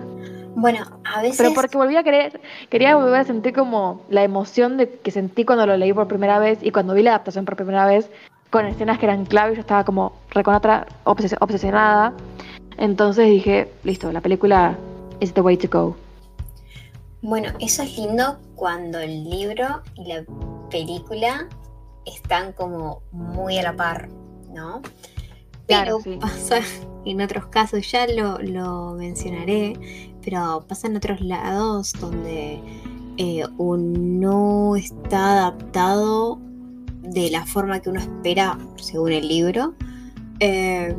Bueno, 0.56 0.86
a 1.04 1.24
veces. 1.24 1.38
Pero 1.38 1.54
porque 1.56 1.78
volví 1.78 1.96
a 1.96 2.04
querer, 2.04 2.40
quería 2.70 2.96
volver 2.96 3.22
a 3.22 3.24
sentir 3.24 3.54
como 3.54 4.06
la 4.10 4.24
emoción 4.24 4.78
de 4.78 4.88
que 4.88 5.10
sentí 5.10 5.46
cuando 5.46 5.66
lo 5.66 5.76
leí 5.78 5.94
por 5.94 6.08
primera 6.08 6.38
vez 6.38 6.60
y 6.62 6.70
cuando 6.70 6.94
vi 6.94 7.02
la 7.02 7.10
adaptación 7.10 7.44
por 7.44 7.56
primera 7.56 7.88
vez, 7.88 8.10
con 8.52 8.68
escenas 8.68 9.00
que 9.00 9.08
eran 9.08 9.26
clave, 9.26 9.56
yo 9.56 9.62
estaba 9.62 9.84
como 9.84 10.14
recontra 10.30 10.86
obsesionada. 11.06 12.14
Entonces 12.78 13.30
dije, 13.30 13.72
listo, 13.84 14.12
la 14.12 14.22
película 14.22 14.78
is 15.20 15.34
the 15.34 15.42
way 15.42 15.58
to 15.58 15.68
go. 15.68 15.96
Bueno, 17.22 17.52
eso 17.60 17.84
es 17.84 17.98
lindo 17.98 18.38
cuando 18.56 19.00
el 19.00 19.30
libro 19.30 19.82
y 19.96 20.08
la 20.08 20.26
película 20.70 21.48
están 22.06 22.54
como 22.54 23.02
muy 23.12 23.58
a 23.60 23.64
la 23.64 23.76
par, 23.76 24.10
¿no? 24.54 24.82
Pero 25.68 26.00
pasa 26.20 26.60
en 27.06 27.22
otros 27.22 27.48
casos, 27.48 27.90
ya 27.90 28.08
lo, 28.08 28.40
lo 28.40 28.94
mencionaré, 28.94 30.12
pero 30.24 30.66
pasa 30.68 30.88
en 30.88 30.98
otros 30.98 31.22
lados 31.22 31.94
donde 32.00 32.62
eh, 33.18 33.44
no 33.58 34.76
está 34.76 35.34
adaptado 35.34 36.40
de 37.02 37.30
la 37.30 37.46
forma 37.46 37.80
que 37.80 37.90
uno 37.90 38.00
espera 38.00 38.58
según 38.76 39.12
el 39.12 39.28
libro. 39.28 39.76
Eh, 40.40 40.96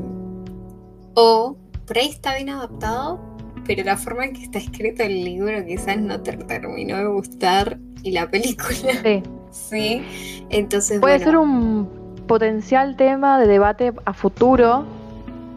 o 1.15 1.57
por 1.87 1.99
ahí 1.99 2.09
está 2.09 2.35
bien 2.35 2.51
adaptado, 2.51 3.21
pero 3.67 3.85
la 3.85 3.97
forma 3.97 4.25
en 4.25 4.33
que 4.33 4.43
está 4.43 4.59
escrito 4.59 5.03
el 5.03 5.25
libro 5.25 5.65
quizás 5.65 5.99
no 5.99 6.21
te 6.21 6.37
terminó 6.37 6.97
de 6.97 7.07
gustar 7.07 7.79
y 8.03 8.13
la 8.13 8.29
película. 8.31 8.73
Sí. 9.03 9.23
sí. 9.51 10.47
Entonces. 10.51 11.01
Puede 11.01 11.19
ser 11.19 11.37
un 11.37 11.89
potencial 12.27 12.97
tema 12.97 13.41
de 13.41 13.47
debate 13.47 13.93
a 14.05 14.13
futuro. 14.13 14.85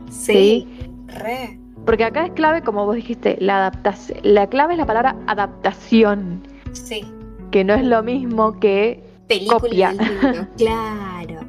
Sí. 0.10 0.68
Re. 1.08 1.60
Porque 1.86 2.04
acá 2.04 2.26
es 2.26 2.32
clave, 2.34 2.62
como 2.64 2.86
vos 2.86 2.96
dijiste, 2.96 3.38
la 3.40 3.58
adaptación. 3.58 4.20
La 4.24 4.48
clave 4.48 4.74
es 4.74 4.78
la 4.78 4.86
palabra 4.86 5.16
adaptación. 5.28 6.46
Sí. 6.74 7.06
Que 7.52 7.64
no 7.64 7.74
es 7.76 7.84
lo 7.84 8.04
mismo 8.04 8.60
que 8.60 9.04
Película 9.28 9.94
claro. 10.58 11.42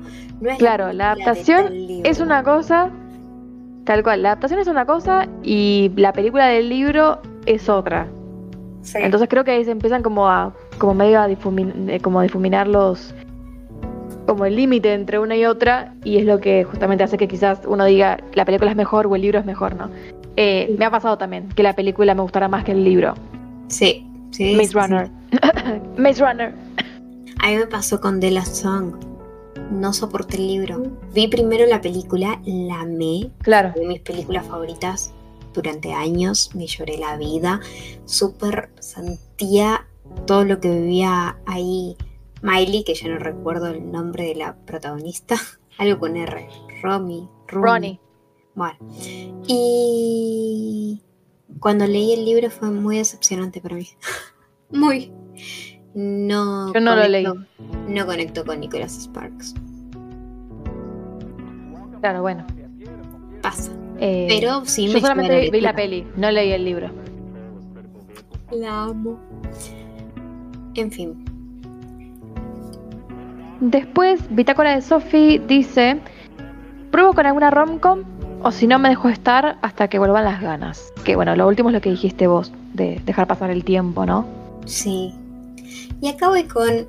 claro, 0.58 0.92
la, 0.92 1.12
adaptación 1.12 1.72
es 2.04 2.20
una 2.20 2.42
cosa. 2.42 2.90
Tal 3.88 4.02
cual, 4.02 4.22
la 4.22 4.32
adaptación 4.32 4.60
es 4.60 4.68
una 4.68 4.84
cosa 4.84 5.26
y 5.42 5.90
la 5.96 6.12
película 6.12 6.48
del 6.48 6.68
libro 6.68 7.22
es 7.46 7.70
otra. 7.70 8.06
Sí. 8.82 8.98
Entonces 9.00 9.30
creo 9.30 9.44
que 9.44 9.52
ahí 9.52 9.64
se 9.64 9.70
empiezan 9.70 10.02
como 10.02 10.28
a 10.28 10.52
como 10.76 10.92
medio 10.92 11.18
a 11.18 11.26
eh, 11.30 12.00
como 12.02 12.20
a 12.20 12.22
difuminar 12.24 12.68
los 12.68 13.14
como 14.26 14.44
el 14.44 14.56
límite 14.56 14.92
entre 14.92 15.18
una 15.18 15.36
y 15.36 15.46
otra 15.46 15.94
y 16.04 16.18
es 16.18 16.26
lo 16.26 16.38
que 16.38 16.64
justamente 16.64 17.02
hace 17.02 17.16
que 17.16 17.28
quizás 17.28 17.62
uno 17.66 17.86
diga 17.86 18.18
la 18.34 18.44
película 18.44 18.70
es 18.70 18.76
mejor 18.76 19.06
o 19.06 19.16
el 19.16 19.22
libro 19.22 19.38
es 19.38 19.46
mejor, 19.46 19.74
¿no? 19.74 19.88
Eh, 20.36 20.76
me 20.78 20.84
ha 20.84 20.90
pasado 20.90 21.16
también 21.16 21.48
que 21.48 21.62
la 21.62 21.72
película 21.72 22.14
me 22.14 22.20
gustará 22.20 22.46
más 22.46 22.64
que 22.64 22.72
el 22.72 22.84
libro. 22.84 23.14
Sí, 23.68 24.06
sí. 24.32 24.54
Maze 24.54 24.78
Runner. 24.78 25.10
Maze 25.96 26.22
Runner. 26.22 26.52
A 27.42 27.48
mí 27.48 27.56
me 27.56 27.66
pasó 27.66 27.98
con 27.98 28.20
The 28.20 28.32
Last 28.32 28.54
Song. 28.54 29.07
No 29.70 29.92
soporté 29.92 30.36
el 30.36 30.46
libro. 30.46 30.82
Vi 31.12 31.28
primero 31.28 31.66
la 31.66 31.80
película, 31.80 32.40
la 32.44 32.80
amé. 32.80 33.30
Claro. 33.42 33.72
de 33.74 33.86
mis 33.86 34.00
películas 34.00 34.46
favoritas 34.46 35.12
durante 35.54 35.92
años. 35.92 36.50
Me 36.54 36.66
lloré 36.66 36.98
la 36.98 37.16
vida. 37.16 37.60
Súper 38.04 38.70
sentía 38.80 39.86
todo 40.26 40.44
lo 40.44 40.60
que 40.60 40.70
vivía 40.70 41.38
ahí 41.46 41.96
Miley, 42.42 42.84
que 42.84 42.94
ya 42.94 43.08
no 43.08 43.18
recuerdo 43.18 43.66
el 43.66 43.90
nombre 43.90 44.24
de 44.24 44.34
la 44.34 44.56
protagonista. 44.56 45.36
Algo 45.78 45.98
con 46.00 46.16
R. 46.16 46.48
Romy. 46.82 47.28
Ronnie. 47.46 48.00
Bueno, 48.54 48.76
y, 49.46 51.00
cuando 51.60 51.86
leí 51.86 52.12
el 52.12 52.24
libro 52.24 52.50
fue 52.50 52.70
muy 52.70 52.98
decepcionante 52.98 53.60
para 53.60 53.76
mí. 53.76 53.88
muy. 54.70 55.12
No. 55.94 56.72
Yo 56.72 56.80
no 56.80 56.94
lo 56.94 57.08
leí. 57.08 57.26
No 57.88 58.06
conecto 58.06 58.44
con 58.44 58.60
Nicholas 58.60 58.92
Sparks. 59.02 59.54
Claro, 62.00 62.22
bueno. 62.22 62.44
Pasa. 63.42 63.72
Eh, 64.00 64.26
Pero 64.28 64.64
sí 64.64 64.86
yo 64.88 65.00
solamente 65.00 65.50
vi 65.50 65.60
la 65.60 65.74
peli, 65.74 66.06
no 66.16 66.30
leí 66.30 66.52
el 66.52 66.64
libro. 66.64 66.90
La 68.52 68.84
amo. 68.84 69.18
En 70.74 70.92
fin. 70.92 71.24
Después, 73.60 74.20
Bitácora 74.30 74.76
de 74.76 74.82
Sophie 74.82 75.40
dice: 75.40 76.00
Pruebo 76.92 77.12
con 77.12 77.26
alguna 77.26 77.50
romcom 77.50 78.04
o 78.42 78.52
si 78.52 78.68
no 78.68 78.78
me 78.78 78.88
dejo 78.88 79.08
estar 79.08 79.58
hasta 79.62 79.88
que 79.88 79.98
vuelvan 79.98 80.24
las 80.24 80.40
ganas. 80.40 80.92
Que 81.04 81.16
bueno, 81.16 81.34
lo 81.34 81.48
último 81.48 81.70
es 81.70 81.74
lo 81.74 81.80
que 81.80 81.90
dijiste 81.90 82.28
vos, 82.28 82.52
de 82.74 83.00
dejar 83.04 83.26
pasar 83.26 83.50
el 83.50 83.64
tiempo, 83.64 84.06
¿no? 84.06 84.26
Sí. 84.64 85.12
Y 86.00 86.08
acá 86.08 86.28
voy 86.28 86.44
con 86.44 86.86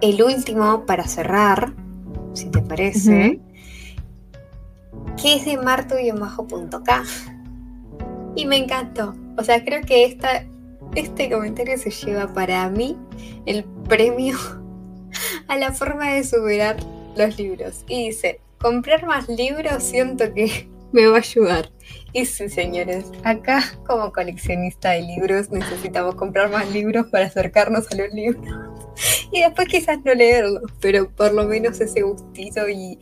el 0.00 0.22
último 0.22 0.86
para 0.86 1.04
cerrar, 1.06 1.72
si 2.34 2.50
te 2.50 2.60
parece 2.60 3.40
que 5.20 5.34
es 5.34 5.44
de 5.44 5.56
marto-bajo.k. 5.58 7.04
Y 8.36 8.46
me 8.46 8.56
encantó. 8.56 9.14
O 9.36 9.44
sea, 9.44 9.64
creo 9.64 9.82
que 9.82 10.04
esta, 10.04 10.46
este 10.94 11.30
comentario 11.30 11.76
se 11.78 11.90
lleva 11.90 12.32
para 12.32 12.68
mí 12.70 12.96
el 13.46 13.64
premio 13.88 14.38
a 15.48 15.56
la 15.56 15.72
forma 15.72 16.10
de 16.10 16.24
superar 16.24 16.76
los 17.16 17.38
libros. 17.38 17.84
Y 17.88 18.06
dice, 18.06 18.40
comprar 18.60 19.06
más 19.06 19.28
libros 19.28 19.82
siento 19.82 20.32
que 20.32 20.69
me 20.92 21.06
va 21.06 21.16
a 21.16 21.20
ayudar. 21.20 21.70
Y 22.12 22.24
sí, 22.24 22.48
señores, 22.48 23.10
acá 23.24 23.62
como 23.86 24.12
coleccionista 24.12 24.90
de 24.90 25.02
libros 25.02 25.50
necesitamos 25.50 26.14
comprar 26.16 26.50
más 26.50 26.70
libros 26.72 27.06
para 27.06 27.26
acercarnos 27.26 27.90
a 27.92 27.96
los 27.96 28.12
libros. 28.12 28.44
Y 29.32 29.40
después 29.40 29.68
quizás 29.68 29.98
no 30.04 30.12
leerlos, 30.12 30.62
pero 30.80 31.08
por 31.10 31.32
lo 31.32 31.44
menos 31.44 31.80
ese 31.80 32.02
gustito 32.02 32.68
y, 32.68 32.98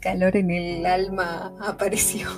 calor 0.00 0.36
en 0.36 0.50
el 0.50 0.86
alma 0.86 1.52
apareció. 1.60 2.28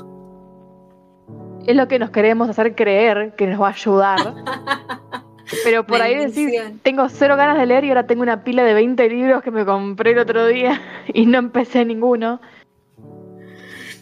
Es 1.67 1.77
lo 1.77 1.89
que 1.89 1.99
nos 1.99 2.11
queremos 2.11 2.49
hacer 2.49 2.75
creer 2.75 3.35
que 3.37 3.47
nos 3.47 3.61
va 3.61 3.69
a 3.69 3.73
ayudar. 3.73 4.19
Pero 5.65 5.85
por 5.85 6.01
ahí 6.01 6.15
decís, 6.15 6.49
tengo 6.83 7.09
cero 7.09 7.37
ganas 7.37 7.59
de 7.59 7.67
leer 7.67 7.85
y 7.85 7.89
ahora 7.89 8.07
tengo 8.07 8.23
una 8.23 8.45
pila 8.45 8.63
de 8.63 8.73
20 8.75 9.09
libros 9.09 9.43
que 9.43 9.51
me 9.51 9.65
compré 9.65 10.13
el 10.13 10.19
otro 10.19 10.47
día 10.47 10.81
y 11.13 11.27
no 11.27 11.39
empecé 11.39 11.85
ninguno. 11.85 12.41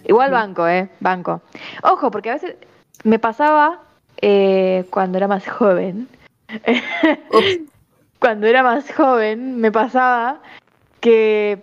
Igual 0.08 0.30
banco, 0.30 0.66
¿eh? 0.66 0.88
Banco. 1.00 1.42
Ojo, 1.82 2.10
porque 2.10 2.30
a 2.30 2.34
veces 2.34 2.56
me 3.04 3.18
pasaba 3.18 3.82
eh, 4.22 4.86
cuando 4.90 5.18
era 5.18 5.28
más 5.28 5.46
joven. 5.46 6.08
cuando 8.18 8.46
era 8.46 8.62
más 8.62 8.90
joven 8.90 9.60
me 9.60 9.70
pasaba 9.70 10.40
que, 11.00 11.58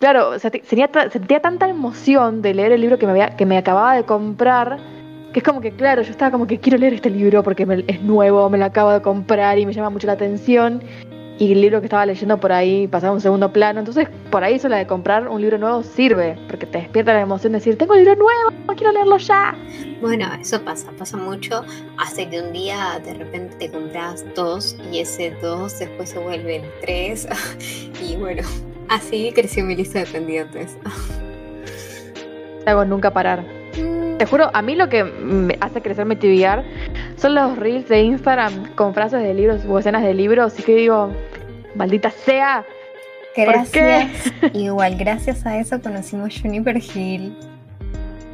claro, 0.00 0.36
sentía, 0.40 0.90
sentía 1.10 1.40
tanta 1.40 1.68
emoción 1.68 2.42
de 2.42 2.54
leer 2.54 2.72
el 2.72 2.80
libro 2.80 2.98
que 2.98 3.06
me, 3.06 3.12
había, 3.12 3.36
que 3.36 3.46
me 3.46 3.56
acababa 3.56 3.94
de 3.94 4.02
comprar, 4.02 4.78
que 5.32 5.38
es 5.38 5.44
como 5.44 5.60
que, 5.60 5.70
claro, 5.70 6.02
yo 6.02 6.10
estaba 6.10 6.32
como 6.32 6.48
que 6.48 6.58
quiero 6.58 6.76
leer 6.76 6.94
este 6.94 7.08
libro 7.08 7.44
porque 7.44 7.84
es 7.86 8.02
nuevo, 8.02 8.50
me 8.50 8.58
lo 8.58 8.64
acabo 8.64 8.90
de 8.90 9.00
comprar 9.00 9.60
y 9.60 9.64
me 9.64 9.72
llama 9.72 9.90
mucho 9.90 10.08
la 10.08 10.14
atención 10.14 10.82
y 11.40 11.52
el 11.52 11.62
libro 11.62 11.80
que 11.80 11.86
estaba 11.86 12.04
leyendo 12.04 12.38
por 12.38 12.52
ahí 12.52 12.86
pasaba 12.86 13.12
a 13.12 13.14
un 13.14 13.20
segundo 13.22 13.50
plano. 13.50 13.80
Entonces, 13.80 14.08
por 14.30 14.44
ahí 14.44 14.56
eso 14.56 14.68
la 14.68 14.76
de 14.76 14.86
comprar 14.86 15.26
un 15.26 15.40
libro 15.40 15.56
nuevo 15.56 15.82
sirve, 15.82 16.38
porque 16.46 16.66
te 16.66 16.78
despierta 16.78 17.14
la 17.14 17.22
emoción 17.22 17.54
de 17.54 17.60
decir, 17.60 17.78
tengo 17.78 17.94
un 17.94 18.00
libro 18.00 18.14
nuevo, 18.14 18.74
quiero 18.76 18.92
leerlo 18.92 19.16
ya. 19.16 19.56
Bueno, 20.02 20.26
eso 20.38 20.60
pasa, 20.62 20.90
pasa 20.98 21.16
mucho. 21.16 21.64
Hace 21.96 22.28
que 22.28 22.42
un 22.42 22.52
día 22.52 23.00
de 23.02 23.14
repente 23.14 23.56
te 23.56 23.70
compras 23.70 24.22
dos 24.36 24.76
y 24.92 24.98
ese 24.98 25.30
dos 25.40 25.78
después 25.78 26.10
se 26.10 26.18
vuelven 26.18 26.62
tres. 26.82 27.26
y 28.06 28.16
bueno, 28.16 28.46
así 28.90 29.32
creció 29.34 29.64
mi 29.64 29.74
lista 29.74 30.00
de 30.00 30.06
pendientes. 30.06 30.76
hago 32.66 32.84
nunca 32.84 33.10
parar. 33.10 33.59
Te 34.20 34.26
juro, 34.26 34.50
a 34.52 34.60
mí 34.60 34.74
lo 34.74 34.90
que 34.90 35.02
me 35.02 35.56
hace 35.62 35.80
crecer 35.80 36.04
mi 36.04 36.14
TBR 36.14 36.62
son 37.16 37.34
los 37.34 37.56
reels 37.56 37.88
de 37.88 38.02
Instagram 38.02 38.74
con 38.74 38.92
frases 38.92 39.22
de 39.22 39.32
libros 39.32 39.62
o 39.66 39.78
escenas 39.78 40.02
de 40.02 40.12
libros. 40.12 40.52
Así 40.52 40.62
que 40.62 40.74
digo, 40.74 41.10
Maldita 41.74 42.10
sea. 42.10 42.66
Gracias. 43.34 44.30
Igual, 44.52 44.98
gracias 44.98 45.46
a 45.46 45.56
eso 45.56 45.80
conocimos 45.80 46.38
Juniper 46.38 46.76
Hill. 46.76 47.34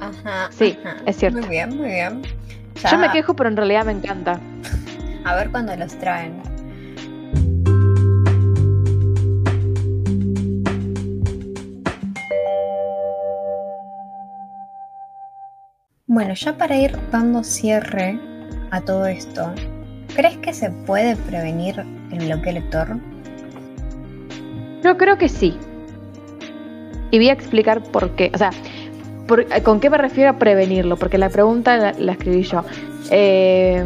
Ajá. 0.01 0.49
Sí, 0.51 0.77
es 1.07 1.19
cierto. 1.19 1.39
Muy 1.39 1.49
bien, 1.51 1.77
muy 1.77 1.87
bien. 1.87 2.23
Yo 2.91 2.99
me 2.99 3.09
quejo, 3.13 3.37
pero 3.37 3.49
en 3.49 3.57
realidad 3.57 3.85
me 3.85 3.93
encanta. 3.93 4.41
A 5.25 5.37
ver 5.37 5.53
cuándo 5.53 5.77
los 5.77 5.97
traen. 6.01 6.43
Bueno, 16.17 16.33
ya 16.33 16.57
para 16.57 16.75
ir 16.75 16.97
dando 17.13 17.45
cierre 17.45 18.19
a 18.71 18.81
todo 18.81 19.07
esto, 19.07 19.53
¿crees 20.15 20.39
que 20.39 20.55
se 20.55 20.71
puede 20.71 21.15
prevenir 21.15 21.85
el 22.11 22.25
bloqueo 22.25 22.55
lector? 22.55 22.97
Yo 24.83 24.97
creo 24.97 25.19
que 25.19 25.29
sí. 25.29 25.59
Y 27.11 27.19
voy 27.19 27.29
a 27.29 27.35
explicar 27.35 27.83
por 27.83 28.13
qué. 28.13 28.31
O 28.33 28.39
sea, 28.39 28.49
¿con 29.63 29.79
qué 29.79 29.91
me 29.91 29.99
refiero 29.99 30.31
a 30.31 30.39
prevenirlo? 30.39 30.97
Porque 30.97 31.19
la 31.19 31.29
pregunta 31.29 31.93
la, 31.93 32.13
escribí 32.13 32.45
yo. 32.45 32.65
Eh, 33.11 33.85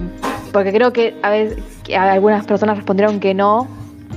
porque 0.53 0.73
creo 0.73 0.93
que 0.93 1.17
a 1.25 1.31
veces 1.31 1.59
algunas 1.99 2.47
personas 2.47 2.77
respondieron 2.77 3.19
que 3.19 3.35
no, 3.35 3.67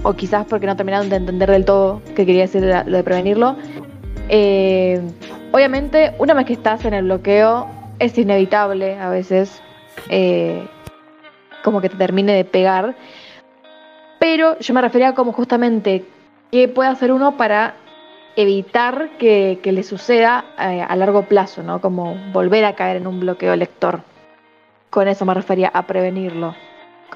o 0.04 0.14
quizás 0.14 0.46
porque 0.46 0.68
no 0.68 0.76
terminaron 0.76 1.10
de 1.10 1.16
entender 1.16 1.50
del 1.50 1.66
todo 1.66 2.04
qué 2.16 2.28
quería 2.28 2.44
decir 2.44 2.62
lo 2.62 2.96
de, 2.96 3.04
prevenirlo. 3.04 3.56
Eh, 4.30 5.02
obviamente, 5.52 6.14
una 6.20 6.36
vez 6.36 6.46
que 6.46 6.54
estás 6.54 6.86
en 6.86 6.94
el 6.94 7.06
bloqueo, 7.06 7.82
es 8.04 8.18
inevitable 8.18 8.98
a 9.00 9.10
veces 9.10 9.62
eh, 10.10 10.68
como 11.64 11.82
que 11.82 11.90
te 11.90 11.98
termine 11.98 12.34
de 12.34 12.46
pegar. 12.46 12.96
Pero 14.20 14.58
yo 14.60 14.74
me 14.74 14.82
refería 14.82 15.14
como 15.14 15.34
justamente 15.34 16.06
¿Qué 16.54 16.68
puede 16.68 16.88
hacer 16.88 17.12
uno 17.12 17.36
para 17.36 17.74
evitar 18.36 19.10
que, 19.18 19.60
le 19.64 19.82
suceda 19.82 20.46
eh, 20.60 20.86
a 20.88 20.96
largo 20.96 21.24
plazo, 21.24 21.64
¿no? 21.64 21.82
Como 21.82 22.16
volver 22.32 22.64
a 22.66 22.76
caer 22.76 22.98
en 22.98 23.08
un 23.08 23.20
bloqueo 23.20 23.56
lector. 23.56 24.02
Con 24.92 25.08
eso 25.08 25.26
me 25.26 25.34
refería 25.34 25.72
a 25.74 25.88
prevenirlo. 25.88 26.54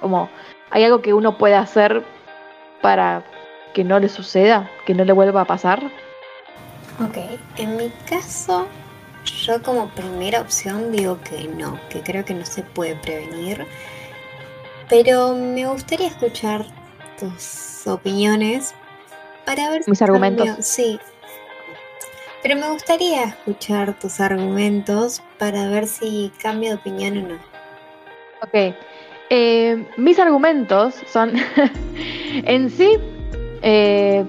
Como, 0.02 0.28
¿hay 0.72 0.86
algo 0.86 1.04
que 1.04 1.14
uno 1.14 1.38
puede 1.38 1.54
hacer 1.54 2.04
para 2.82 3.26
que 3.76 3.84
no 3.84 4.00
le 4.00 4.10
suceda, 4.10 4.72
que 4.88 4.96
no 4.96 5.06
le 5.06 5.14
vuelva 5.14 5.42
a 5.42 5.46
pasar? 5.46 5.84
Ok, 7.00 7.18
en 7.58 7.78
mi 7.78 7.92
caso, 8.10 8.66
yo 9.32 9.62
como 9.62 9.90
primera 9.90 10.42
opción 10.42 10.92
digo 10.92 11.20
que 11.22 11.48
no, 11.48 11.80
que 11.90 12.02
creo 12.02 12.26
que 12.26 12.34
no 12.34 12.46
se 12.46 12.64
puede 12.64 12.96
prevenir. 12.96 13.66
Pero 14.90 15.34
me 15.36 15.68
gustaría 15.68 16.08
escuchar 16.08 16.66
tus 17.20 17.86
opiniones 17.88 18.74
para 19.46 19.70
ver 19.70 19.82
mis 19.88 20.02
argumentos. 20.02 20.66
sí. 20.66 21.00
Pero 22.44 22.56
me 22.56 22.70
gustaría 22.70 23.24
escuchar 23.24 23.98
tus 24.00 24.20
argumentos 24.20 25.22
para 25.38 25.68
ver 25.70 25.88
si 25.88 26.32
cambio 26.42 26.70
de 26.70 26.76
opinión 26.76 27.18
o 27.18 27.28
no. 27.30 27.36
Ok. 28.42 28.76
Eh, 29.30 29.86
mis 29.98 30.20
argumentos 30.20 30.96
son 31.12 31.34
en 32.46 32.70
sí 32.70 32.98
eh, 33.62 34.24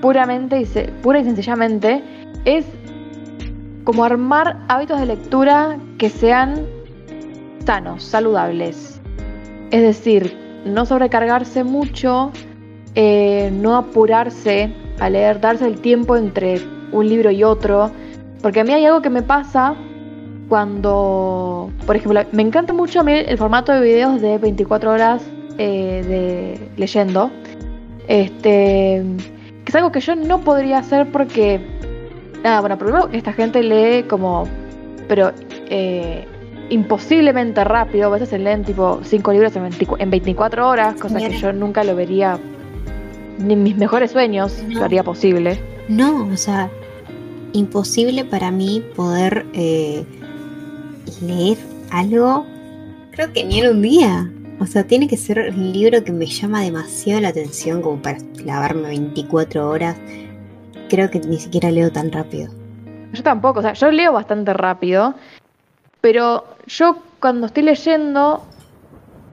puramente 0.00 0.60
y 0.60 0.66
pura 1.02 1.18
y 1.18 1.24
sencillamente 1.24 2.02
es 2.44 2.64
como 3.88 4.04
armar 4.04 4.58
hábitos 4.68 5.00
de 5.00 5.06
lectura 5.06 5.78
que 5.96 6.10
sean 6.10 6.66
sanos, 7.64 8.04
saludables. 8.04 9.00
Es 9.70 9.80
decir, 9.80 10.36
no 10.66 10.84
sobrecargarse 10.84 11.64
mucho 11.64 12.30
eh, 12.94 13.50
no 13.50 13.76
apurarse 13.76 14.74
a 15.00 15.08
leer, 15.08 15.40
darse 15.40 15.66
el 15.66 15.80
tiempo 15.80 16.18
entre 16.18 16.60
un 16.92 17.08
libro 17.08 17.30
y 17.30 17.42
otro, 17.44 17.90
porque 18.42 18.60
a 18.60 18.64
mí 18.64 18.74
hay 18.74 18.84
algo 18.84 19.00
que 19.00 19.08
me 19.08 19.22
pasa 19.22 19.74
cuando, 20.50 21.70
por 21.86 21.96
ejemplo, 21.96 22.20
me 22.32 22.42
encanta 22.42 22.74
mucho 22.74 23.00
a 23.00 23.04
mí 23.04 23.12
el 23.12 23.38
formato 23.38 23.72
de 23.72 23.80
videos 23.80 24.20
de 24.20 24.36
24 24.36 24.90
horas 24.90 25.22
eh, 25.56 26.04
de 26.06 26.70
leyendo, 26.76 27.30
este, 28.06 29.02
que 29.64 29.68
es 29.68 29.74
algo 29.74 29.90
que 29.92 30.00
yo 30.00 30.14
no 30.14 30.40
podría 30.40 30.76
hacer 30.76 31.10
porque, 31.10 31.58
nada, 32.42 32.60
bueno, 32.60 32.78
primero 32.78 33.08
esta 33.12 33.32
gente 33.32 33.62
lee 33.62 34.04
como, 34.04 34.46
pero 35.08 35.32
eh, 35.68 36.26
imposiblemente 36.70 37.62
rápido, 37.64 38.06
a 38.06 38.10
veces 38.10 38.28
se 38.30 38.38
leen 38.38 38.64
tipo 38.64 39.00
5 39.02 39.32
libros 39.32 39.52
en, 39.56 40.10
24 40.10 40.68
horas, 40.68 41.00
cosa 41.00 41.18
que 41.18 41.38
yo 41.38 41.52
nunca 41.52 41.84
lo 41.84 41.94
vería 41.96 42.38
ni 43.38 43.54
mis 43.54 43.76
mejores 43.76 44.10
sueños 44.10 44.62
no. 44.68 44.82
haría 44.82 45.02
posible. 45.02 45.60
No, 45.88 46.26
o 46.26 46.36
sea, 46.36 46.70
imposible 47.52 48.24
para 48.24 48.50
mí 48.50 48.84
poder 48.94 49.46
eh, 49.54 50.04
leer 51.22 51.56
algo 51.90 52.44
creo 53.18 53.32
que 53.32 53.44
ni 53.44 53.58
en 53.58 53.70
un 53.70 53.82
día. 53.82 54.30
O 54.60 54.66
sea, 54.66 54.84
tiene 54.84 55.08
que 55.08 55.16
ser 55.16 55.52
un 55.52 55.72
libro 55.72 56.04
que 56.04 56.12
me 56.12 56.26
llama 56.26 56.62
demasiado 56.62 57.20
la 57.20 57.28
atención 57.28 57.82
como 57.82 58.00
para 58.00 58.18
clavarme 58.36 58.90
24 58.90 59.68
horas. 59.68 59.96
Creo 60.88 61.10
que 61.10 61.20
ni 61.20 61.38
siquiera 61.38 61.70
leo 61.70 61.90
tan 61.90 62.10
rápido. 62.10 62.50
Yo 63.12 63.22
tampoco, 63.22 63.60
o 63.60 63.62
sea, 63.62 63.72
yo 63.72 63.90
leo 63.90 64.12
bastante 64.12 64.52
rápido, 64.52 65.14
pero 66.00 66.44
yo 66.66 66.98
cuando 67.20 67.46
estoy 67.46 67.62
leyendo 67.62 68.42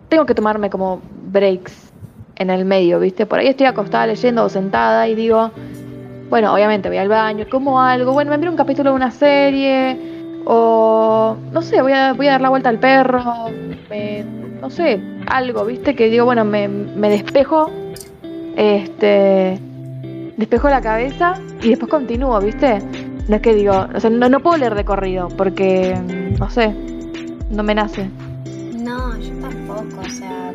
tengo 0.10 0.26
que 0.26 0.36
tomarme 0.36 0.70
como 0.70 1.02
breaks 1.32 1.92
en 2.38 2.50
el 2.50 2.66
medio, 2.66 3.00
¿viste? 3.00 3.26
Por 3.26 3.40
ahí 3.40 3.48
estoy 3.48 3.66
acostada 3.66 4.08
leyendo 4.08 4.44
o 4.44 4.50
sentada 4.50 5.08
y 5.08 5.16
digo, 5.16 5.52
bueno, 6.30 6.54
obviamente 6.54 6.90
voy 6.90 6.98
al 6.98 7.08
baño, 7.08 7.46
como 7.50 7.82
algo, 7.82 8.14
bueno, 8.14 8.32
me 8.32 8.38
miro 8.38 8.52
un 8.52 8.58
capítulo 8.58 8.92
de 8.92 8.96
una 8.96 9.12
serie, 9.12 9.98
o 10.46 11.36
no 11.52 11.62
sé, 11.62 11.82
voy 11.82 11.94
a, 11.94 12.14
voy 12.14 12.28
a 12.28 12.32
dar 12.32 12.42
la 12.42 12.50
vuelta 12.50 12.70
al 12.70 12.80
perro, 12.80 13.24
no 14.62 14.70
sé, 14.70 15.02
algo, 15.28 15.66
¿viste? 15.66 15.96
Que 15.96 16.10
digo, 16.10 16.26
bueno, 16.26 16.46
me, 16.46 16.68
me 16.68 17.10
despejo, 17.10 17.72
este, 18.56 19.60
despejo 20.38 20.70
la 20.70 20.82
cabeza 20.82 21.36
y 21.62 21.70
después 21.70 21.90
continúo, 21.90 22.40
¿viste? 22.40 22.80
No 23.28 23.38
es 23.38 23.42
que 23.42 23.56
digo, 23.56 23.88
o 23.94 24.00
sea, 24.00 24.10
no, 24.10 24.30
no 24.30 24.40
puedo 24.40 24.58
leer 24.58 24.76
de 24.76 24.86
corrido 24.86 25.30
porque, 25.30 25.98
no 26.40 26.50
sé, 26.50 26.74
no 27.50 27.64
me 27.64 27.74
nace. 27.74 28.10
No, 28.76 29.18
yo 29.18 29.34
tampoco, 29.42 30.02
o 30.06 30.10
sea, 30.10 30.54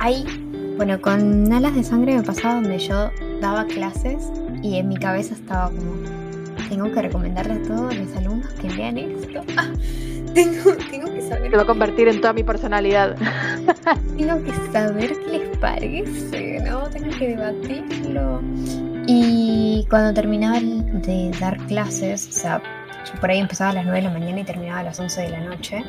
hay, 0.00 0.24
bueno, 0.76 1.00
con 1.00 1.52
Alas 1.52 1.74
de 1.74 1.84
Sangre 1.84 2.16
me 2.16 2.22
pasaba 2.22 2.54
donde 2.54 2.78
yo 2.78 3.10
daba 3.40 3.64
clases 3.66 4.30
y 4.62 4.78
en 4.78 4.88
mi 4.88 4.96
cabeza 4.96 5.34
estaba 5.34 5.68
como, 5.68 5.92
tengo 6.68 6.90
que 6.92 7.02
recomendarle 7.02 7.54
a 7.54 7.62
todos 7.62 7.96
los 7.96 8.16
alumnos 8.16 8.52
que 8.54 8.70
lean 8.70 8.98
esto. 8.98 9.42
tengo, 10.34 10.72
tengo 10.90 11.12
que 11.12 11.22
saber. 11.22 11.50
Te 11.50 11.56
va 11.56 11.62
a 11.62 11.66
convertir 11.66 12.08
en 12.08 12.20
toda 12.20 12.32
mi 12.32 12.42
personalidad. 12.42 13.16
tengo 14.16 14.42
que 14.42 14.52
saber 14.72 15.16
qué 15.24 15.38
les 15.38 15.47
parece, 15.60 16.60
¿no? 16.60 16.88
Tengo 16.88 17.10
que 17.18 17.28
debatirlo. 17.36 18.40
Y 19.06 19.86
cuando 19.88 20.12
terminaba 20.12 20.60
de 20.60 21.30
dar 21.40 21.56
clases, 21.66 22.28
o 22.28 22.32
sea, 22.32 22.62
yo 23.04 23.20
por 23.20 23.30
ahí 23.30 23.38
empezaba 23.38 23.70
a 23.70 23.74
las 23.74 23.84
9 23.84 24.00
de 24.00 24.08
la 24.08 24.18
mañana 24.18 24.40
y 24.40 24.44
terminaba 24.44 24.80
a 24.80 24.84
las 24.84 25.00
11 25.00 25.22
de 25.22 25.30
la 25.30 25.40
noche, 25.40 25.84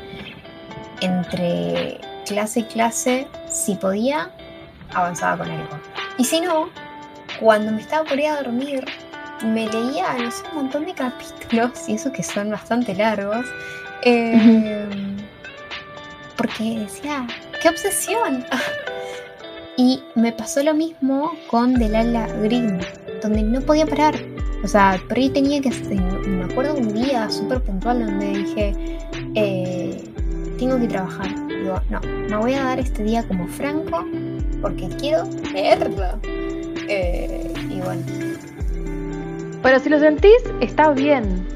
entre 1.00 1.98
clase 2.26 2.60
y 2.60 2.64
clase, 2.64 3.26
si 3.50 3.74
podía, 3.74 4.30
avanzaba 4.94 5.38
con 5.38 5.50
algo. 5.50 5.78
Y 6.18 6.24
si 6.24 6.40
no, 6.40 6.70
cuando 7.38 7.72
me 7.72 7.80
estaba 7.80 8.04
por 8.04 8.18
ir 8.18 8.28
a 8.28 8.42
dormir, 8.42 8.84
me 9.42 9.68
leía, 9.68 10.14
no 10.18 10.30
sé, 10.30 10.42
un 10.50 10.62
montón 10.62 10.86
de 10.86 10.94
capítulos, 10.94 11.88
y 11.88 11.94
eso 11.94 12.12
que 12.12 12.22
son 12.22 12.50
bastante 12.50 12.94
largos, 12.94 13.46
em, 14.02 15.16
porque 16.36 16.80
decía, 16.80 17.26
¡qué 17.62 17.68
obsesión! 17.68 18.44
Y 19.80 20.02
me 20.14 20.30
pasó 20.30 20.62
lo 20.62 20.74
mismo 20.74 21.32
con 21.48 21.72
Delala 21.72 22.26
Green, 22.42 22.80
donde 23.22 23.42
no 23.42 23.62
podía 23.62 23.86
parar. 23.86 24.14
O 24.62 24.68
sea, 24.68 25.00
por 25.08 25.16
ahí 25.16 25.30
tenía 25.30 25.58
que... 25.62 25.70
Me 25.70 26.44
acuerdo 26.44 26.74
un 26.74 26.92
día 26.92 27.30
súper 27.30 27.62
puntual 27.62 28.04
donde 28.04 28.26
dije, 28.26 28.74
eh, 29.34 30.04
tengo 30.58 30.78
que 30.78 30.86
trabajar. 30.86 31.30
Digo, 31.48 31.80
no, 31.88 31.98
me 32.02 32.36
voy 32.36 32.52
a 32.52 32.64
dar 32.64 32.78
este 32.78 33.04
día 33.04 33.26
como 33.26 33.46
franco 33.48 34.04
porque 34.60 34.86
quiero 34.98 35.24
leerlo. 35.50 36.20
Eh, 36.86 37.50
y 37.70 37.80
bueno. 37.80 38.02
Pero 39.62 39.78
si 39.78 39.88
lo 39.88 39.98
sentís, 39.98 40.42
está 40.60 40.90
bien. 40.90 41.46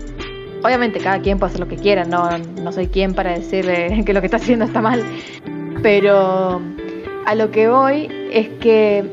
Obviamente 0.63 0.99
cada 0.99 1.21
quien 1.21 1.39
puede 1.39 1.51
hacer 1.51 1.61
lo 1.61 1.69
que 1.69 1.77
quiera, 1.77 2.05
no, 2.05 2.39
no 2.39 2.73
soy 2.73 2.87
quien 2.87 3.13
para 3.13 3.33
decirle 3.33 4.03
que 4.07 4.15
lo 4.15 4.21
que 4.23 4.29
está 4.29 4.39
haciendo 4.39 4.65
está 4.65 4.81
mal. 4.81 5.05
Pero 5.83 6.63
a 7.27 7.35
lo 7.35 7.51
que 7.51 7.69
voy 7.69 8.09
es 8.33 8.49
que 8.61 9.05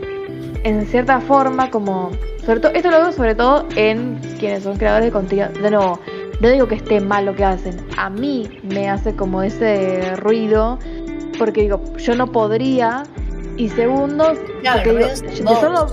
en 0.63 0.85
cierta 0.87 1.19
forma 1.21 1.69
como... 1.69 2.11
Sobre 2.45 2.59
todo, 2.59 2.71
esto 2.73 2.89
lo 2.89 2.99
veo 3.01 3.11
sobre 3.11 3.35
todo 3.35 3.67
en 3.75 4.19
quienes 4.39 4.63
son 4.63 4.77
creadores 4.77 5.05
de 5.05 5.11
contenido. 5.11 5.49
De 5.61 5.69
nuevo, 5.69 5.99
no 6.39 6.49
digo 6.49 6.67
que 6.67 6.75
esté 6.75 6.99
mal 6.99 7.25
lo 7.25 7.35
que 7.35 7.45
hacen. 7.45 7.77
A 7.97 8.09
mí 8.09 8.59
me 8.63 8.89
hace 8.89 9.15
como 9.15 9.43
ese 9.43 10.15
ruido 10.15 10.79
porque 11.37 11.61
digo, 11.61 11.81
yo 11.97 12.15
no 12.15 12.31
podría. 12.31 13.03
Y 13.57 13.69
segundo, 13.69 14.33
porque 14.73 14.89
digo, 14.89 15.07
de 15.07 15.55
solo, 15.59 15.87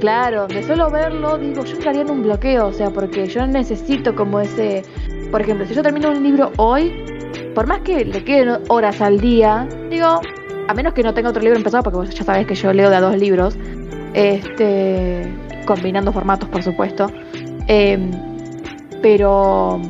Claro, 0.00 0.46
de 0.46 0.62
solo 0.62 0.90
verlo, 0.90 1.38
digo, 1.38 1.64
yo 1.64 1.72
estaría 1.76 2.02
en 2.02 2.10
un 2.10 2.22
bloqueo, 2.22 2.68
o 2.68 2.72
sea, 2.72 2.90
porque 2.90 3.26
yo 3.26 3.44
necesito 3.46 4.14
como 4.14 4.38
ese, 4.40 4.84
por 5.32 5.40
ejemplo, 5.40 5.66
si 5.66 5.74
yo 5.74 5.82
termino 5.82 6.10
un 6.10 6.22
libro 6.22 6.52
hoy, 6.56 7.04
por 7.54 7.66
más 7.66 7.80
que 7.80 8.04
le 8.04 8.22
queden 8.22 8.60
horas 8.68 9.00
al 9.00 9.20
día, 9.20 9.68
digo, 9.90 10.20
a 10.68 10.74
menos 10.74 10.92
que 10.92 11.02
no 11.02 11.14
tenga 11.14 11.30
otro 11.30 11.42
libro 11.42 11.56
empezado, 11.56 11.82
porque 11.82 11.96
vos 11.96 12.10
ya 12.10 12.24
sabés 12.24 12.46
que 12.46 12.54
yo 12.54 12.72
leo 12.72 12.90
de 12.90 12.96
a 12.96 13.00
dos 13.00 13.16
libros, 13.16 13.56
este, 14.14 15.26
combinando 15.66 16.12
formatos, 16.12 16.48
por 16.48 16.62
supuesto, 16.62 17.10
em, 17.66 18.10
pero 19.02 19.80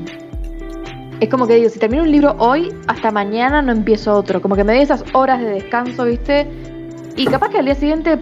es 1.21 1.29
como 1.29 1.47
que 1.47 1.57
digo, 1.57 1.69
si 1.69 1.79
termino 1.79 2.05
un 2.05 2.13
libro 2.13 2.37
hoy, 2.39 2.73
hasta 2.87 3.11
mañana 3.11 3.61
no 3.61 3.73
empiezo 3.73 4.15
otro, 4.15 4.41
como 4.41 4.55
que 4.55 4.65
me 4.65 4.73
doy 4.73 4.83
esas 4.83 5.05
horas 5.13 5.41
de 5.41 5.51
descanso, 5.51 6.05
¿viste? 6.05 6.47
Y 7.17 7.27
capaz 7.27 7.51
que 7.51 7.59
al 7.59 7.65
día 7.65 7.75
siguiente 7.75 8.17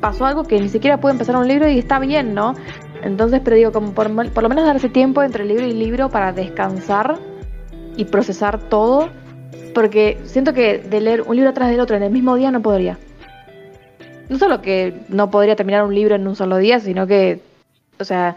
pasó 0.00 0.24
algo 0.24 0.44
que 0.44 0.58
ni 0.58 0.68
siquiera 0.68 0.98
pude 0.98 1.12
empezar 1.12 1.36
un 1.36 1.46
libro 1.46 1.68
y 1.68 1.78
está 1.78 1.98
bien, 1.98 2.34
¿no? 2.34 2.54
Entonces, 3.02 3.40
pero 3.44 3.56
digo, 3.56 3.72
como 3.72 3.92
por, 3.92 4.10
lo 4.10 4.48
menos 4.48 4.64
darse 4.64 4.88
tiempo 4.88 5.22
entre 5.22 5.44
libro 5.44 5.66
y 5.66 5.72
libro 5.72 6.08
para 6.08 6.32
descansar 6.32 7.18
y 7.96 8.04
procesar 8.06 8.58
todo, 8.58 9.10
porque 9.78 10.18
siento 10.24 10.54
que 10.54 10.78
de 10.78 11.00
leer 11.00 11.22
un 11.22 11.36
libro 11.36 11.50
atrás 11.50 11.70
del 11.70 11.78
otro 11.78 11.94
en 11.94 12.02
el 12.02 12.10
mismo 12.10 12.34
día 12.34 12.50
no 12.50 12.60
podría. 12.60 12.98
No 14.28 14.36
solo 14.36 14.60
que 14.60 15.02
no 15.08 15.30
podría 15.30 15.54
terminar 15.54 15.84
un 15.84 15.94
libro 15.94 16.16
en 16.16 16.26
un 16.26 16.34
solo 16.34 16.56
día, 16.56 16.80
sino 16.80 17.06
que, 17.06 17.40
o 18.00 18.02
sea, 18.02 18.34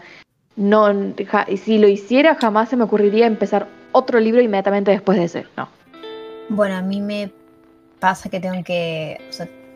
no, 0.54 0.86
si 1.60 1.78
lo 1.78 1.88
hiciera 1.88 2.36
jamás 2.36 2.68
se 2.68 2.76
me 2.76 2.84
ocurriría 2.84 3.26
empezar 3.26 3.66
otro 3.90 4.20
libro 4.20 4.40
inmediatamente 4.40 4.92
después 4.92 5.18
de 5.18 5.24
ese, 5.24 5.46
no. 5.56 5.68
Bueno, 6.48 6.76
a 6.76 6.80
mí 6.80 7.00
me 7.00 7.32
pasa 7.98 8.30
que 8.30 8.38
tengo 8.38 8.62
que, 8.62 9.20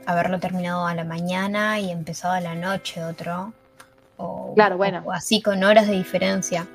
haberlo 0.07 0.39
terminado 0.39 0.87
a 0.87 0.95
la 0.95 1.03
mañana 1.03 1.81
y 1.81 1.91
empezado 1.91 2.35
a 2.35 2.41
la 2.41 2.55
noche 2.55 3.03
otro. 3.03 3.53
O, 4.19 4.55
claro, 4.55 4.77
bueno. 4.77 5.03
O, 5.05 5.11
así 5.11 5.43
con 5.43 5.65
horas 5.65 5.89
de 5.89 5.95
diferencia. 5.95 6.69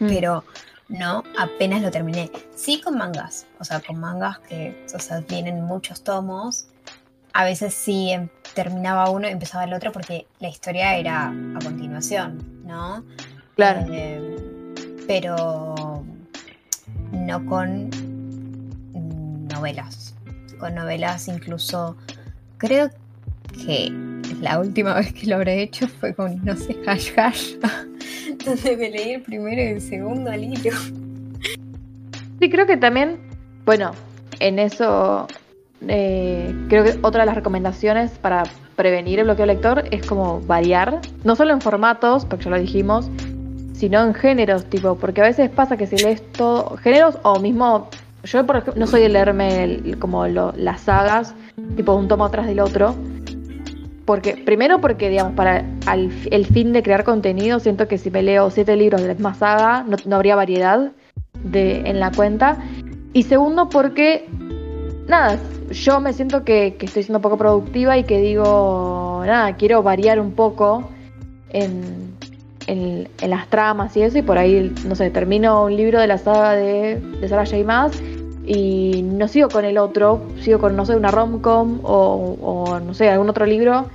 Mm. 0.00 0.08
Pero 0.08 0.42
no, 0.90 1.22
apenas 1.38 1.82
lo 1.82 1.90
terminé. 1.90 2.30
Sí 2.54 2.80
con 2.80 2.98
mangas, 2.98 3.46
o 3.60 3.64
sea, 3.64 3.80
con 3.80 3.98
mangas 4.00 4.40
que, 4.40 4.84
o 4.92 4.98
sea, 4.98 5.20
vienen 5.20 5.62
muchos 5.64 6.02
tomos. 6.02 6.66
A 7.32 7.44
veces 7.44 7.72
sí 7.72 8.10
em, 8.10 8.28
terminaba 8.54 9.08
uno 9.08 9.28
y 9.28 9.30
empezaba 9.30 9.64
el 9.64 9.72
otro 9.72 9.92
porque 9.92 10.26
la 10.40 10.48
historia 10.48 10.96
era 10.96 11.28
a 11.28 11.58
continuación, 11.62 12.64
¿no? 12.64 13.04
Claro. 13.54 13.86
Eh, 13.88 14.74
pero 15.06 16.04
no 17.12 17.46
con 17.46 17.88
novelas. 19.48 20.14
Con 20.58 20.74
novelas 20.74 21.28
incluso 21.28 21.96
creo 22.58 22.90
que 23.64 23.92
la 24.40 24.58
última 24.58 24.94
vez 24.96 25.12
que 25.12 25.28
lo 25.28 25.36
habré 25.36 25.62
hecho 25.62 25.86
fue 25.86 26.14
con, 26.14 26.44
no 26.44 26.56
sé, 26.56 26.76
hash 26.86 27.12
hash, 27.16 27.54
donde 28.44 28.90
leí 28.90 29.12
el 29.12 29.22
primero 29.22 29.60
y 29.60 29.66
el 29.66 29.80
segundo 29.80 30.30
al 30.30 30.44
hilo. 30.44 30.76
Sí, 32.40 32.50
creo 32.50 32.66
que 32.66 32.76
también, 32.76 33.18
bueno, 33.64 33.92
en 34.38 34.58
eso 34.58 35.26
eh, 35.88 36.54
creo 36.68 36.84
que 36.84 36.98
otra 37.02 37.20
de 37.20 37.26
las 37.26 37.34
recomendaciones 37.34 38.12
para 38.12 38.44
prevenir 38.76 39.18
el 39.18 39.26
bloqueo 39.26 39.46
lector 39.46 39.84
es 39.90 40.06
como 40.06 40.40
variar, 40.40 41.00
no 41.24 41.36
solo 41.36 41.52
en 41.52 41.60
formatos, 41.60 42.24
porque 42.24 42.46
ya 42.46 42.50
lo 42.50 42.58
dijimos, 42.58 43.10
sino 43.74 44.02
en 44.02 44.14
géneros, 44.14 44.64
tipo, 44.66 44.96
porque 44.96 45.20
a 45.20 45.24
veces 45.24 45.50
pasa 45.50 45.76
que 45.76 45.86
si 45.86 45.96
lees 45.96 46.22
todo, 46.32 46.76
géneros 46.78 47.18
o 47.22 47.38
mismo, 47.40 47.88
yo 48.24 48.44
por 48.46 48.56
ejemplo 48.56 48.80
no 48.80 48.86
soy 48.86 49.02
de 49.02 49.08
leerme 49.08 49.80
como 49.98 50.26
las 50.26 50.82
sagas, 50.82 51.34
tipo 51.76 51.94
un 51.94 52.08
tomo 52.08 52.24
atrás 52.26 52.46
del 52.46 52.60
otro. 52.60 52.94
Porque, 54.10 54.34
primero 54.34 54.80
porque, 54.80 55.08
digamos, 55.08 55.34
para 55.34 55.64
el 56.32 56.44
fin 56.46 56.72
de 56.72 56.82
crear 56.82 57.04
contenido, 57.04 57.60
siento 57.60 57.86
que 57.86 57.96
si 57.96 58.10
me 58.10 58.24
leo 58.24 58.50
siete 58.50 58.74
libros 58.74 59.02
de 59.02 59.06
la 59.06 59.14
misma 59.14 59.34
saga, 59.34 59.84
no, 59.84 60.16
habría 60.16 60.34
variedad 60.34 60.90
de, 61.44 61.82
en 61.88 62.00
la 62.00 62.10
cuenta. 62.10 62.58
Y 63.12 63.22
segundo 63.22 63.68
porque, 63.68 64.28
nada, 65.06 65.38
yo 65.70 66.00
me 66.00 66.12
siento 66.12 66.42
que, 66.42 66.76
estoy 66.80 67.04
siendo 67.04 67.20
poco 67.20 67.36
productiva 67.36 67.98
y 67.98 68.02
que 68.02 68.20
digo, 68.20 69.22
nada, 69.24 69.54
quiero 69.54 69.84
variar 69.84 70.18
un 70.18 70.32
poco 70.32 70.90
en, 71.50 72.12
en, 72.66 73.06
las 73.30 73.46
tramas 73.46 73.96
y 73.96 74.02
eso, 74.02 74.18
y 74.18 74.22
por 74.22 74.38
ahí, 74.38 74.74
no 74.88 74.96
sé, 74.96 75.10
termino 75.10 75.66
un 75.66 75.76
libro 75.76 76.00
de 76.00 76.08
la 76.08 76.18
saga 76.18 76.56
de, 76.56 76.98
de 76.98 77.28
Sarah 77.28 77.46
J. 77.46 77.62
Maas 77.64 78.02
y 78.44 79.02
no 79.04 79.28
sigo 79.28 79.48
con 79.50 79.64
el 79.64 79.78
otro, 79.78 80.20
sigo 80.40 80.58
con, 80.58 80.74
no 80.74 80.84
sé, 80.84 80.96
una 80.96 81.12
romcom 81.12 81.78
o, 81.84 82.36
o 82.40 82.80
no 82.80 82.92
sé, 82.92 83.08
algún 83.08 83.30
otro 83.30 83.46
libro 83.46 83.86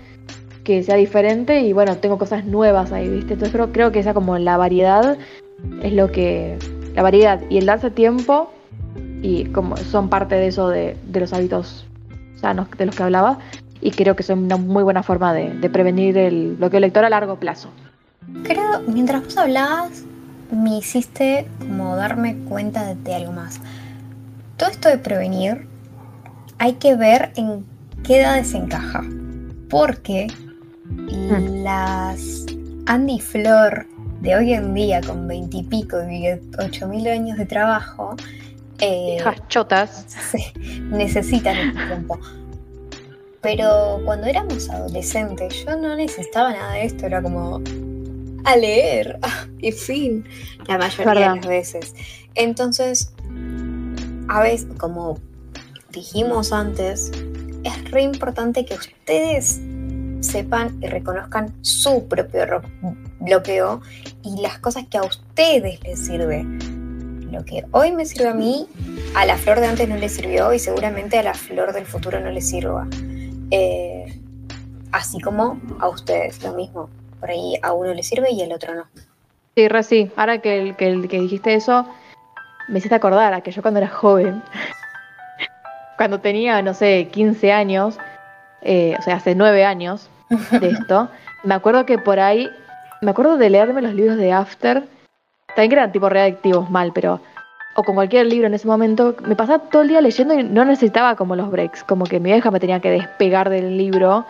que 0.65 0.83
sea 0.83 0.95
diferente 0.95 1.61
y 1.61 1.71
bueno, 1.71 1.95
tengo 1.97 2.17
cosas 2.17 2.43
nuevas 2.43 2.91
ahí, 2.91 3.07
¿viste? 3.07 3.33
Entonces 3.33 3.53
creo, 3.53 3.71
creo 3.71 3.91
que 3.93 3.99
esa 3.99 4.13
como 4.13 4.37
la 4.37 4.57
variedad 4.57 5.17
es 5.81 5.93
lo 5.93 6.11
que, 6.11 6.57
la 6.93 7.01
variedad 7.01 7.41
y 7.49 7.57
el 7.57 7.65
darse 7.65 7.89
tiempo 7.89 8.51
y 9.21 9.45
como 9.45 9.77
son 9.77 10.09
parte 10.09 10.35
de 10.35 10.47
eso 10.47 10.67
de, 10.67 10.97
los 11.13 11.31
hábitos 11.31 11.85
sanos 12.35 12.67
de 12.77 12.85
los 12.85 12.95
que 12.95 13.03
hablaba 13.03 13.39
y 13.79 13.91
creo 13.91 14.17
que 14.17 14.23
son 14.23 14.39
una 14.39 14.57
muy 14.57 14.83
buena 14.83 15.03
forma 15.03 15.33
de, 15.33 15.53
de 15.53 15.69
prevenir 15.69 16.17
el 16.17 16.55
bloqueo 16.57 16.81
lector 16.81 17.05
a 17.05 17.09
largo 17.09 17.37
plazo. 17.37 17.69
Creo, 18.43 18.81
mientras 18.87 19.23
vos 19.23 19.37
hablabas, 19.37 20.03
me 20.51 20.77
hiciste 20.77 21.47
como 21.59 21.95
darme 21.95 22.37
cuenta 22.47 22.93
de, 22.93 23.15
algo 23.15 23.31
más. 23.31 23.59
Todo 24.57 24.69
esto 24.69 24.89
de 24.89 24.97
prevenir, 24.97 25.67
hay 26.57 26.73
que 26.73 26.95
ver 26.95 27.31
en 27.35 27.65
qué 28.03 28.21
edades 28.21 28.49
se 28.49 28.57
encaja. 28.57 29.03
Porque. 29.69 30.27
Las 31.63 32.45
Andy 32.87 33.19
Flor 33.19 33.87
de 34.21 34.35
hoy 34.35 34.53
en 34.53 34.73
día, 34.73 35.01
con 35.01 35.27
veintipico 35.27 35.97
y 36.09 36.27
ocho 36.59 36.87
mil 36.87 37.07
años 37.07 37.37
de 37.37 37.45
trabajo, 37.45 38.15
eh, 38.79 39.17
chotas, 39.47 40.05
necesitan 40.89 41.57
este 41.57 41.85
tiempo. 41.85 42.19
Pero 43.41 44.01
cuando 44.05 44.27
éramos 44.27 44.69
adolescentes, 44.69 45.65
yo 45.65 45.75
no 45.75 45.95
necesitaba 45.95 46.51
nada 46.51 46.73
de 46.73 46.85
esto, 46.85 47.05
era 47.05 47.21
como, 47.21 47.61
a 48.43 48.55
leer. 48.55 49.19
y 49.59 49.71
fin, 49.71 50.25
la 50.67 50.77
mayoría 50.77 51.13
de 51.13 51.35
las 51.35 51.47
veces. 51.47 51.93
Entonces, 52.33 53.13
a 54.27 54.41
veces, 54.41 54.67
como 54.77 55.19
dijimos 55.91 56.51
antes, 56.51 57.11
es 57.63 57.91
re 57.91 58.01
importante 58.01 58.65
que 58.65 58.73
ustedes 58.73 59.61
sepan 60.25 60.77
y 60.81 60.87
reconozcan 60.87 61.53
su 61.61 62.07
propio 62.07 62.61
bloqueo 63.19 63.81
y 64.23 64.41
las 64.41 64.59
cosas 64.59 64.85
que 64.89 64.97
a 64.97 65.03
ustedes 65.03 65.81
les 65.83 66.05
sirve. 66.05 66.43
Lo 67.31 67.43
que 67.43 67.65
hoy 67.71 67.91
me 67.91 68.05
sirve 68.05 68.29
a 68.29 68.33
mí, 68.33 68.67
a 69.15 69.25
la 69.25 69.37
flor 69.37 69.59
de 69.59 69.67
antes 69.67 69.89
no 69.89 69.97
le 69.97 70.09
sirvió 70.09 70.53
y 70.53 70.59
seguramente 70.59 71.17
a 71.17 71.23
la 71.23 71.33
flor 71.33 71.73
del 71.73 71.85
futuro 71.85 72.19
no 72.19 72.31
le 72.31 72.41
sirva. 72.41 72.87
Eh, 73.51 74.19
así 74.91 75.19
como 75.19 75.59
a 75.79 75.89
ustedes, 75.89 76.41
lo 76.43 76.53
mismo 76.53 76.89
por 77.19 77.29
ahí 77.29 77.55
a 77.61 77.73
uno 77.73 77.93
le 77.93 78.03
sirve 78.03 78.31
y 78.31 78.41
al 78.41 78.51
otro 78.51 78.75
no. 78.75 78.83
Sí, 79.55 79.67
re 79.67 79.83
sí. 79.83 80.11
Ahora 80.15 80.39
que, 80.39 80.75
que, 80.77 80.91
dijiste 80.91 81.53
eso, 81.53 81.87
me 82.67 82.79
hiciste 82.79 82.95
acordar 82.95 83.33
a 83.33 83.41
que 83.41 83.51
yo 83.51 83.61
cuando 83.61 83.79
era 83.79 83.89
joven, 83.89 84.43
cuando 85.97 86.19
tenía, 86.19 86.61
no 86.61 86.73
sé, 86.73 87.07
15 87.11 87.51
años, 87.51 87.97
eh, 88.61 88.95
o 88.99 89.01
sea, 89.01 89.15
hace 89.15 89.35
9 89.35 89.65
años 89.65 90.09
de 90.59 90.69
esto, 90.69 91.09
me 91.43 91.53
acuerdo 91.53 91.85
que 91.85 91.97
por 91.97 92.19
ahí, 92.19 92.49
me 93.01 93.11
acuerdo 93.11 93.37
de 93.37 93.49
leerme 93.49 93.81
los 93.81 93.93
libros 93.93 94.17
de 94.17 94.31
After, 94.31 94.83
también 95.47 95.69
que 95.69 95.75
eran 95.75 95.91
tipo 95.91 96.09
reactivos 96.09 96.69
mal, 96.69 96.91
pero, 96.93 97.21
o 97.75 97.83
con 97.83 97.95
cualquier 97.95 98.25
libro 98.25 98.47
en 98.47 98.53
ese 98.53 98.67
momento, 98.67 99.15
me 99.25 99.35
pasaba 99.35 99.59
todo 99.69 99.81
el 99.81 99.89
día 99.89 100.01
leyendo 100.01 100.33
y 100.33 100.43
no 100.43 100.65
necesitaba 100.65 101.15
como 101.15 101.35
los 101.35 101.49
breaks, 101.49 101.83
como 101.83 102.05
que 102.05 102.19
mi 102.19 102.31
vieja 102.31 102.51
me 102.51 102.59
tenía 102.59 102.79
que 102.79 102.91
despegar 102.91 103.49
del 103.49 103.77
libro, 103.77 104.25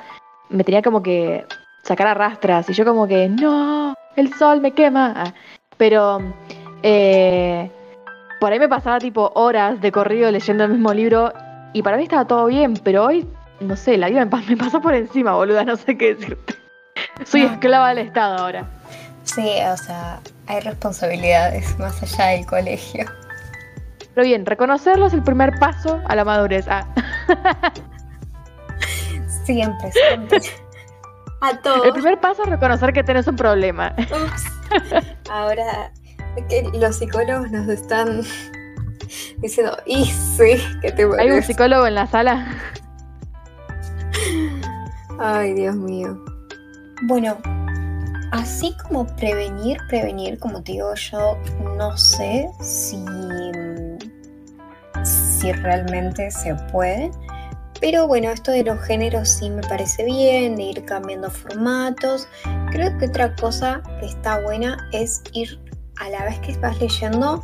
me 0.49 0.63
tenía 0.63 0.81
como 0.81 1.01
que 1.01 1.45
sacar 1.83 2.07
a 2.07 2.13
rastras. 2.13 2.69
Y 2.69 2.73
yo 2.73 2.85
como 2.85 3.07
que, 3.07 3.29
no, 3.29 3.93
el 4.15 4.33
sol 4.33 4.61
me 4.61 4.71
quema. 4.71 5.13
Ah, 5.15 5.33
pero 5.77 6.19
eh, 6.83 7.69
por 8.39 8.51
ahí 8.51 8.59
me 8.59 8.69
pasaba 8.69 8.99
tipo 8.99 9.31
horas 9.35 9.79
de 9.81 9.91
corrido 9.91 10.31
leyendo 10.31 10.63
el 10.65 10.71
mismo 10.71 10.93
libro 10.93 11.31
y 11.73 11.81
para 11.81 11.97
mí 11.97 12.03
estaba 12.03 12.25
todo 12.25 12.45
bien, 12.47 12.75
pero 12.83 13.05
hoy, 13.05 13.27
no 13.59 13.75
sé, 13.75 13.97
la 13.97 14.09
vida 14.09 14.25
me 14.47 14.57
pasó 14.57 14.81
por 14.81 14.93
encima, 14.93 15.33
boluda, 15.33 15.63
no 15.63 15.75
sé 15.75 15.97
qué 15.97 16.15
decirte. 16.15 16.55
Soy 17.25 17.43
esclava 17.43 17.89
del 17.89 17.99
Estado 17.99 18.37
ahora. 18.37 18.69
Sí, 19.23 19.49
o 19.71 19.77
sea, 19.77 20.19
hay 20.47 20.59
responsabilidades 20.61 21.77
más 21.79 22.01
allá 22.03 22.37
del 22.37 22.45
colegio. 22.45 23.05
Pero 24.13 24.25
bien, 24.25 24.45
reconocerlo 24.45 25.07
es 25.07 25.13
el 25.13 25.23
primer 25.23 25.57
paso 25.59 26.01
a 26.05 26.15
la 26.15 26.23
madurez. 26.23 26.65
Ah. 26.69 26.87
Siempre, 29.45 29.91
siempre. 29.91 30.39
El 31.83 31.93
primer 31.93 32.19
paso 32.19 32.43
es 32.43 32.49
reconocer 32.49 32.93
que 32.93 33.03
tienes 33.03 33.27
un 33.27 33.35
problema. 33.35 33.93
Ahora 35.29 35.91
que 36.49 36.63
los 36.73 36.97
psicólogos 36.97 37.51
nos 37.51 37.67
están 37.67 38.21
diciendo, 39.37 39.77
y 39.85 40.05
sí, 40.05 40.61
que 40.81 40.91
te 40.91 41.07
¿Hay 41.19 41.31
un 41.31 41.43
psicólogo 41.43 41.85
en 41.87 41.95
la 41.95 42.07
sala? 42.07 42.47
Ay, 45.19 45.53
Dios 45.53 45.75
mío. 45.75 46.23
Bueno, 47.03 47.37
así 48.31 48.75
como 48.83 49.05
prevenir, 49.15 49.77
prevenir, 49.87 50.39
como 50.39 50.61
te 50.61 50.73
digo 50.73 50.93
yo, 50.95 51.37
no 51.77 51.97
sé 51.97 52.49
si, 52.61 53.03
si 55.03 55.51
realmente 55.51 56.31
se 56.31 56.55
puede. 56.71 57.11
Pero 57.81 58.07
bueno, 58.07 58.31
esto 58.31 58.51
de 58.51 58.63
los 58.63 58.81
géneros 58.81 59.29
sí 59.29 59.49
me 59.49 59.61
parece 59.61 60.05
bien, 60.05 60.55
de 60.55 60.63
ir 60.63 60.85
cambiando 60.85 61.29
formatos. 61.29 62.27
Creo 62.71 62.97
que 62.97 63.05
otra 63.07 63.35
cosa 63.35 63.81
que 63.99 64.07
está 64.07 64.41
buena 64.41 64.89
es 64.91 65.21
ir 65.33 65.59
a 65.97 66.09
la 66.09 66.25
vez 66.25 66.39
que 66.39 66.57
vas 66.57 66.79
leyendo, 66.79 67.43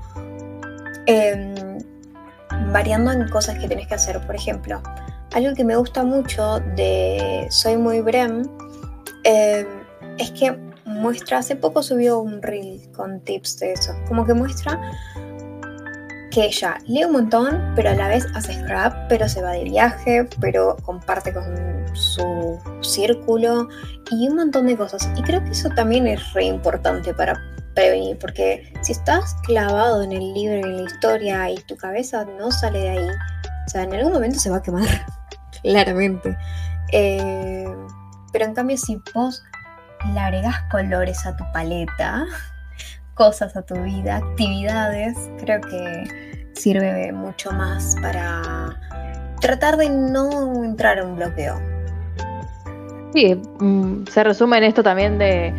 em, 1.05 1.79
variando 2.71 3.11
en 3.11 3.27
cosas 3.29 3.59
que 3.59 3.67
tenés 3.67 3.87
que 3.87 3.95
hacer. 3.95 4.25
Por 4.25 4.35
ejemplo, 4.35 4.81
algo 5.33 5.53
que 5.55 5.63
me 5.63 5.75
gusta 5.75 6.03
mucho 6.03 6.59
de 6.75 7.47
Soy 7.49 7.77
muy 7.77 8.01
Brem 8.01 8.43
em, 9.23 9.67
es 10.17 10.31
que 10.31 10.57
muestra, 10.85 11.39
hace 11.39 11.55
poco 11.55 11.81
subió 11.81 12.19
un 12.19 12.41
reel 12.41 12.81
con 12.91 13.21
tips 13.21 13.59
de 13.59 13.73
eso, 13.73 13.93
como 14.07 14.25
que 14.25 14.33
muestra 14.33 14.79
que 16.31 16.45
ella 16.45 16.77
lee 16.87 17.03
un 17.03 17.11
montón, 17.11 17.73
pero 17.75 17.89
a 17.89 17.93
la 17.93 18.07
vez 18.07 18.25
hace 18.35 18.53
scrap, 18.53 19.09
pero 19.09 19.27
se 19.27 19.41
va 19.41 19.51
de 19.51 19.65
viaje, 19.65 20.27
pero 20.39 20.77
comparte 20.83 21.33
con 21.33 21.43
su 21.93 22.57
círculo 22.81 23.67
y 24.09 24.29
un 24.29 24.37
montón 24.37 24.67
de 24.67 24.77
cosas. 24.77 25.09
Y 25.17 25.23
creo 25.23 25.43
que 25.43 25.51
eso 25.51 25.69
también 25.75 26.07
es 26.07 26.33
re 26.33 26.45
importante 26.45 27.13
para 27.13 27.37
prevenir, 27.75 28.17
porque 28.17 28.73
si 28.81 28.93
estás 28.93 29.35
clavado 29.43 30.03
en 30.03 30.13
el 30.13 30.33
libro 30.33 30.55
en 30.55 30.77
la 30.77 30.83
historia 30.83 31.49
y 31.49 31.57
tu 31.63 31.75
cabeza 31.75 32.25
no 32.39 32.49
sale 32.49 32.79
de 32.79 32.89
ahí, 32.89 33.07
o 33.67 33.69
sea, 33.69 33.83
en 33.83 33.93
algún 33.93 34.13
momento 34.13 34.39
se 34.39 34.49
va 34.49 34.57
a 34.57 34.61
quemar, 34.61 34.87
claramente. 35.63 36.37
Eh, 36.91 37.65
pero 38.31 38.45
en 38.45 38.53
cambio, 38.53 38.77
si 38.77 39.01
vos 39.13 39.43
le 40.13 40.19
agregas 40.19 40.61
colores 40.71 41.25
a 41.25 41.35
tu 41.35 41.43
paleta, 41.51 42.25
cosas 43.13 43.55
a 43.55 43.61
tu 43.61 43.75
vida, 43.75 44.17
actividades, 44.17 45.17
creo 45.39 45.61
que 45.61 46.49
sirve 46.53 47.11
mucho 47.11 47.51
más 47.51 47.95
para 48.01 48.77
tratar 49.39 49.77
de 49.77 49.89
no 49.89 50.63
entrar 50.63 50.99
en 50.99 51.07
un 51.07 51.15
bloqueo. 51.15 51.59
Sí, 53.13 53.35
mm, 53.35 54.05
se 54.07 54.23
resume 54.23 54.57
en 54.57 54.63
esto 54.65 54.83
también 54.83 55.17
de, 55.17 55.53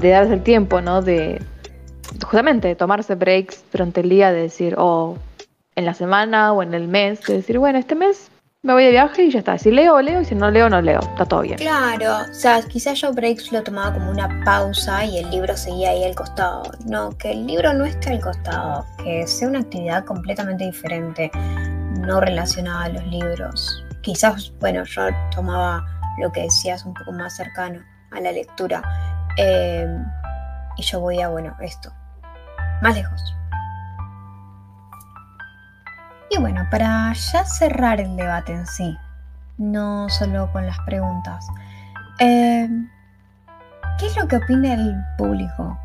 darse 0.00 0.34
el 0.34 0.42
tiempo, 0.42 0.80
¿no? 0.80 1.02
De 1.02 1.42
justamente 2.22 2.74
tomarse 2.76 3.14
breaks 3.14 3.64
durante 3.72 4.02
el 4.02 4.10
día, 4.10 4.32
de 4.32 4.42
decir, 4.42 4.74
o 4.78 5.16
en 5.76 5.86
la 5.86 5.94
semana 5.94 6.52
o 6.52 6.62
en 6.62 6.74
el 6.74 6.86
mes, 6.86 7.22
de 7.22 7.34
decir, 7.34 7.58
bueno, 7.58 7.78
este 7.78 7.94
mes 7.94 8.30
me 8.64 8.72
voy 8.72 8.84
de 8.84 8.92
viaje 8.92 9.24
y 9.24 9.30
ya 9.30 9.40
está. 9.40 9.58
Si 9.58 9.70
leo, 9.70 10.00
leo 10.00 10.22
y 10.22 10.24
si 10.24 10.34
no 10.34 10.50
leo, 10.50 10.70
no 10.70 10.80
leo. 10.80 10.98
Está 10.98 11.26
todo 11.26 11.42
bien. 11.42 11.58
Claro, 11.58 12.16
o 12.30 12.34
sea, 12.34 12.62
quizás 12.62 12.98
yo 12.98 13.12
breaks 13.12 13.52
lo 13.52 13.62
tomaba 13.62 13.92
como 13.92 14.10
una 14.10 14.42
pausa 14.42 15.04
y 15.04 15.18
el 15.18 15.30
libro 15.30 15.54
seguía 15.54 15.90
ahí 15.90 16.02
al 16.02 16.14
costado. 16.14 16.62
No, 16.86 17.10
que 17.18 17.32
el 17.32 17.46
libro 17.46 17.74
no 17.74 17.84
esté 17.84 18.10
al 18.10 18.20
costado, 18.20 18.86
que 19.04 19.26
sea 19.26 19.48
una 19.48 19.60
actividad 19.60 20.06
completamente 20.06 20.64
diferente, 20.64 21.30
no 22.00 22.22
relacionada 22.22 22.84
a 22.84 22.88
los 22.88 23.06
libros. 23.06 23.84
Quizás, 24.00 24.50
bueno, 24.60 24.82
yo 24.84 25.02
tomaba 25.34 25.84
lo 26.18 26.32
que 26.32 26.42
decías 26.42 26.86
un 26.86 26.94
poco 26.94 27.12
más 27.12 27.36
cercano 27.36 27.80
a 28.12 28.20
la 28.20 28.32
lectura. 28.32 28.82
Eh, 29.36 29.86
y 30.78 30.82
yo 30.82 31.00
voy 31.00 31.20
a, 31.20 31.28
bueno, 31.28 31.54
esto, 31.60 31.92
más 32.80 32.96
lejos. 32.96 33.34
Y 36.30 36.38
bueno, 36.38 36.66
para 36.70 37.12
ya 37.12 37.44
cerrar 37.44 38.00
el 38.00 38.16
debate 38.16 38.52
en 38.52 38.66
sí, 38.66 38.96
no 39.58 40.08
solo 40.08 40.50
con 40.52 40.66
las 40.66 40.78
preguntas, 40.80 41.46
eh, 42.20 42.68
¿qué 43.98 44.06
es 44.06 44.16
lo 44.16 44.26
que 44.26 44.36
opina 44.36 44.74
el 44.74 44.94
público? 45.16 45.78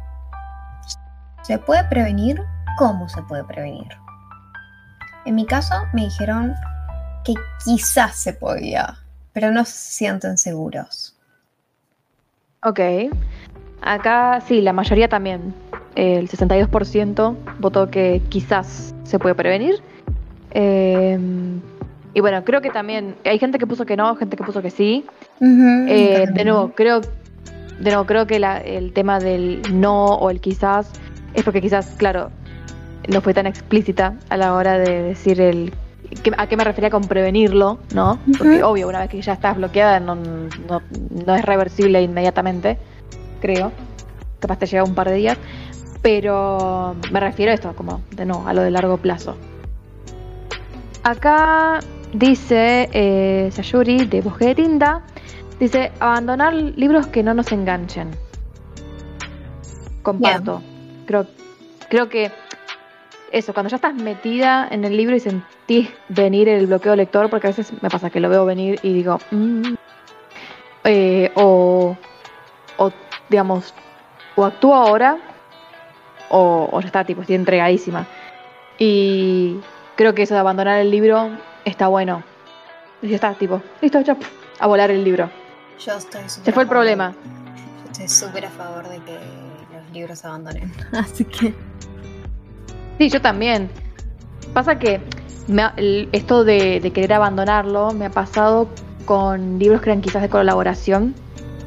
¿Se 1.43 1.57
puede 1.57 1.83
prevenir? 1.85 2.41
¿Cómo 2.77 3.09
se 3.09 3.21
puede 3.23 3.43
prevenir? 3.43 3.89
En 5.25 5.35
mi 5.35 5.45
caso 5.45 5.75
me 5.93 6.05
dijeron 6.05 6.55
que 7.23 7.33
quizás 7.63 8.15
se 8.15 8.33
podía, 8.33 8.97
pero 9.33 9.51
no 9.51 9.65
se 9.65 9.77
sienten 9.77 10.37
seguros. 10.37 11.15
Ok. 12.63 12.79
Acá 13.81 14.41
sí, 14.41 14.61
la 14.61 14.73
mayoría 14.73 15.07
también. 15.07 15.53
El 15.95 16.29
62% 16.29 17.35
votó 17.59 17.89
que 17.89 18.21
quizás 18.29 18.93
se 19.03 19.19
puede 19.19 19.35
prevenir 19.35 19.81
Em, 20.51 21.61
y 22.13 22.21
bueno, 22.21 22.43
creo 22.43 22.61
que 22.61 22.69
también 22.69 23.15
hay 23.23 23.39
gente 23.39 23.59
que 23.59 23.67
puso 23.67 23.85
que 23.85 23.95
no, 23.95 24.15
gente 24.15 24.35
que 24.35 24.43
puso 24.43 24.61
que 24.61 24.71
sí. 24.71 25.05
Eh, 25.41 26.25
de 26.31 26.43
nuevo, 26.43 26.71
creo, 26.75 27.01
de 27.01 27.91
nuevo, 27.91 28.05
creo 28.05 28.27
que 28.27 28.37
el 28.37 28.93
tema 28.93 29.19
del 29.19 29.61
no 29.71 30.15
o 30.15 30.29
el 30.29 30.39
quizás 30.41 30.91
es 31.33 31.43
porque 31.43 31.61
quizás, 31.61 31.95
claro, 31.97 32.31
no 33.07 33.21
fue 33.21 33.33
tan 33.33 33.47
explícita 33.47 34.15
a 34.29 34.37
la 34.37 34.53
hora 34.53 34.77
de 34.77 35.03
decir 35.03 35.39
el 35.41 35.73
a 36.37 36.47
qué 36.47 36.57
me 36.57 36.63
refería 36.63 36.89
con 36.89 37.03
prevenirlo, 37.03 37.79
¿no? 37.93 38.17
Porque 38.37 38.63
obvio, 38.63 38.87
una 38.87 38.99
vez 38.99 39.09
que 39.09 39.21
ya 39.21 39.33
estás 39.33 39.57
bloqueada 39.57 39.99
no, 39.99 40.15
no, 40.15 41.35
es 41.35 41.45
reversible 41.45 42.01
inmediatamente, 42.01 42.77
creo. 43.41 43.71
Capaz 44.39 44.57
te 44.57 44.65
lleva 44.65 44.83
un 44.85 44.95
par 44.95 45.09
de 45.09 45.15
días. 45.15 45.37
Pero 46.01 46.95
me 47.11 47.19
refiero 47.19 47.51
a 47.51 47.55
esto, 47.55 47.73
como 47.75 48.01
de 48.15 48.25
no, 48.25 48.47
a 48.47 48.53
lo 48.53 48.61
de 48.61 48.71
largo 48.71 48.97
plazo. 48.97 49.35
Acá 51.03 51.79
dice 52.13 52.89
eh, 52.91 53.49
Sayuri 53.51 54.05
de 54.05 54.21
Bosque 54.21 54.45
de 54.45 54.55
Tinta, 54.55 55.01
dice 55.59 55.91
abandonar 55.99 56.53
libros 56.53 57.07
que 57.07 57.23
no 57.23 57.33
nos 57.33 57.51
enganchen. 57.51 58.11
Comparto. 60.01 60.61
Creo, 61.05 61.27
creo 61.89 62.09
que 62.09 62.31
eso, 63.31 63.53
cuando 63.53 63.69
ya 63.69 63.75
estás 63.75 63.93
metida 63.95 64.67
en 64.69 64.83
el 64.85 64.97
libro 64.97 65.15
y 65.15 65.19
sentís 65.19 65.89
venir 66.09 66.49
el 66.49 66.67
bloqueo 66.67 66.95
lector, 66.95 67.29
porque 67.29 67.47
a 67.47 67.51
veces 67.51 67.71
me 67.81 67.89
pasa 67.89 68.09
que 68.09 68.19
lo 68.19 68.29
veo 68.29 68.45
venir 68.45 68.79
y 68.81 68.93
digo, 68.93 69.19
mm", 69.31 69.73
eh, 70.83 71.31
o, 71.35 71.95
o, 72.77 72.91
digamos, 73.29 73.73
o 74.35 74.45
actúo 74.45 74.73
ahora, 74.73 75.17
o, 76.29 76.69
o 76.71 76.81
ya 76.81 76.87
está, 76.87 77.03
tipo, 77.03 77.21
estoy 77.21 77.35
entregadísima. 77.35 78.05
Y 78.77 79.59
creo 79.99 80.15
que 80.15 80.23
eso 80.23 80.33
de 80.33 80.39
abandonar 80.39 80.79
el 80.79 80.91
libro 80.91 81.29
está 81.65 81.89
bueno. 81.89 82.23
Y 83.01 83.09
ya 83.09 83.15
está, 83.15 83.33
tipo, 83.33 83.61
listo, 83.81 83.99
ya, 83.99 84.15
a 84.57 84.65
volar 84.65 84.91
el 84.91 85.03
libro. 85.03 85.29
Yo 85.77 85.91
estoy 85.91 86.21
Se 86.25 86.53
fue 86.53 86.63
el 86.63 86.69
problema. 86.69 87.13
Yo 87.83 87.91
estoy 87.91 88.07
súper 88.07 88.45
a 88.45 88.49
favor 88.49 88.87
de 88.87 88.99
que 88.99 89.19
los 89.73 89.91
libros 89.91 90.19
se 90.19 90.27
abandonen. 90.27 90.71
Así 90.93 91.25
que. 91.25 91.53
Sí, 92.97 93.09
yo 93.09 93.21
también. 93.21 93.69
Pasa 94.53 94.79
que 94.79 95.01
esto 96.13 96.45
de, 96.45 96.91
querer 96.93 97.11
abandonarlo 97.11 97.91
me 97.91 98.05
ha 98.05 98.09
pasado 98.09 98.69
con 99.03 99.59
libros 99.59 99.81
que 99.81 99.89
eran 99.89 100.01
quizás 100.01 100.21
de 100.21 100.29
colaboración. 100.29 101.13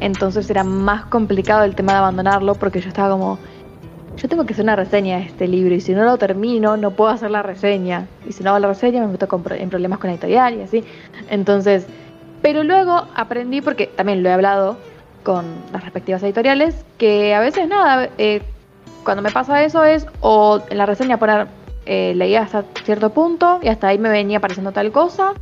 Entonces 0.00 0.48
era 0.48 0.64
más 0.64 1.04
complicado 1.04 1.64
el 1.64 1.74
tema 1.74 1.92
de 1.92 1.98
abandonarlo 1.98 2.54
porque 2.54 2.80
yo 2.80 2.88
estaba 2.88 3.10
como, 3.10 3.38
yo 4.16 4.28
tengo 4.28 4.44
que 4.44 4.52
hacer 4.52 4.64
una 4.64 4.76
reseña 4.76 5.18
de 5.18 5.24
este 5.24 5.48
libro 5.48 5.74
y 5.74 5.80
si 5.80 5.92
no 5.92 6.04
lo 6.04 6.16
termino 6.16 6.76
no 6.76 6.92
puedo 6.92 7.10
hacer 7.10 7.30
la 7.30 7.42
reseña. 7.42 8.06
Y 8.28 8.32
si 8.32 8.44
no 8.44 8.50
hago 8.50 8.58
la 8.58 8.68
reseña 8.68 9.00
me 9.00 9.08
meto 9.08 9.28
en 9.50 9.70
problemas 9.70 9.98
con 9.98 10.08
la 10.08 10.14
editorial 10.14 10.54
y 10.54 10.62
así. 10.62 10.84
Entonces, 11.30 11.86
pero 12.42 12.64
luego 12.64 13.06
aprendí, 13.14 13.60
porque 13.60 13.86
también 13.86 14.22
lo 14.22 14.28
he 14.28 14.32
hablado 14.32 14.76
con 15.22 15.44
las 15.72 15.84
respectivas 15.84 16.22
editoriales, 16.22 16.84
que 16.98 17.34
a 17.34 17.40
veces 17.40 17.68
nada, 17.68 18.10
eh, 18.18 18.42
cuando 19.04 19.22
me 19.22 19.30
pasa 19.30 19.62
eso 19.64 19.84
es 19.84 20.06
o 20.20 20.60
en 20.68 20.78
la 20.78 20.86
reseña 20.86 21.18
poner 21.18 21.46
eh, 21.84 22.12
leía 22.14 22.42
hasta 22.42 22.64
cierto 22.84 23.10
punto 23.10 23.58
y 23.60 23.68
hasta 23.68 23.88
ahí 23.88 23.98
me 23.98 24.08
venía 24.08 24.38
apareciendo 24.38 24.72
tal 24.72 24.92
cosa. 24.92 25.34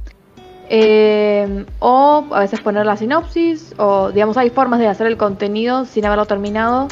Eh, 0.73 1.67
o 1.81 2.25
a 2.31 2.41
veces 2.41 2.61
poner 2.61 2.87
la 2.87 2.97
sinopsis, 2.97 3.75
o 3.77 4.13
digamos, 4.13 4.37
hay 4.37 4.51
formas 4.51 4.79
de 4.79 4.87
hacer 4.87 5.09
el 5.09 5.17
contenido 5.17 5.85
sin 5.85 6.07
haberlo 6.07 6.27
terminado. 6.27 6.87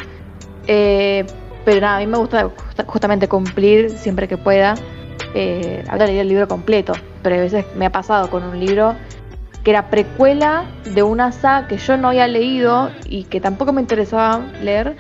Eh, 0.67 1.25
pero 1.69 1.83
nada, 1.83 1.97
a 1.97 2.01
mí 2.01 2.07
me 2.07 2.17
gusta 2.17 2.51
justamente 2.87 3.29
cumplir 3.29 3.91
siempre 3.91 4.27
que 4.27 4.39
pueda. 4.39 4.75
Eh, 5.35 5.85
haber 5.91 6.09
leído 6.09 6.23
el 6.23 6.29
libro 6.29 6.49
completo, 6.49 6.95
pero 7.23 7.37
a 7.37 7.41
veces 7.41 7.67
me 7.77 7.85
ha 7.85 7.93
pasado 7.93 8.31
con 8.31 8.43
un 8.43 8.59
libro 8.59 8.95
que 9.63 9.73
era 9.73 9.91
precuela 9.91 10.65
de 10.95 11.03
una 11.03 11.31
saga 11.31 11.69
que 11.69 11.77
yo 11.77 11.99
no 11.99 12.09
había 12.09 12.27
leído 12.27 12.91
y 13.05 13.25
que 13.25 13.39
tampoco 13.39 13.75
me 13.75 13.83
interesaba 13.83 14.41
leer 14.63 14.97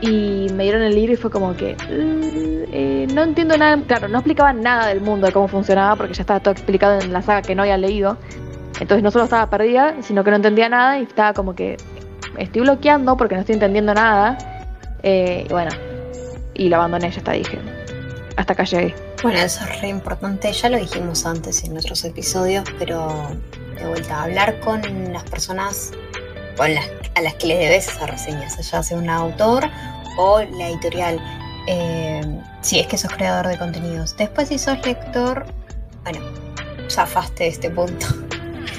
y 0.00 0.48
me 0.52 0.64
dieron 0.64 0.82
el 0.82 0.96
libro 0.96 1.12
y 1.12 1.16
fue 1.16 1.30
como 1.30 1.54
que 1.54 1.74
mm, 1.76 2.72
eh, 2.72 3.06
no 3.14 3.22
entiendo 3.22 3.56
nada, 3.56 3.80
claro, 3.86 4.08
no 4.08 4.18
explicaban 4.18 4.62
nada 4.62 4.88
del 4.88 5.02
mundo 5.02 5.28
de 5.28 5.32
cómo 5.32 5.46
funcionaba 5.46 5.94
porque 5.94 6.14
ya 6.14 6.22
estaba 6.22 6.40
todo 6.40 6.50
explicado 6.50 7.00
en 7.00 7.12
la 7.12 7.22
saga 7.22 7.42
que 7.42 7.54
no 7.54 7.62
había 7.62 7.76
leído. 7.76 8.16
Entonces 8.80 9.04
no 9.04 9.12
solo 9.12 9.26
estaba 9.26 9.48
perdida, 9.48 9.94
sino 10.00 10.24
que 10.24 10.30
no 10.30 10.36
entendía 10.36 10.68
nada 10.68 10.98
y 10.98 11.04
estaba 11.04 11.34
como 11.34 11.54
que 11.54 11.76
estoy 12.36 12.62
bloqueando 12.62 13.16
porque 13.16 13.36
no 13.36 13.42
estoy 13.42 13.54
entendiendo 13.54 13.94
nada. 13.94 14.36
Eh, 15.02 15.46
y 15.48 15.52
bueno, 15.52 15.70
y 16.60 16.68
lo 16.68 16.76
abandoné, 16.76 17.10
ya 17.10 17.18
está, 17.18 17.32
dije. 17.32 17.58
Hasta 18.36 18.52
acá 18.52 18.64
llegué. 18.64 18.94
Bueno, 19.22 19.38
eso 19.38 19.64
es 19.64 19.80
re 19.80 19.88
importante, 19.88 20.52
ya 20.52 20.68
lo 20.68 20.76
dijimos 20.76 21.24
antes 21.24 21.64
en 21.64 21.72
nuestros 21.72 22.04
episodios, 22.04 22.64
pero 22.78 23.34
de 23.78 23.88
vuelta, 23.88 24.24
hablar 24.24 24.60
con 24.60 24.82
las 25.10 25.24
personas 25.24 25.92
a 26.58 27.20
las 27.22 27.34
que 27.36 27.46
le 27.46 27.56
debes 27.56 27.88
esa 27.88 28.06
reseña, 28.06 28.46
ya 28.46 28.82
sea 28.82 28.98
un 28.98 29.08
autor 29.08 29.64
o 30.18 30.42
la 30.42 30.68
editorial. 30.68 31.18
Eh, 31.66 32.20
si 32.60 32.78
es 32.78 32.86
que 32.86 32.98
sos 32.98 33.10
creador 33.10 33.46
de 33.46 33.56
contenidos. 33.56 34.14
Después, 34.18 34.48
si 34.48 34.58
sos 34.58 34.84
lector, 34.84 35.46
bueno, 36.02 36.20
zafaste 36.90 37.44
de 37.44 37.50
este 37.50 37.70
punto. 37.70 38.06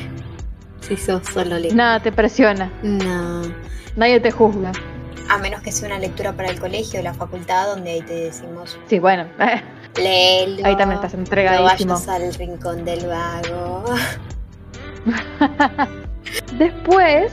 si 0.88 0.98
sos 0.98 1.26
solo 1.34 1.56
lector. 1.56 1.76
Nada 1.76 2.00
te 2.00 2.12
presiona. 2.12 2.72
No. 2.84 3.42
Nadie 3.96 4.20
te 4.20 4.30
juzga. 4.30 4.72
A 5.32 5.38
menos 5.38 5.62
que 5.62 5.72
sea 5.72 5.88
una 5.88 5.98
lectura 5.98 6.34
para 6.34 6.50
el 6.50 6.60
colegio 6.60 7.00
o 7.00 7.04
la 7.04 7.14
facultad, 7.14 7.68
donde 7.68 7.92
ahí 7.92 8.02
te 8.02 8.14
decimos. 8.14 8.78
Sí, 8.88 9.00
bueno. 9.00 9.28
Léelo. 9.96 10.68
Ahí 10.68 10.76
también 10.76 10.96
estás 10.96 11.14
entregadísimo. 11.14 11.94
No 11.94 12.00
vayas 12.00 12.10
al 12.10 12.34
rincón 12.34 12.84
del 12.84 13.08
vago. 13.08 13.86
Después, 16.58 17.32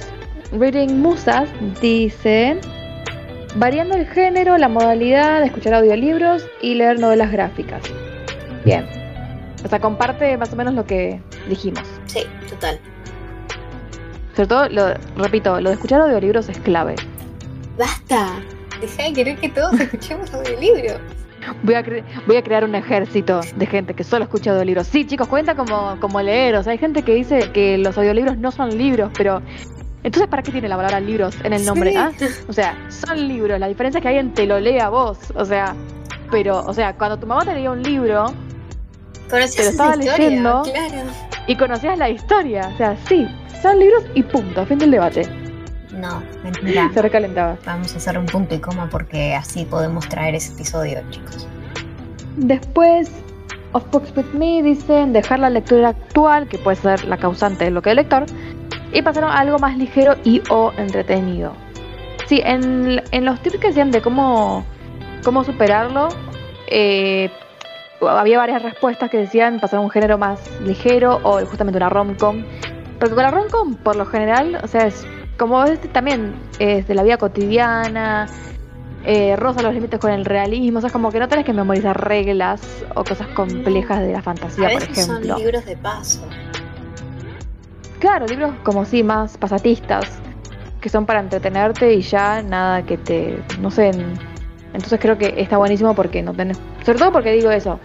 Reading 0.52 1.00
Musas 1.00 1.48
dice, 1.80 2.60
variando 3.56 3.96
el 3.96 4.06
género, 4.06 4.56
la 4.58 4.68
modalidad 4.68 5.40
de 5.40 5.46
escuchar 5.46 5.74
audiolibros 5.74 6.46
y 6.62 6.74
leer 6.76 7.00
novelas 7.00 7.32
gráficas. 7.32 7.82
Bien. 8.64 8.88
O 9.64 9.68
sea, 9.68 9.80
comparte 9.80 10.36
más 10.36 10.52
o 10.52 10.56
menos 10.56 10.74
lo 10.74 10.86
que 10.86 11.20
dijimos. 11.48 11.82
Sí, 12.06 12.20
total. 12.48 12.78
Sobre 14.36 14.46
todo, 14.46 14.68
lo, 14.68 14.94
repito, 15.16 15.60
lo 15.60 15.70
de 15.70 15.74
escuchar 15.74 16.00
audiolibros 16.00 16.48
es 16.48 16.60
clave. 16.60 16.94
Basta. 17.78 18.40
Deja 18.80 19.04
de 19.04 19.12
querer 19.12 19.36
que 19.38 19.48
todos 19.48 19.78
escuchemos 19.80 20.32
audiolibros. 20.34 21.00
Voy 21.62 21.74
a, 21.74 21.84
voy 22.26 22.36
a 22.36 22.42
crear 22.42 22.64
un 22.64 22.74
ejército 22.74 23.40
de 23.56 23.66
gente 23.66 23.94
que 23.94 24.04
solo 24.04 24.24
escucha 24.24 24.50
audiolibros. 24.50 24.86
Sí, 24.86 25.06
chicos, 25.06 25.28
cuenta 25.28 25.54
como, 25.54 25.98
como 26.00 26.20
leer. 26.20 26.56
O 26.56 26.62
sea, 26.62 26.72
hay 26.72 26.78
gente 26.78 27.02
que 27.02 27.14
dice 27.14 27.50
que 27.52 27.78
los 27.78 27.96
audiolibros 27.96 28.36
no 28.36 28.50
son 28.50 28.76
libros, 28.76 29.10
pero 29.16 29.40
entonces, 30.02 30.28
¿para 30.28 30.42
qué 30.42 30.52
tiene 30.52 30.68
la 30.68 30.76
palabra 30.76 31.00
libros 31.00 31.36
en 31.44 31.52
el 31.52 31.64
nombre? 31.64 31.96
¿ah? 31.96 32.12
O 32.48 32.52
sea, 32.52 32.76
son 32.88 33.26
libros. 33.28 33.58
La 33.58 33.68
diferencia 33.68 33.98
es 33.98 34.02
que 34.02 34.08
alguien 34.08 34.34
te 34.34 34.46
lo 34.46 34.60
lea 34.60 34.88
vos. 34.88 35.18
O 35.34 35.44
sea, 35.44 35.74
pero, 36.30 36.64
o 36.64 36.74
sea, 36.74 36.94
cuando 36.96 37.18
tu 37.18 37.26
mamá 37.26 37.44
te 37.44 37.54
leía 37.54 37.70
un 37.70 37.82
libro, 37.82 38.32
te 39.28 39.38
lo 39.38 39.44
estaba 39.44 39.96
leyendo 39.96 40.62
y 41.46 41.56
conocías 41.56 41.98
la 41.98 42.10
historia. 42.10 42.70
O 42.74 42.76
sea, 42.76 42.96
sí, 43.06 43.26
son 43.62 43.78
libros 43.78 44.04
y 44.14 44.22
punto. 44.22 44.64
Fin 44.66 44.78
del 44.78 44.90
debate. 44.90 45.37
No, 46.00 46.22
mentira. 46.42 46.90
Se 46.94 47.02
recalentaba. 47.02 47.56
Vamos 47.66 47.94
a 47.94 47.96
hacer 47.96 48.18
un 48.18 48.26
punto 48.26 48.54
y 48.54 48.58
coma 48.58 48.88
porque 48.90 49.34
así 49.34 49.64
podemos 49.64 50.08
traer 50.08 50.34
ese 50.34 50.52
episodio, 50.52 51.00
chicos. 51.10 51.48
Después, 52.36 53.10
Of 53.72 53.90
Books 53.90 54.12
With 54.16 54.32
Me 54.32 54.62
dicen 54.62 55.12
dejar 55.12 55.40
la 55.40 55.50
lectura 55.50 55.88
actual, 55.88 56.48
que 56.48 56.58
puede 56.58 56.76
ser 56.76 57.04
la 57.04 57.16
causante 57.16 57.64
de 57.64 57.70
lo 57.70 57.82
que 57.82 57.90
el 57.90 57.96
lector, 57.96 58.26
y 58.92 59.02
pasaron 59.02 59.30
a 59.30 59.38
algo 59.38 59.58
más 59.58 59.76
ligero 59.76 60.16
y 60.24 60.42
o 60.50 60.72
entretenido. 60.76 61.52
Sí, 62.26 62.40
en, 62.44 62.96
los 63.24 63.40
tips 63.40 63.58
que 63.58 63.68
decían 63.68 63.90
de 63.90 64.02
cómo, 64.02 64.64
cómo 65.24 65.44
superarlo, 65.44 66.08
eh, 66.68 67.30
había 68.00 68.38
varias 68.38 68.62
respuestas 68.62 69.10
que 69.10 69.18
decían 69.18 69.60
pasar 69.60 69.78
a 69.78 69.80
un 69.80 69.90
género 69.90 70.18
más 70.18 70.40
ligero 70.60 71.20
o 71.22 71.44
justamente 71.46 71.78
una 71.78 71.88
rom-com. 71.88 72.44
Porque 72.98 73.14
con 73.14 73.24
la 73.24 73.30
rom-com, 73.30 73.74
por 73.76 73.96
lo 73.96 74.06
general, 74.06 74.60
o 74.62 74.66
sea, 74.66 74.86
es 74.86 75.06
como 75.38 75.64
este 75.64 75.88
también 75.88 76.34
es 76.58 76.86
de 76.88 76.94
la 76.94 77.02
vida 77.02 77.16
cotidiana, 77.16 78.26
eh, 79.04 79.36
roza 79.36 79.62
los 79.62 79.72
límites 79.72 80.00
con 80.00 80.10
el 80.10 80.24
realismo, 80.24 80.78
o 80.78 80.82
sea, 80.82 80.90
como 80.90 81.10
que 81.10 81.20
no 81.20 81.28
tenés 81.28 81.44
que 81.44 81.52
memorizar 81.52 81.98
reglas 82.06 82.60
o 82.94 83.04
cosas 83.04 83.28
complejas 83.28 84.00
de 84.00 84.12
la 84.12 84.20
fantasía, 84.20 84.70
por 84.70 84.82
ejemplo. 84.82 85.34
Son 85.34 85.38
libros 85.38 85.64
de 85.64 85.76
paso. 85.76 86.26
Claro, 88.00 88.26
libros 88.26 88.52
como 88.64 88.84
sí, 88.84 89.02
más 89.02 89.38
pasatistas, 89.38 90.20
que 90.80 90.88
son 90.88 91.06
para 91.06 91.20
entretenerte 91.20 91.94
y 91.94 92.02
ya 92.02 92.42
nada 92.42 92.82
que 92.82 92.98
te, 92.98 93.42
no 93.60 93.70
sé, 93.70 93.90
entonces 94.72 95.00
creo 95.00 95.16
que 95.16 95.34
está 95.36 95.56
buenísimo 95.56 95.94
porque 95.94 96.22
no 96.22 96.34
tenés, 96.34 96.58
sobre 96.84 96.98
todo 96.98 97.12
porque 97.12 97.32
digo 97.32 97.50
eso, 97.50 97.80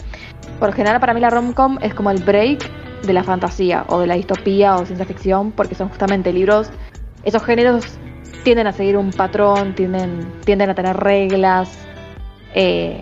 por 0.59 0.69
lo 0.69 0.75
general 0.75 0.99
para 0.99 1.13
mí 1.13 1.19
la 1.19 1.29
romcom 1.29 1.77
es 1.81 1.93
como 1.93 2.11
el 2.11 2.21
break 2.23 2.69
de 3.03 3.13
la 3.13 3.23
fantasía 3.23 3.85
o 3.87 3.99
de 3.99 4.07
la 4.07 4.15
distopía 4.15 4.75
o 4.75 4.85
ciencia 4.85 5.05
ficción, 5.05 5.51
porque 5.51 5.75
son 5.75 5.89
justamente 5.89 6.31
libros, 6.31 6.69
esos 7.23 7.43
géneros 7.43 7.85
tienden 8.43 8.67
a 8.67 8.73
seguir 8.73 8.97
un 8.97 9.11
patrón, 9.11 9.73
tienden, 9.75 10.31
tienden 10.45 10.69
a 10.69 10.75
tener 10.75 10.97
reglas, 10.97 11.69
eh, 12.53 13.01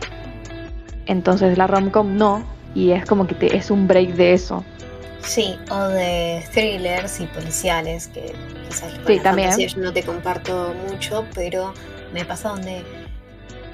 entonces 1.05 1.57
la 1.57 1.67
romcom 1.67 2.15
no, 2.15 2.43
y 2.75 2.91
es 2.91 3.05
como 3.05 3.27
que 3.27 3.35
te, 3.35 3.55
es 3.55 3.71
un 3.71 3.87
break 3.87 4.11
de 4.11 4.33
eso. 4.33 4.63
Sí, 5.23 5.57
o 5.69 5.87
de 5.87 6.43
thrillers 6.51 7.19
y 7.19 7.25
policiales, 7.27 8.07
que 8.07 8.33
quizás 8.67 8.91
sí, 9.05 9.19
también. 9.19 9.57
yo 9.57 9.81
no 9.81 9.93
te 9.93 10.03
comparto 10.03 10.73
mucho, 10.89 11.25
pero 11.35 11.73
me 12.13 12.25
pasa 12.25 12.49
donde 12.49 12.83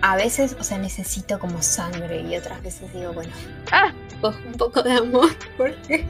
a 0.02 0.16
veces, 0.16 0.56
o 0.60 0.64
sea, 0.64 0.78
necesito 0.78 1.40
como 1.40 1.62
sangre 1.62 2.22
y 2.22 2.36
otras 2.36 2.62
veces 2.62 2.94
digo, 2.94 3.14
bueno, 3.14 3.32
ah. 3.72 3.92
un 4.22 4.54
poco 4.54 4.84
de 4.84 4.94
amor, 4.94 5.30
porque, 5.58 6.06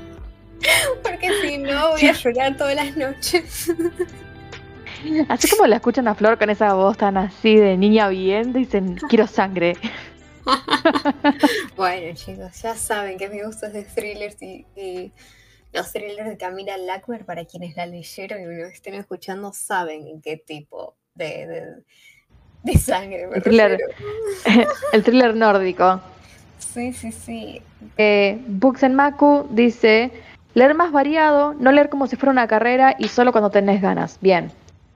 porque 1.04 1.30
si 1.42 1.58
no 1.58 1.92
voy 1.92 2.08
a 2.08 2.14
llorar 2.14 2.58
todas 2.58 2.76
las 2.76 2.98
noches. 2.98 3.72
Así 5.30 5.50
como 5.50 5.68
la 5.68 5.78
escuchan 5.78 6.08
a 6.08 6.16
Flor 6.16 6.38
con 6.38 6.50
esa 6.50 6.74
voz 6.74 6.98
tan 6.98 7.18
así 7.18 7.56
de 7.56 7.78
niña 7.78 8.10
bien, 8.10 8.54
dicen, 8.54 8.96
quiero 9.10 9.28
sangre. 9.28 9.76
bueno, 11.76 12.16
chicos, 12.16 12.62
ya 12.62 12.76
saben 12.76 13.18
que 13.18 13.30
me 13.30 13.44
gustan 13.46 13.74
de 13.74 13.84
thrillers 13.84 14.42
y, 14.42 15.12
los 15.74 15.92
thrillers 15.92 16.30
de 16.30 16.38
Camila 16.38 16.78
Lackmer, 16.78 17.26
para 17.26 17.46
quienes 17.46 17.76
la 17.76 17.86
leyeron 17.86 18.42
y 18.42 18.46
me 18.46 18.62
estén 18.68 18.94
escuchando, 18.94 19.52
saben 19.54 20.08
en 20.08 20.22
qué 20.22 20.38
tipo 20.38 20.96
de, 21.14 21.84
de, 22.64 22.78
sangre 22.78 23.28
el 23.34 23.44
thriller, 23.44 23.78
el 24.94 25.04
thriller 25.04 25.36
nórdico. 25.36 26.02
Sí, 26.58 26.94
sí, 26.94 27.12
sí. 27.12 27.62
Eh, 27.98 28.40
Books 28.48 28.84
and 28.84 28.96
Maku 28.96 29.48
dice, 29.52 30.12
leer 30.54 30.74
más 30.74 30.92
variado, 30.92 31.54
no 31.54 31.72
leer 31.72 31.90
como 31.90 32.08
si 32.08 32.16
fuera 32.16 32.32
una 32.32 32.48
carrera 32.48 32.96
y 32.98 33.10
solo 33.10 33.32
cuando 33.32 33.50
tenés 33.50 33.82
ganas. 33.82 34.18
Bien, 34.22 34.52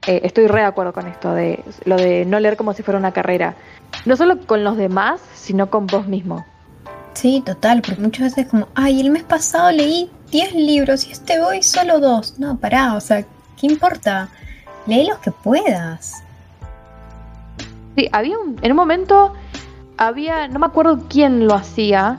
eh, 0.06 0.20
estoy 0.24 0.46
re 0.46 0.60
de 0.60 0.66
acuerdo 0.66 0.92
con 0.92 1.06
esto, 1.06 1.32
de 1.32 1.62
lo 1.84 1.96
de 1.96 2.24
no 2.24 2.40
leer 2.40 2.56
como 2.56 2.72
si 2.72 2.82
fuera 2.82 2.98
una 2.98 3.12
carrera. 3.12 3.54
No 4.04 4.16
solo 4.16 4.38
con 4.46 4.64
los 4.64 4.76
demás, 4.76 5.20
sino 5.34 5.70
con 5.70 5.86
vos 5.86 6.06
mismo. 6.06 6.44
Sí, 7.14 7.42
total, 7.44 7.82
porque 7.82 8.00
muchas 8.00 8.34
veces 8.34 8.50
como, 8.50 8.68
ay, 8.74 9.00
el 9.00 9.10
mes 9.10 9.22
pasado 9.22 9.70
leí 9.70 10.10
10 10.30 10.54
libros 10.54 11.06
y 11.06 11.12
este 11.12 11.40
hoy 11.40 11.62
solo 11.62 12.00
dos. 12.00 12.38
No, 12.38 12.56
pará, 12.56 12.94
o 12.94 13.00
sea, 13.00 13.22
¿qué 13.60 13.66
importa? 13.66 14.28
Lee 14.86 15.06
los 15.06 15.18
que 15.18 15.30
puedas. 15.30 16.24
Sí, 17.96 18.08
había 18.12 18.38
un, 18.38 18.56
en 18.62 18.72
un 18.72 18.76
momento, 18.76 19.34
había, 19.98 20.48
no 20.48 20.58
me 20.58 20.66
acuerdo 20.66 21.04
quién 21.08 21.46
lo 21.46 21.54
hacía, 21.54 22.18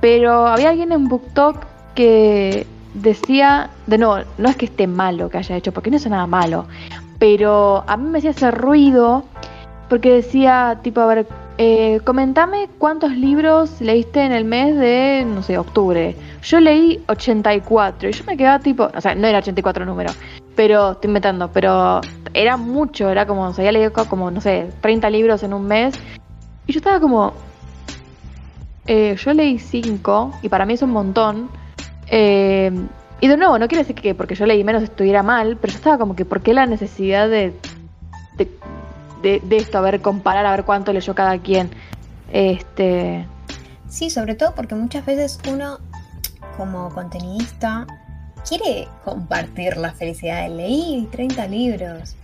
pero 0.00 0.46
había 0.46 0.70
alguien 0.70 0.90
en 0.90 1.06
BookTok 1.06 1.64
que 1.94 2.66
decía, 2.94 3.70
de 3.86 3.98
nuevo, 3.98 4.24
no 4.38 4.48
es 4.48 4.56
que 4.56 4.64
esté 4.64 4.86
malo 4.86 5.28
que 5.28 5.38
haya 5.38 5.56
hecho, 5.56 5.72
porque 5.72 5.90
no 5.90 5.96
es 5.96 6.06
nada 6.08 6.26
malo, 6.26 6.66
pero 7.18 7.84
a 7.86 7.96
mí 7.96 8.08
me 8.08 8.18
hacía 8.18 8.30
ese 8.30 8.50
ruido 8.50 9.24
porque 9.88 10.12
decía, 10.12 10.78
tipo, 10.82 11.00
a 11.00 11.06
ver, 11.06 11.26
eh, 11.56 12.00
comentame 12.04 12.68
cuántos 12.78 13.12
libros 13.12 13.80
leíste 13.80 14.22
en 14.24 14.32
el 14.32 14.44
mes 14.44 14.76
de, 14.76 15.24
no 15.26 15.42
sé, 15.42 15.56
octubre. 15.56 16.16
Yo 16.42 16.60
leí 16.60 17.02
84 17.06 18.08
y 18.08 18.12
yo 18.12 18.24
me 18.24 18.36
quedaba 18.36 18.58
tipo, 18.58 18.90
o 18.92 19.00
sea, 19.00 19.14
no 19.14 19.26
era 19.26 19.38
84 19.38 19.84
número, 19.84 20.12
pero 20.56 20.92
estoy 20.92 21.08
inventando, 21.08 21.50
pero 21.52 22.00
era 22.32 22.56
mucho, 22.56 23.08
era 23.08 23.26
como, 23.26 23.42
o 23.44 23.52
sea, 23.52 23.62
había 23.62 23.72
leído 23.72 23.92
como, 23.92 24.30
no 24.30 24.40
sé, 24.40 24.70
30 24.80 25.10
libros 25.10 25.42
en 25.42 25.54
un 25.54 25.66
mes. 25.66 25.94
Y 26.66 26.72
yo 26.72 26.78
estaba 26.78 26.98
como, 26.98 27.32
eh, 28.86 29.16
yo 29.16 29.32
leí 29.32 29.58
5 29.58 30.32
y 30.42 30.48
para 30.48 30.66
mí 30.66 30.74
es 30.74 30.82
un 30.82 30.90
montón. 30.90 31.48
Eh, 32.08 32.72
y 33.24 33.28
de 33.28 33.38
nuevo, 33.38 33.58
no 33.58 33.68
quiere 33.68 33.84
decir 33.84 33.96
que 33.96 34.14
porque 34.14 34.34
yo 34.34 34.44
leí 34.44 34.62
menos 34.64 34.82
estuviera 34.82 35.22
mal, 35.22 35.56
pero 35.58 35.72
yo 35.72 35.78
estaba 35.78 35.96
como 35.96 36.14
que, 36.14 36.26
¿por 36.26 36.42
qué 36.42 36.52
la 36.52 36.66
necesidad 36.66 37.26
de, 37.26 37.54
de, 39.22 39.56
esto? 39.56 39.78
A 39.78 39.80
ver, 39.80 40.02
comparar, 40.02 40.44
a 40.44 40.50
ver 40.50 40.66
cuánto 40.66 40.92
leyó 40.92 41.14
cada 41.14 41.38
quien. 41.38 41.70
Este. 42.30 43.26
Sí, 43.88 44.10
sobre 44.10 44.34
todo 44.34 44.54
porque 44.54 44.74
muchas 44.74 45.06
veces 45.06 45.38
uno, 45.50 45.78
como 46.58 46.90
contenidista, 46.90 47.86
quiere 48.46 48.88
compartir 49.06 49.78
la 49.78 49.92
felicidad 49.92 50.42
de 50.42 50.50
leer 50.50 51.06
30 51.10 51.46
libros. 51.46 52.16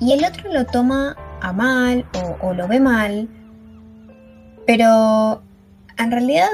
Y 0.00 0.14
el 0.14 0.24
otro 0.24 0.52
lo 0.52 0.66
toma 0.66 1.16
a 1.40 1.52
mal 1.52 2.04
o 2.40 2.54
lo 2.54 2.66
ve 2.66 2.80
mal. 2.80 3.28
Pero 4.66 5.42
en 5.96 6.10
realidad 6.10 6.48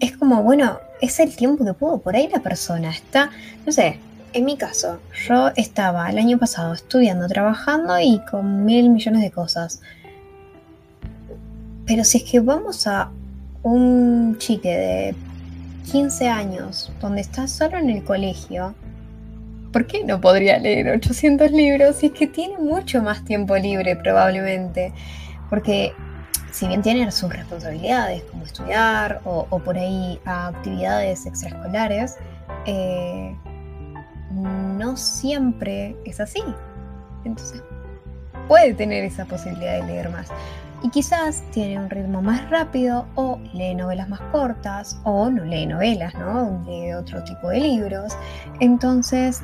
es 0.00 0.16
como, 0.16 0.42
bueno, 0.42 0.78
es 1.00 1.20
el 1.20 1.34
tiempo 1.34 1.64
que 1.64 1.74
puedo. 1.74 1.98
Por 1.98 2.16
ahí 2.16 2.28
la 2.28 2.40
persona 2.40 2.90
está, 2.90 3.30
no 3.66 3.72
sé, 3.72 3.98
en 4.32 4.44
mi 4.44 4.56
caso, 4.56 5.00
yo 5.26 5.50
estaba 5.56 6.10
el 6.10 6.18
año 6.18 6.38
pasado 6.38 6.74
estudiando, 6.74 7.26
trabajando 7.28 7.98
y 7.98 8.20
con 8.30 8.64
mil 8.64 8.90
millones 8.90 9.22
de 9.22 9.30
cosas. 9.30 9.80
Pero 11.86 12.04
si 12.04 12.18
es 12.18 12.24
que 12.24 12.40
vamos 12.40 12.86
a 12.86 13.10
un 13.62 14.36
chique 14.38 14.68
de 14.68 15.14
15 15.90 16.28
años, 16.28 16.92
donde 17.00 17.22
está 17.22 17.48
solo 17.48 17.78
en 17.78 17.88
el 17.88 18.04
colegio, 18.04 18.74
¿por 19.72 19.86
qué 19.86 20.04
no 20.04 20.20
podría 20.20 20.58
leer 20.58 20.88
800 20.88 21.50
libros 21.50 21.96
si 21.96 22.06
es 22.06 22.12
que 22.12 22.26
tiene 22.26 22.58
mucho 22.58 23.02
más 23.02 23.24
tiempo 23.24 23.56
libre 23.56 23.96
probablemente? 23.96 24.92
Porque 25.48 25.94
si 26.50 26.66
bien 26.66 26.82
tienen 26.82 27.12
sus 27.12 27.32
responsabilidades, 27.32 28.22
como 28.24 28.44
estudiar 28.44 29.20
o, 29.24 29.46
por 29.58 29.76
ahí 29.76 30.20
actividades 30.24 31.26
extraescolares, 31.26 32.16
eh, 32.66 33.36
no 34.30 34.96
siempre 34.96 35.96
es 36.04 36.20
así. 36.20 36.42
Entonces, 37.24 37.62
puede 38.46 38.74
tener 38.74 39.04
esa 39.04 39.24
posibilidad 39.24 39.80
de 39.80 39.86
leer 39.86 40.10
más. 40.10 40.28
Y 40.82 40.90
quizás 40.90 41.42
tiene 41.50 41.78
un 41.78 41.90
ritmo 41.90 42.22
más 42.22 42.48
rápido 42.50 43.06
o 43.16 43.40
lee 43.52 43.74
novelas 43.74 44.08
más 44.08 44.20
cortas 44.32 44.98
o 45.02 45.28
no 45.28 45.44
lee 45.44 45.66
novelas, 45.66 46.14
¿no? 46.14 46.62
Lee 46.66 46.92
otro 46.92 47.22
tipo 47.24 47.48
de 47.48 47.60
libros. 47.60 48.16
Entonces, 48.60 49.42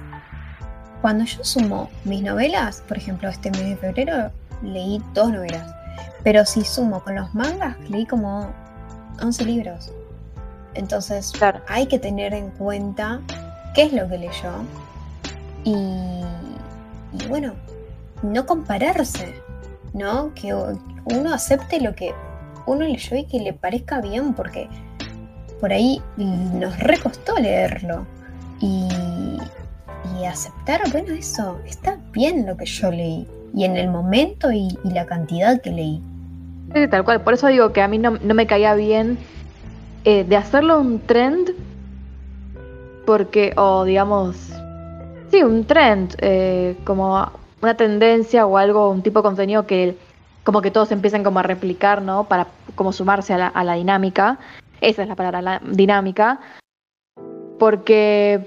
cuando 1.03 1.25
yo 1.25 1.43
sumo 1.43 1.91
mis 2.05 2.23
novelas, 2.23 2.83
por 2.87 2.97
ejemplo, 2.97 3.29
este 3.29 3.51
mes 3.51 3.67
de 3.67 3.77
febrero 3.77 4.31
leí 4.63 5.03
dos 5.13 5.33
novelas 5.33 5.75
pero 6.25 6.47
si 6.47 6.65
sumo 6.65 7.05
con 7.05 7.15
los 7.15 7.33
mangas, 7.35 7.79
leí 7.91 8.07
como 8.07 8.51
11 9.23 9.45
libros. 9.45 9.93
Entonces 10.73 11.33
hay 11.69 11.87
que 11.87 11.99
tener 11.99 12.33
en 12.33 12.51
cuenta 12.51 13.21
qué 13.75 13.83
es 13.85 13.93
lo 13.93 14.09
que 14.09 14.19
leyó. 14.19 14.53
Y, 15.65 15.75
y 17.13 17.27
bueno, 17.29 17.53
no 18.23 18.47
compararse, 18.47 19.35
¿no? 19.93 20.33
Que 20.35 20.55
uno 20.55 21.33
acepte 21.33 21.81
lo 21.81 21.95
que 21.95 22.13
uno 22.67 22.87
leyó 22.87 23.17
y 23.17 23.25
que 23.25 23.39
le 23.39 23.53
parezca 23.53 24.01
bien, 24.01 24.33
porque 24.33 24.69
por 25.61 25.73
ahí 25.73 26.03
nos 26.17 26.79
recostó 26.81 27.37
leerlo. 27.37 28.07
Y, 28.61 28.89
y 30.19 30.25
aceptar, 30.25 30.81
bueno, 30.91 31.13
eso, 31.13 31.61
está 31.67 31.99
bien 32.13 32.47
lo 32.47 32.57
que 32.57 32.65
yo 32.65 32.91
leí. 32.91 33.29
Y 33.55 33.65
en 33.65 33.77
el 33.77 33.89
momento 33.89 34.51
y 34.51 34.77
la 34.85 35.05
cantidad 35.05 35.61
que 35.61 35.71
leí 35.71 36.03
tal 36.91 37.05
cual. 37.05 37.23
Por 37.23 37.35
eso 37.35 37.47
digo 37.49 37.73
que 37.73 37.83
a 37.83 37.89
mí 37.89 37.99
no, 37.99 38.13
me 38.13 38.47
caía 38.47 38.75
bien 38.75 39.19
eh, 40.05 40.25
de 40.25 40.37
hacerlo 40.37 40.81
un 40.81 41.01
trend. 41.01 41.51
Porque, 43.07 43.53
o 43.57 43.85
digamos, 43.85 44.37
sí, 45.31 45.43
un 45.43 45.65
trend, 45.65 46.17
eh, 46.21 46.77
como 46.85 47.31
una 47.61 47.77
tendencia 47.77 48.47
o 48.47 48.57
algo, 48.57 48.91
un 48.91 49.03
tipo 49.03 49.19
de 49.19 49.25
contenido 49.25 49.67
que 49.67 49.97
como 50.43 50.63
que 50.63 50.71
todos 50.71 50.91
empiezan 50.93 51.23
como 51.23 51.39
a 51.39 51.43
replicar, 51.43 52.03
¿no? 52.03 52.25
Para 52.25 52.47
como 52.75 52.93
sumarse 52.93 53.35
a 53.35 53.39
la, 53.39 53.49
a 53.49 53.65
la 53.65 53.75
dinámica. 53.75 54.39
Esa 54.81 55.03
es 55.03 55.09
la 55.09 55.17
palabra, 55.17 55.43
la 55.43 55.61
dinámica. 55.65 56.41
Porque, 57.59 58.47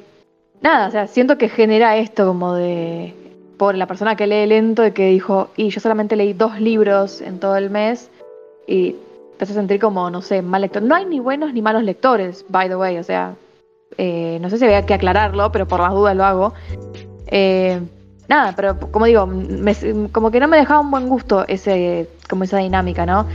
nada, 0.61 0.87
o 0.87 0.91
sea, 0.91 1.07
siento 1.07 1.37
que 1.37 1.49
genera 1.49 1.97
esto 1.97 2.27
como 2.27 2.53
de 2.53 3.15
por 3.57 3.75
la 3.75 3.87
persona 3.87 4.15
que 4.15 4.27
lee 4.27 4.45
lento 4.45 4.83
de 4.83 4.93
que 4.93 5.09
dijo, 5.09 5.49
y 5.57 5.69
yo 5.69 5.79
solamente 5.79 6.15
leí 6.15 6.33
dos 6.33 6.59
libros 6.59 7.21
en 7.21 7.39
todo 7.39 7.57
el 7.57 7.69
mes, 7.69 8.11
y 8.67 8.95
te 9.37 9.45
hace 9.45 9.53
sentir 9.53 9.79
como, 9.79 10.09
no 10.09 10.21
sé, 10.21 10.41
mal 10.41 10.61
lector. 10.61 10.83
No 10.83 10.95
hay 10.95 11.05
ni 11.05 11.19
buenos 11.19 11.53
ni 11.53 11.61
malos 11.61 11.83
lectores, 11.83 12.45
by 12.49 12.67
the 12.67 12.75
way, 12.75 12.97
o 12.97 13.03
sea, 13.03 13.35
eh, 13.97 14.37
no 14.41 14.49
sé 14.49 14.57
si 14.57 14.65
había 14.65 14.85
que 14.85 14.93
aclararlo, 14.93 15.51
pero 15.51 15.67
por 15.67 15.79
las 15.79 15.93
dudas 15.93 16.15
lo 16.15 16.25
hago. 16.25 16.53
Eh, 17.27 17.79
nada, 18.27 18.53
pero 18.55 18.79
como 18.91 19.05
digo, 19.05 19.27
como 20.11 20.31
que 20.31 20.39
no 20.39 20.47
me 20.47 20.57
dejaba 20.57 20.81
un 20.81 20.91
buen 20.91 21.07
gusto 21.07 21.45
ese, 21.47 22.09
como 22.29 22.43
esa 22.43 22.57
dinámica, 22.57 23.05
¿no? 23.05 23.25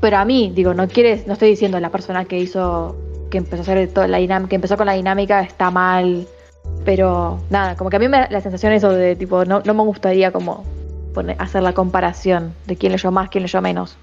Pero 0.00 0.18
a 0.18 0.24
mí, 0.24 0.52
digo, 0.54 0.74
no 0.74 0.88
quieres, 0.88 1.26
no 1.26 1.34
estoy 1.34 1.50
diciendo 1.50 1.78
la 1.80 1.90
persona 1.90 2.24
que 2.24 2.38
hizo, 2.38 2.96
que 3.30 3.38
empezó 3.38 3.58
a 3.58 3.62
hacer 3.62 3.92
toda 3.92 4.08
la 4.08 4.18
dinámica, 4.18 4.50
que 4.50 4.56
empezó 4.56 4.76
con 4.76 4.86
la 4.86 4.94
dinámica 4.94 5.40
está 5.42 5.70
mal, 5.70 6.26
pero 6.84 7.38
nada, 7.50 7.76
como 7.76 7.90
que 7.90 7.96
a 7.96 7.98
mí 7.98 8.08
la 8.08 8.40
sensación 8.40 8.72
eso 8.72 8.90
de 8.90 9.16
tipo, 9.16 9.44
no, 9.44 9.60
no 9.64 9.74
me 9.74 9.82
gustaría 9.82 10.32
como 10.32 10.64
hacer 11.38 11.62
la 11.62 11.72
comparación 11.72 12.54
de 12.66 12.76
quién 12.76 12.92
leyó 12.92 13.10
más, 13.10 13.28
quién 13.28 13.42
leyó 13.42 13.60
menos. 13.62 13.96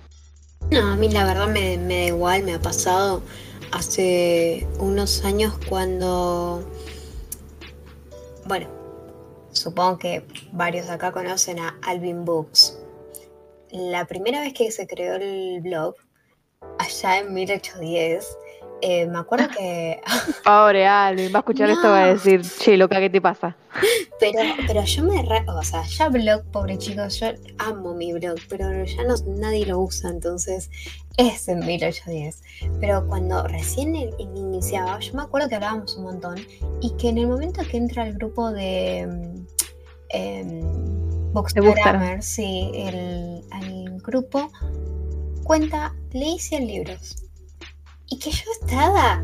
No, 0.72 0.92
a 0.92 0.96
mí 0.96 1.10
la 1.10 1.26
verdad 1.26 1.48
me, 1.48 1.78
da 1.78 2.06
igual, 2.06 2.44
me 2.44 2.54
ha 2.54 2.60
pasado 2.60 3.24
hace 3.72 4.68
unos 4.80 5.26
años 5.26 5.54
cuando, 5.68 6.64
bueno, 8.46 8.68
supongo 9.52 9.98
que 9.98 10.24
varios 10.52 10.88
de 10.88 10.94
acá 10.94 11.12
conocen 11.12 11.60
a 11.60 11.78
Alvin 11.82 12.24
Books. 12.24 12.78
La 13.72 14.06
primera 14.06 14.42
vez 14.42 14.54
que 14.54 14.72
se 14.72 14.86
creó 14.86 15.16
el 15.16 15.62
blog, 15.62 15.96
allá 16.78 17.20
en 17.20 17.34
1810, 17.34 18.38
eh, 18.82 19.08
me 19.08 19.20
acuerdo 19.20 19.48
que. 19.58 20.02
Pobre 20.44 20.88
Alvin, 20.88 21.32
va 21.34 21.38
a 21.38 21.40
escuchar 21.40 21.70
esto 21.70 21.88
y 21.88 21.92
va 21.92 22.04
a 22.04 22.08
decir, 22.08 22.42
che, 22.42 22.78
loca, 22.78 23.00
¿qué 23.00 23.10
te 23.10 23.22
pasa? 23.22 23.56
Pero, 24.20 24.40
pero 24.68 24.84
yo 24.84 25.04
me. 25.04 25.24
o 25.48 25.64
sea, 25.64 25.84
ya 25.84 26.10
blog, 26.10 26.44
pobre 26.52 26.78
chicos, 26.78 27.20
yo 27.20 27.28
amo 27.60 27.94
mi 27.94 28.14
blog, 28.14 28.38
pero 28.50 28.84
ya 28.84 29.04
no, 29.04 29.16
nadie 29.38 29.66
lo 29.66 29.80
usa, 29.80 30.10
entonces 30.10 30.70
es 31.18 31.48
en 31.48 31.60
1810. 31.60 32.42
Pero 32.80 33.08
cuando 33.08 33.44
recién 33.48 33.96
iniciaba, 33.96 35.00
yo 35.00 35.14
me 35.14 35.22
acuerdo 35.22 35.50
que 35.50 35.56
hablábamos 35.56 35.96
un 35.98 36.04
montón 36.04 36.36
y 36.82 36.92
que 36.98 37.10
en 37.10 37.20
el 37.20 37.28
momento 37.28 37.62
que 37.70 37.78
entra 37.78 38.08
el 38.08 38.14
grupo 38.14 38.52
de. 38.52 39.08
Eh, 40.12 40.62
sí, 42.22 42.72
el, 42.74 43.44
el 43.62 44.02
grupo 44.02 44.52
cuenta, 45.44 45.94
leí 46.12 46.40
100 46.40 46.68
libros 46.68 47.29
y 48.10 48.18
que 48.18 48.32
yo 48.32 48.44
estaba 48.62 49.24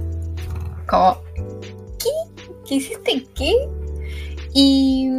como, 0.88 1.18
¿qué? 1.99 2.10
¿Qué 2.68 2.76
hiciste 2.76 3.26
qué? 3.36 3.53
Y, 4.53 5.10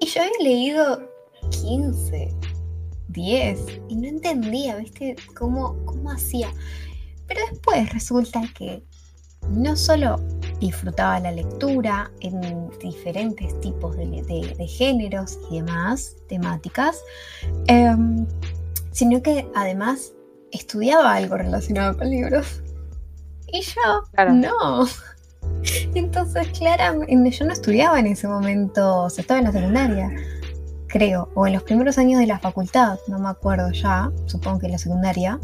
y 0.00 0.06
yo 0.06 0.22
había 0.22 0.38
leído 0.42 1.10
15, 1.50 2.34
10 3.08 3.60
y 3.88 3.96
no 3.96 4.08
entendía, 4.08 4.76
¿viste? 4.76 5.16
Cómo, 5.34 5.76
cómo 5.84 6.10
hacía. 6.10 6.52
Pero 7.26 7.40
después 7.50 7.92
resulta 7.92 8.42
que 8.56 8.82
no 9.48 9.76
solo 9.76 10.16
disfrutaba 10.60 11.18
la 11.20 11.32
lectura 11.32 12.10
en 12.20 12.68
diferentes 12.80 13.58
tipos 13.60 13.96
de, 13.96 14.66
géneros 14.68 15.38
y 15.50 15.56
demás 15.56 16.16
temáticas, 16.28 16.98
em, 17.66 18.26
sino 18.92 19.22
que 19.22 19.48
además 19.54 20.12
estudiaba 20.52 21.14
algo 21.14 21.36
relacionado 21.36 21.96
con 21.96 22.10
libros. 22.10 22.62
Y 23.52 23.62
yo, 23.62 24.24
no. 24.32 24.86
Entonces, 25.94 26.48
claramente, 26.56 27.30
yo 27.30 27.44
no 27.44 27.52
estudiaba 27.52 27.98
en 27.98 28.06
ese 28.06 28.28
momento, 28.28 29.04
o 29.04 29.10
sea, 29.10 29.22
estaba 29.22 29.40
en 29.40 29.46
la 29.46 29.52
secundaria, 29.52 30.10
creo, 30.88 31.28
o 31.34 31.46
en 31.46 31.54
los 31.54 31.62
primeros 31.62 31.98
años 31.98 32.20
de 32.20 32.26
la 32.26 32.38
facultad, 32.38 32.98
no 33.08 33.18
me 33.18 33.28
acuerdo 33.28 33.70
ya, 33.70 34.10
supongo 34.26 34.60
que 34.60 34.66
en 34.66 34.72
la 34.72 34.78
secundaria. 34.78 35.38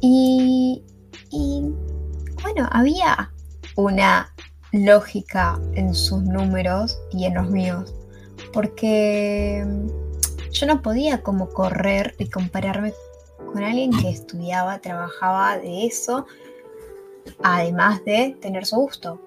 Y, 0.00 0.84
y 1.30 1.62
bueno, 2.42 2.68
había 2.70 3.32
una 3.76 4.32
lógica 4.72 5.58
en 5.74 5.94
sus 5.94 6.22
números 6.22 6.98
y 7.12 7.24
en 7.24 7.34
los 7.34 7.50
míos, 7.50 7.94
porque 8.52 9.64
yo 10.50 10.66
no 10.66 10.82
podía 10.82 11.22
como 11.22 11.48
correr 11.50 12.14
y 12.18 12.28
compararme 12.28 12.92
con 13.52 13.62
alguien 13.62 13.90
que 13.90 14.10
estudiaba, 14.10 14.80
trabajaba 14.80 15.58
de 15.58 15.86
eso 15.86 16.26
además 17.42 18.04
de 18.04 18.36
tener 18.40 18.66
su 18.66 18.76
gusto. 18.76 19.20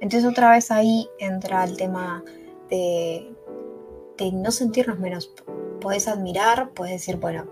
Entonces 0.00 0.28
otra 0.28 0.50
vez 0.50 0.70
ahí 0.70 1.08
entra 1.18 1.64
el 1.64 1.76
tema 1.76 2.22
de, 2.68 3.32
no 4.32 4.50
sentirnos 4.50 4.98
menos. 4.98 5.32
Puedes 5.80 6.08
admirar, 6.08 6.70
puedes 6.70 6.94
decir, 6.94 7.16
bueno, 7.16 7.46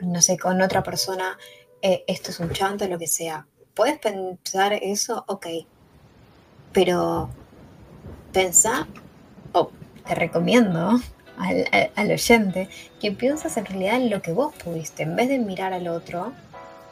no 0.00 0.20
sé, 0.20 0.38
con 0.38 0.60
otra 0.60 0.82
persona, 0.82 1.38
eh, 1.82 2.04
esto 2.06 2.30
es 2.30 2.40
un 2.40 2.50
chanto, 2.50 2.86
lo 2.88 2.98
que 2.98 3.06
sea. 3.06 3.46
Puedes 3.74 3.98
pensar 3.98 4.72
eso, 4.74 5.24
ok. 5.28 5.46
Pero 6.72 7.30
pensá, 8.32 8.86
o 9.52 9.70
te 10.06 10.14
recomiendo 10.14 11.00
al, 11.38 11.90
al, 11.94 12.10
oyente 12.10 12.68
que 13.00 13.12
pienses 13.12 13.56
en 13.56 13.66
realidad 13.66 13.96
en 13.96 14.10
lo 14.10 14.22
que 14.22 14.32
vos 14.32 14.54
pudiste. 14.54 15.04
En 15.04 15.16
vez 15.16 15.28
de 15.28 15.38
mirar 15.38 15.72
al 15.72 15.88
otro, 15.88 16.32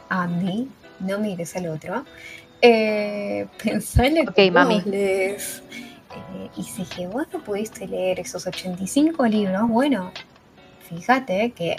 Andy, 0.09 0.71
no 1.03 1.19
mires 1.19 1.55
al 1.57 1.69
otro. 1.69 2.05
Eh, 2.61 3.47
pensale 3.63 4.25
okay, 4.29 4.51
mami. 4.51 4.83
Eh, 4.87 5.37
y 6.57 6.63
si 6.63 6.85
que 6.85 7.07
vos 7.07 7.27
no 7.33 7.43
pudiste 7.43 7.87
leer 7.87 8.21
esos 8.21 8.47
85 8.47 9.27
libros, 9.27 9.69
bueno, 9.69 10.13
fíjate 10.89 11.53
que 11.53 11.77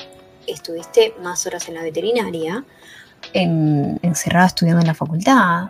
estuviste 0.48 1.14
más 1.22 1.46
horas 1.46 1.68
en 1.70 1.76
la 1.76 1.84
veterinaria, 1.84 2.66
en, 3.34 4.00
encerrada 4.02 4.48
estudiando 4.48 4.82
en 4.82 4.88
la 4.88 4.96
facultad, 4.96 5.70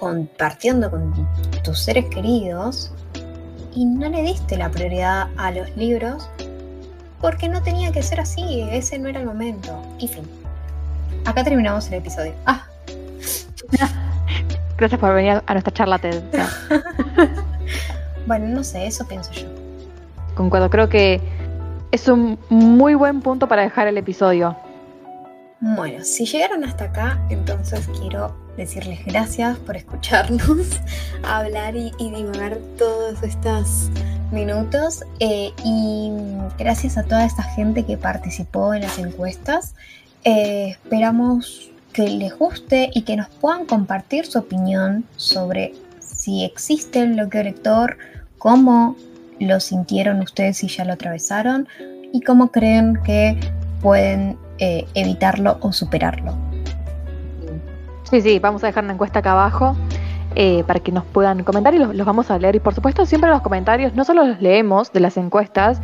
compartiendo 0.00 0.90
con 0.90 1.28
tus 1.62 1.78
seres 1.78 2.06
queridos, 2.06 2.92
y 3.74 3.84
no 3.84 4.08
le 4.08 4.22
diste 4.22 4.56
la 4.56 4.70
prioridad 4.70 5.28
a 5.36 5.50
los 5.50 5.76
libros 5.76 6.28
porque 7.20 7.48
no 7.48 7.62
tenía 7.62 7.92
que 7.92 8.02
ser 8.02 8.20
así, 8.20 8.66
ese 8.70 8.98
no 8.98 9.08
era 9.08 9.20
el 9.20 9.26
momento. 9.26 9.82
Y 9.98 10.08
fin. 10.08 10.24
Acá 11.26 11.42
terminamos 11.42 11.88
el 11.88 11.94
episodio. 11.94 12.32
Ah. 12.46 12.66
Gracias 14.78 15.00
por 15.00 15.12
venir 15.14 15.42
a 15.44 15.52
nuestra 15.52 15.72
charla 15.72 15.98
TED. 15.98 16.22
bueno, 18.26 18.46
no 18.46 18.62
sé, 18.62 18.86
eso 18.86 19.06
pienso 19.08 19.32
yo. 19.32 19.48
Concuerdo, 20.34 20.70
creo 20.70 20.88
que 20.88 21.20
es 21.90 22.08
un 22.08 22.38
muy 22.48 22.94
buen 22.94 23.20
punto 23.22 23.48
para 23.48 23.62
dejar 23.62 23.88
el 23.88 23.98
episodio. 23.98 24.56
Bueno, 25.60 26.04
si 26.04 26.26
llegaron 26.26 26.62
hasta 26.62 26.84
acá, 26.84 27.18
entonces 27.30 27.88
quiero 27.98 28.36
decirles 28.56 29.04
gracias 29.04 29.58
por 29.58 29.76
escucharnos 29.76 30.80
hablar 31.24 31.74
y, 31.74 31.92
y 31.98 32.10
divagar 32.10 32.58
todos 32.78 33.22
estos 33.22 33.90
minutos 34.30 35.04
eh, 35.20 35.52
y 35.64 36.10
gracias 36.58 36.98
a 36.98 37.04
toda 37.04 37.24
esta 37.24 37.42
gente 37.42 37.84
que 37.84 37.96
participó 37.96 38.74
en 38.74 38.82
las 38.82 38.98
encuestas. 38.98 39.74
Eh, 40.28 40.70
esperamos 40.70 41.70
que 41.92 42.08
les 42.08 42.36
guste 42.36 42.90
y 42.92 43.02
que 43.02 43.14
nos 43.14 43.28
puedan 43.28 43.64
compartir 43.64 44.26
su 44.26 44.40
opinión 44.40 45.04
sobre 45.14 45.72
si 46.00 46.44
existe 46.44 46.98
el 46.98 47.12
bloqueo 47.12 47.44
lector, 47.44 47.96
cómo 48.36 48.96
lo 49.38 49.60
sintieron 49.60 50.20
ustedes 50.20 50.56
si 50.56 50.66
ya 50.66 50.84
lo 50.84 50.94
atravesaron 50.94 51.68
y 52.12 52.22
cómo 52.22 52.50
creen 52.50 52.98
que 53.04 53.38
pueden 53.80 54.36
eh, 54.58 54.84
evitarlo 54.94 55.58
o 55.60 55.72
superarlo. 55.72 56.34
Sí, 58.10 58.20
sí, 58.20 58.40
vamos 58.40 58.64
a 58.64 58.66
dejar 58.66 58.82
una 58.82 58.94
encuesta 58.94 59.20
acá 59.20 59.30
abajo 59.30 59.76
eh, 60.34 60.64
para 60.66 60.80
que 60.80 60.90
nos 60.90 61.04
puedan 61.04 61.44
comentar 61.44 61.72
y 61.72 61.78
los, 61.78 61.94
los, 61.94 62.04
vamos 62.04 62.32
a 62.32 62.38
leer. 62.40 62.56
Y 62.56 62.60
por 62.60 62.74
supuesto, 62.74 63.06
siempre 63.06 63.30
los 63.30 63.42
comentarios 63.42 63.94
no 63.94 64.04
solo 64.04 64.24
los 64.24 64.42
leemos 64.42 64.92
de 64.92 64.98
las 64.98 65.16
encuestas, 65.16 65.80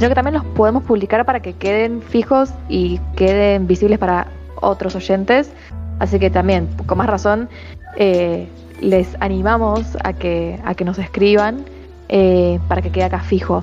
sino 0.00 0.08
que 0.08 0.14
también 0.14 0.32
los 0.32 0.44
podemos 0.56 0.82
publicar 0.84 1.26
para 1.26 1.40
que 1.40 1.52
queden 1.52 2.00
fijos 2.00 2.54
y 2.70 2.98
queden 3.16 3.66
visibles 3.66 3.98
para 3.98 4.28
otros 4.62 4.94
oyentes. 4.94 5.52
Así 5.98 6.18
que 6.18 6.30
también, 6.30 6.68
con 6.86 6.96
más 6.96 7.06
razón, 7.06 7.50
eh, 7.96 8.48
les 8.80 9.14
animamos 9.20 9.98
a 10.02 10.14
que, 10.14 10.58
a 10.64 10.74
que 10.74 10.86
nos 10.86 10.98
escriban 10.98 11.66
eh, 12.08 12.58
para 12.66 12.80
que 12.80 12.90
quede 12.90 13.04
acá 13.04 13.20
fijo, 13.20 13.62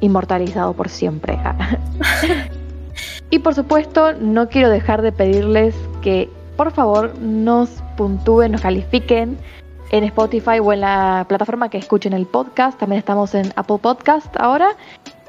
inmortalizado 0.00 0.72
por 0.72 0.88
siempre. 0.88 1.38
y 3.28 3.40
por 3.40 3.54
supuesto, 3.54 4.14
no 4.14 4.48
quiero 4.48 4.70
dejar 4.70 5.02
de 5.02 5.12
pedirles 5.12 5.74
que 6.00 6.30
por 6.56 6.72
favor 6.72 7.18
nos 7.18 7.68
puntúen, 7.98 8.52
nos 8.52 8.62
califiquen 8.62 9.36
en 9.90 10.04
Spotify 10.04 10.60
o 10.62 10.72
en 10.72 10.80
la 10.80 11.26
plataforma 11.28 11.68
que 11.68 11.76
escuchen 11.76 12.14
el 12.14 12.24
podcast. 12.24 12.78
También 12.78 13.00
estamos 13.00 13.34
en 13.34 13.52
Apple 13.54 13.80
Podcast 13.82 14.34
ahora. 14.40 14.68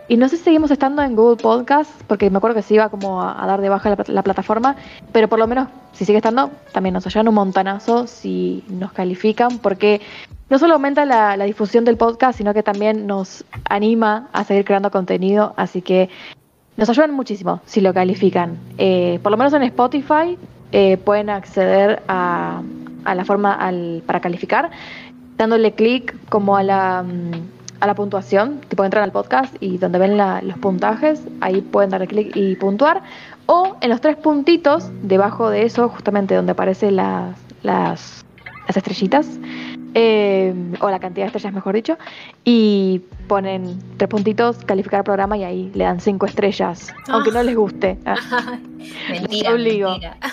Y 0.07 0.17
no 0.17 0.29
sé 0.29 0.37
si 0.37 0.43
seguimos 0.43 0.69
estando 0.69 1.01
en 1.01 1.15
Google 1.15 1.41
Podcast, 1.41 1.89
porque 2.07 2.29
me 2.29 2.37
acuerdo 2.37 2.55
que 2.55 2.61
se 2.61 2.75
iba 2.75 2.89
como 2.89 3.23
a, 3.23 3.45
dar 3.47 3.59
de 3.59 3.69
baja 3.69 3.95
la, 4.07 4.23
plataforma, 4.23 4.75
pero 5.11 5.27
por 5.27 5.39
lo 5.39 5.47
menos 5.47 5.67
si 5.93 6.05
sigue 6.05 6.17
estando, 6.17 6.51
también 6.73 6.93
nos 6.93 7.07
ayudan 7.07 7.27
un 7.27 7.35
montonazo 7.35 8.05
si 8.05 8.63
nos 8.69 8.91
califican, 8.91 9.57
porque 9.57 10.01
no 10.49 10.59
solo 10.59 10.75
aumenta 10.75 11.05
la, 11.05 11.43
difusión 11.45 11.85
del 11.85 11.97
podcast, 11.97 12.37
sino 12.37 12.53
que 12.53 12.61
también 12.61 13.07
nos 13.07 13.45
anima 13.67 14.27
a 14.31 14.43
seguir 14.43 14.63
creando 14.63 14.91
contenido, 14.91 15.53
así 15.57 15.81
que 15.81 16.09
nos 16.77 16.87
ayudan 16.89 17.11
muchísimo 17.11 17.61
si 17.65 17.81
lo 17.81 17.91
califican. 17.93 18.59
Eh, 18.77 19.19
por 19.23 19.31
lo 19.31 19.37
menos 19.37 19.53
en 19.53 19.63
Spotify 19.63 20.37
eh, 20.71 20.97
pueden 20.97 21.31
acceder 21.31 22.03
a, 22.07 22.61
a 23.05 23.15
la 23.15 23.25
forma 23.25 23.53
al, 23.53 24.03
para 24.05 24.19
calificar, 24.19 24.69
dándole 25.37 25.71
clic 25.71 26.15
como 26.29 26.57
a 26.57 26.63
la... 26.63 27.03
Mm, 27.03 27.54
a 27.79 27.87
la 27.87 27.95
puntuación, 27.95 28.61
que 28.69 28.75
pueden 28.75 28.87
entrar 28.87 29.03
al 29.03 29.11
podcast 29.11 29.55
y 29.59 29.77
donde 29.77 29.99
ven 29.99 30.17
los 30.17 30.57
puntajes, 30.59 31.21
ahí 31.41 31.61
pueden 31.61 31.89
darle 31.89 32.07
clic 32.07 32.35
y 32.35 32.55
puntuar. 32.55 33.03
O 33.45 33.77
en 33.81 33.89
los 33.89 34.01
tres 34.01 34.15
puntitos, 34.15 34.89
debajo 35.03 35.49
de 35.49 35.63
eso, 35.63 35.89
justamente 35.89 36.35
donde 36.35 36.53
aparecen 36.53 36.95
las, 36.95 37.35
las, 37.63 38.25
estrellitas, 38.67 39.27
eh, 39.93 40.53
o 40.79 40.89
la 40.89 40.99
cantidad 40.99 41.25
de 41.25 41.27
estrellas, 41.27 41.53
mejor 41.53 41.75
dicho, 41.75 41.97
y 42.43 43.01
ponen 43.27 43.79
tres 43.97 44.09
puntitos, 44.09 44.57
calificar 44.65 45.03
programa 45.03 45.37
y 45.37 45.43
ahí 45.43 45.71
le 45.73 45.83
dan 45.83 45.99
cinco 45.99 46.25
estrellas, 46.25 46.93
aunque 47.07 47.31
no 47.31 47.43
les 47.43 47.55
guste. 47.55 47.97
mentira, 49.09 49.51
mentira. 49.51 50.17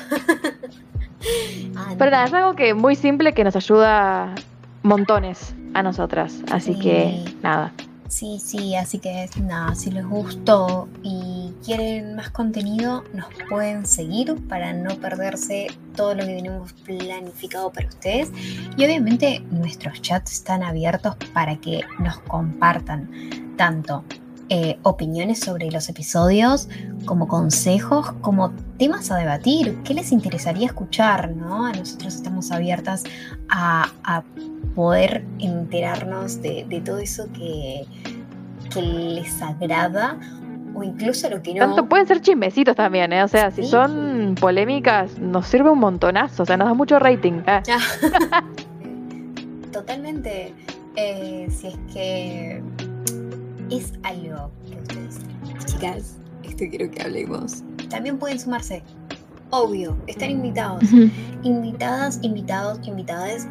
Pero 1.99 2.11
nada, 2.11 2.25
es 2.25 2.33
algo 2.33 2.55
que 2.55 2.75
muy 2.75 2.97
simple 2.97 3.33
que 3.33 3.45
nos 3.45 3.55
ayuda 3.55 4.35
montones 4.83 5.55
a 5.75 5.83
nosotras. 5.83 6.43
Así 6.51 6.79
que 6.79 7.25
nada. 7.43 7.73
Sí, 8.13 8.39
sí, 8.45 8.77
así 8.77 8.99
que 8.99 9.31
nada, 9.41 9.75
si 9.75 9.91
les 9.91 10.07
gustó 10.07 10.87
y 11.03 11.55
quieren 11.65 12.15
más 12.15 12.29
contenido, 12.29 13.05
nos 13.15 13.25
pueden 13.49 13.87
seguir 13.87 14.37
para 14.49 14.75
no 14.75 14.97
perderse 14.97 15.69
todo 15.97 16.15
lo 16.15 16.21
que 16.27 16.35
tenemos 16.35 16.75
planificado 16.85 17.73
para 17.73 17.89
ustedes. 17.89 18.31
Y 18.77 18.85
obviamente 18.85 19.43
nuestros 19.51 20.03
chats 20.03 20.31
están 20.31 20.63
abiertos 20.63 21.17
para 21.33 21.57
que 21.57 21.85
nos 22.01 22.19
compartan 22.19 23.09
tanto 23.57 24.05
eh, 24.51 24.79
opiniones 24.83 25.41
sobre 25.41 25.71
los 25.71 25.89
episodios, 25.89 26.69
como 27.07 27.27
consejos, 27.27 28.13
como 28.21 28.51
temas 28.77 29.11
a 29.11 29.17
debatir. 29.17 29.79
¿Qué 29.85 29.95
les 29.95 30.13
interesaría 30.13 30.67
escuchar? 30.67 31.35
¿no? 31.35 31.65
A 31.65 31.73
nosotros 31.73 32.15
estamos 32.15 32.53
abiertas 32.53 33.05
a, 33.49 33.91
a 34.05 34.23
poder 34.75 35.25
enterarnos 35.39 36.41
de, 36.43 36.83
todo 36.85 36.99
eso 36.99 37.29
que, 37.33 37.85
que, 38.73 38.83
les 38.83 39.43
agrada 39.43 40.19
o 40.75 40.83
incluso 40.83 41.29
lo 41.29 41.43
que 41.43 41.55
no. 41.55 41.61
Tanto 41.61 41.89
pueden 41.89 42.07
ser 42.07 42.21
chismecitos 42.21 42.77
también, 42.77 43.13
¿eh? 43.13 43.23
O 43.23 43.29
sea, 43.29 43.51
si 43.51 43.65
son 43.65 44.35
polémicas, 44.41 45.19
nos 45.19 45.47
sirve 45.47 45.71
un 45.71 45.79
montonazo, 45.79 46.43
o 46.43 46.47
sea, 46.47 46.57
nos 46.57 46.69
da 46.69 46.75
mucho 46.75 46.99
rating. 46.99 47.43
¿eh? 47.47 47.63
Totalmente. 49.73 50.55
Eh, 50.97 51.49
si 51.51 51.69
es 51.69 51.79
que 51.93 52.63
es 53.71 53.93
algo 54.03 54.51
que 54.69 54.77
ustedes, 54.77 55.21
chicas, 55.65 56.19
esto 56.43 56.65
quiero 56.69 56.91
que 56.91 57.03
hablemos. 57.03 57.63
También 57.89 58.19
pueden 58.19 58.39
sumarse. 58.39 58.83
Obvio, 59.51 59.97
están 60.07 60.31
invitados. 60.31 60.83
Invitadas, 61.43 62.19
invitados, 62.23 62.81
invitadas 62.87 63.47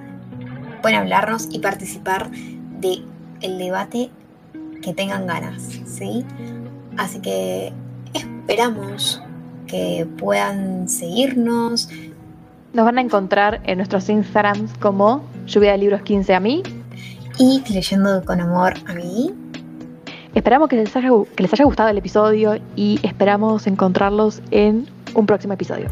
pueden 0.82 1.00
hablarnos 1.00 1.48
y 1.52 1.60
participar 1.60 2.32
de 2.32 3.04
el 3.42 3.58
debate 3.58 4.10
que 4.82 4.94
tengan 4.94 5.28
ganas, 5.28 5.62
¿sí? 5.86 6.26
Así 6.98 7.20
que 7.20 7.72
esperamos 8.14 9.22
que 9.68 10.08
puedan 10.18 10.90
seguirnos. 10.90 11.90
Nos 12.74 12.86
van 12.86 12.98
a 12.98 13.02
encontrar 13.02 13.62
en 13.64 13.78
nuestros 13.78 14.10
Instagrams 14.10 14.74
como 14.80 15.24
Lluvia 15.46 15.72
de 15.74 15.78
Libros 15.78 16.02
15 16.02 16.34
a 16.34 16.40
mí. 16.40 16.64
Y 17.38 17.64
Leyendo 17.72 18.24
con 18.26 18.42
Amor 18.42 18.74
a 18.88 18.94
mí. 18.94 19.34
Esperamos 20.34 20.70
que 20.70 20.78
les, 20.78 20.96
haya, 20.96 21.10
que 21.36 21.44
les 21.44 21.54
haya 21.54 21.66
gustado 21.66 21.90
el 21.90 21.98
episodio 21.98 22.58
y 22.76 23.00
esperamos 23.04 23.68
encontrarlos 23.68 24.42
en 24.52 24.88
un 25.14 25.26
próximo 25.26 25.54
episodio. 25.54 25.90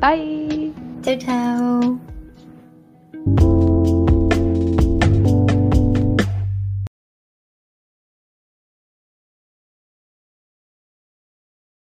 Bye. 0.00 0.72
Chao, 1.02 1.98
chao. 3.26 3.53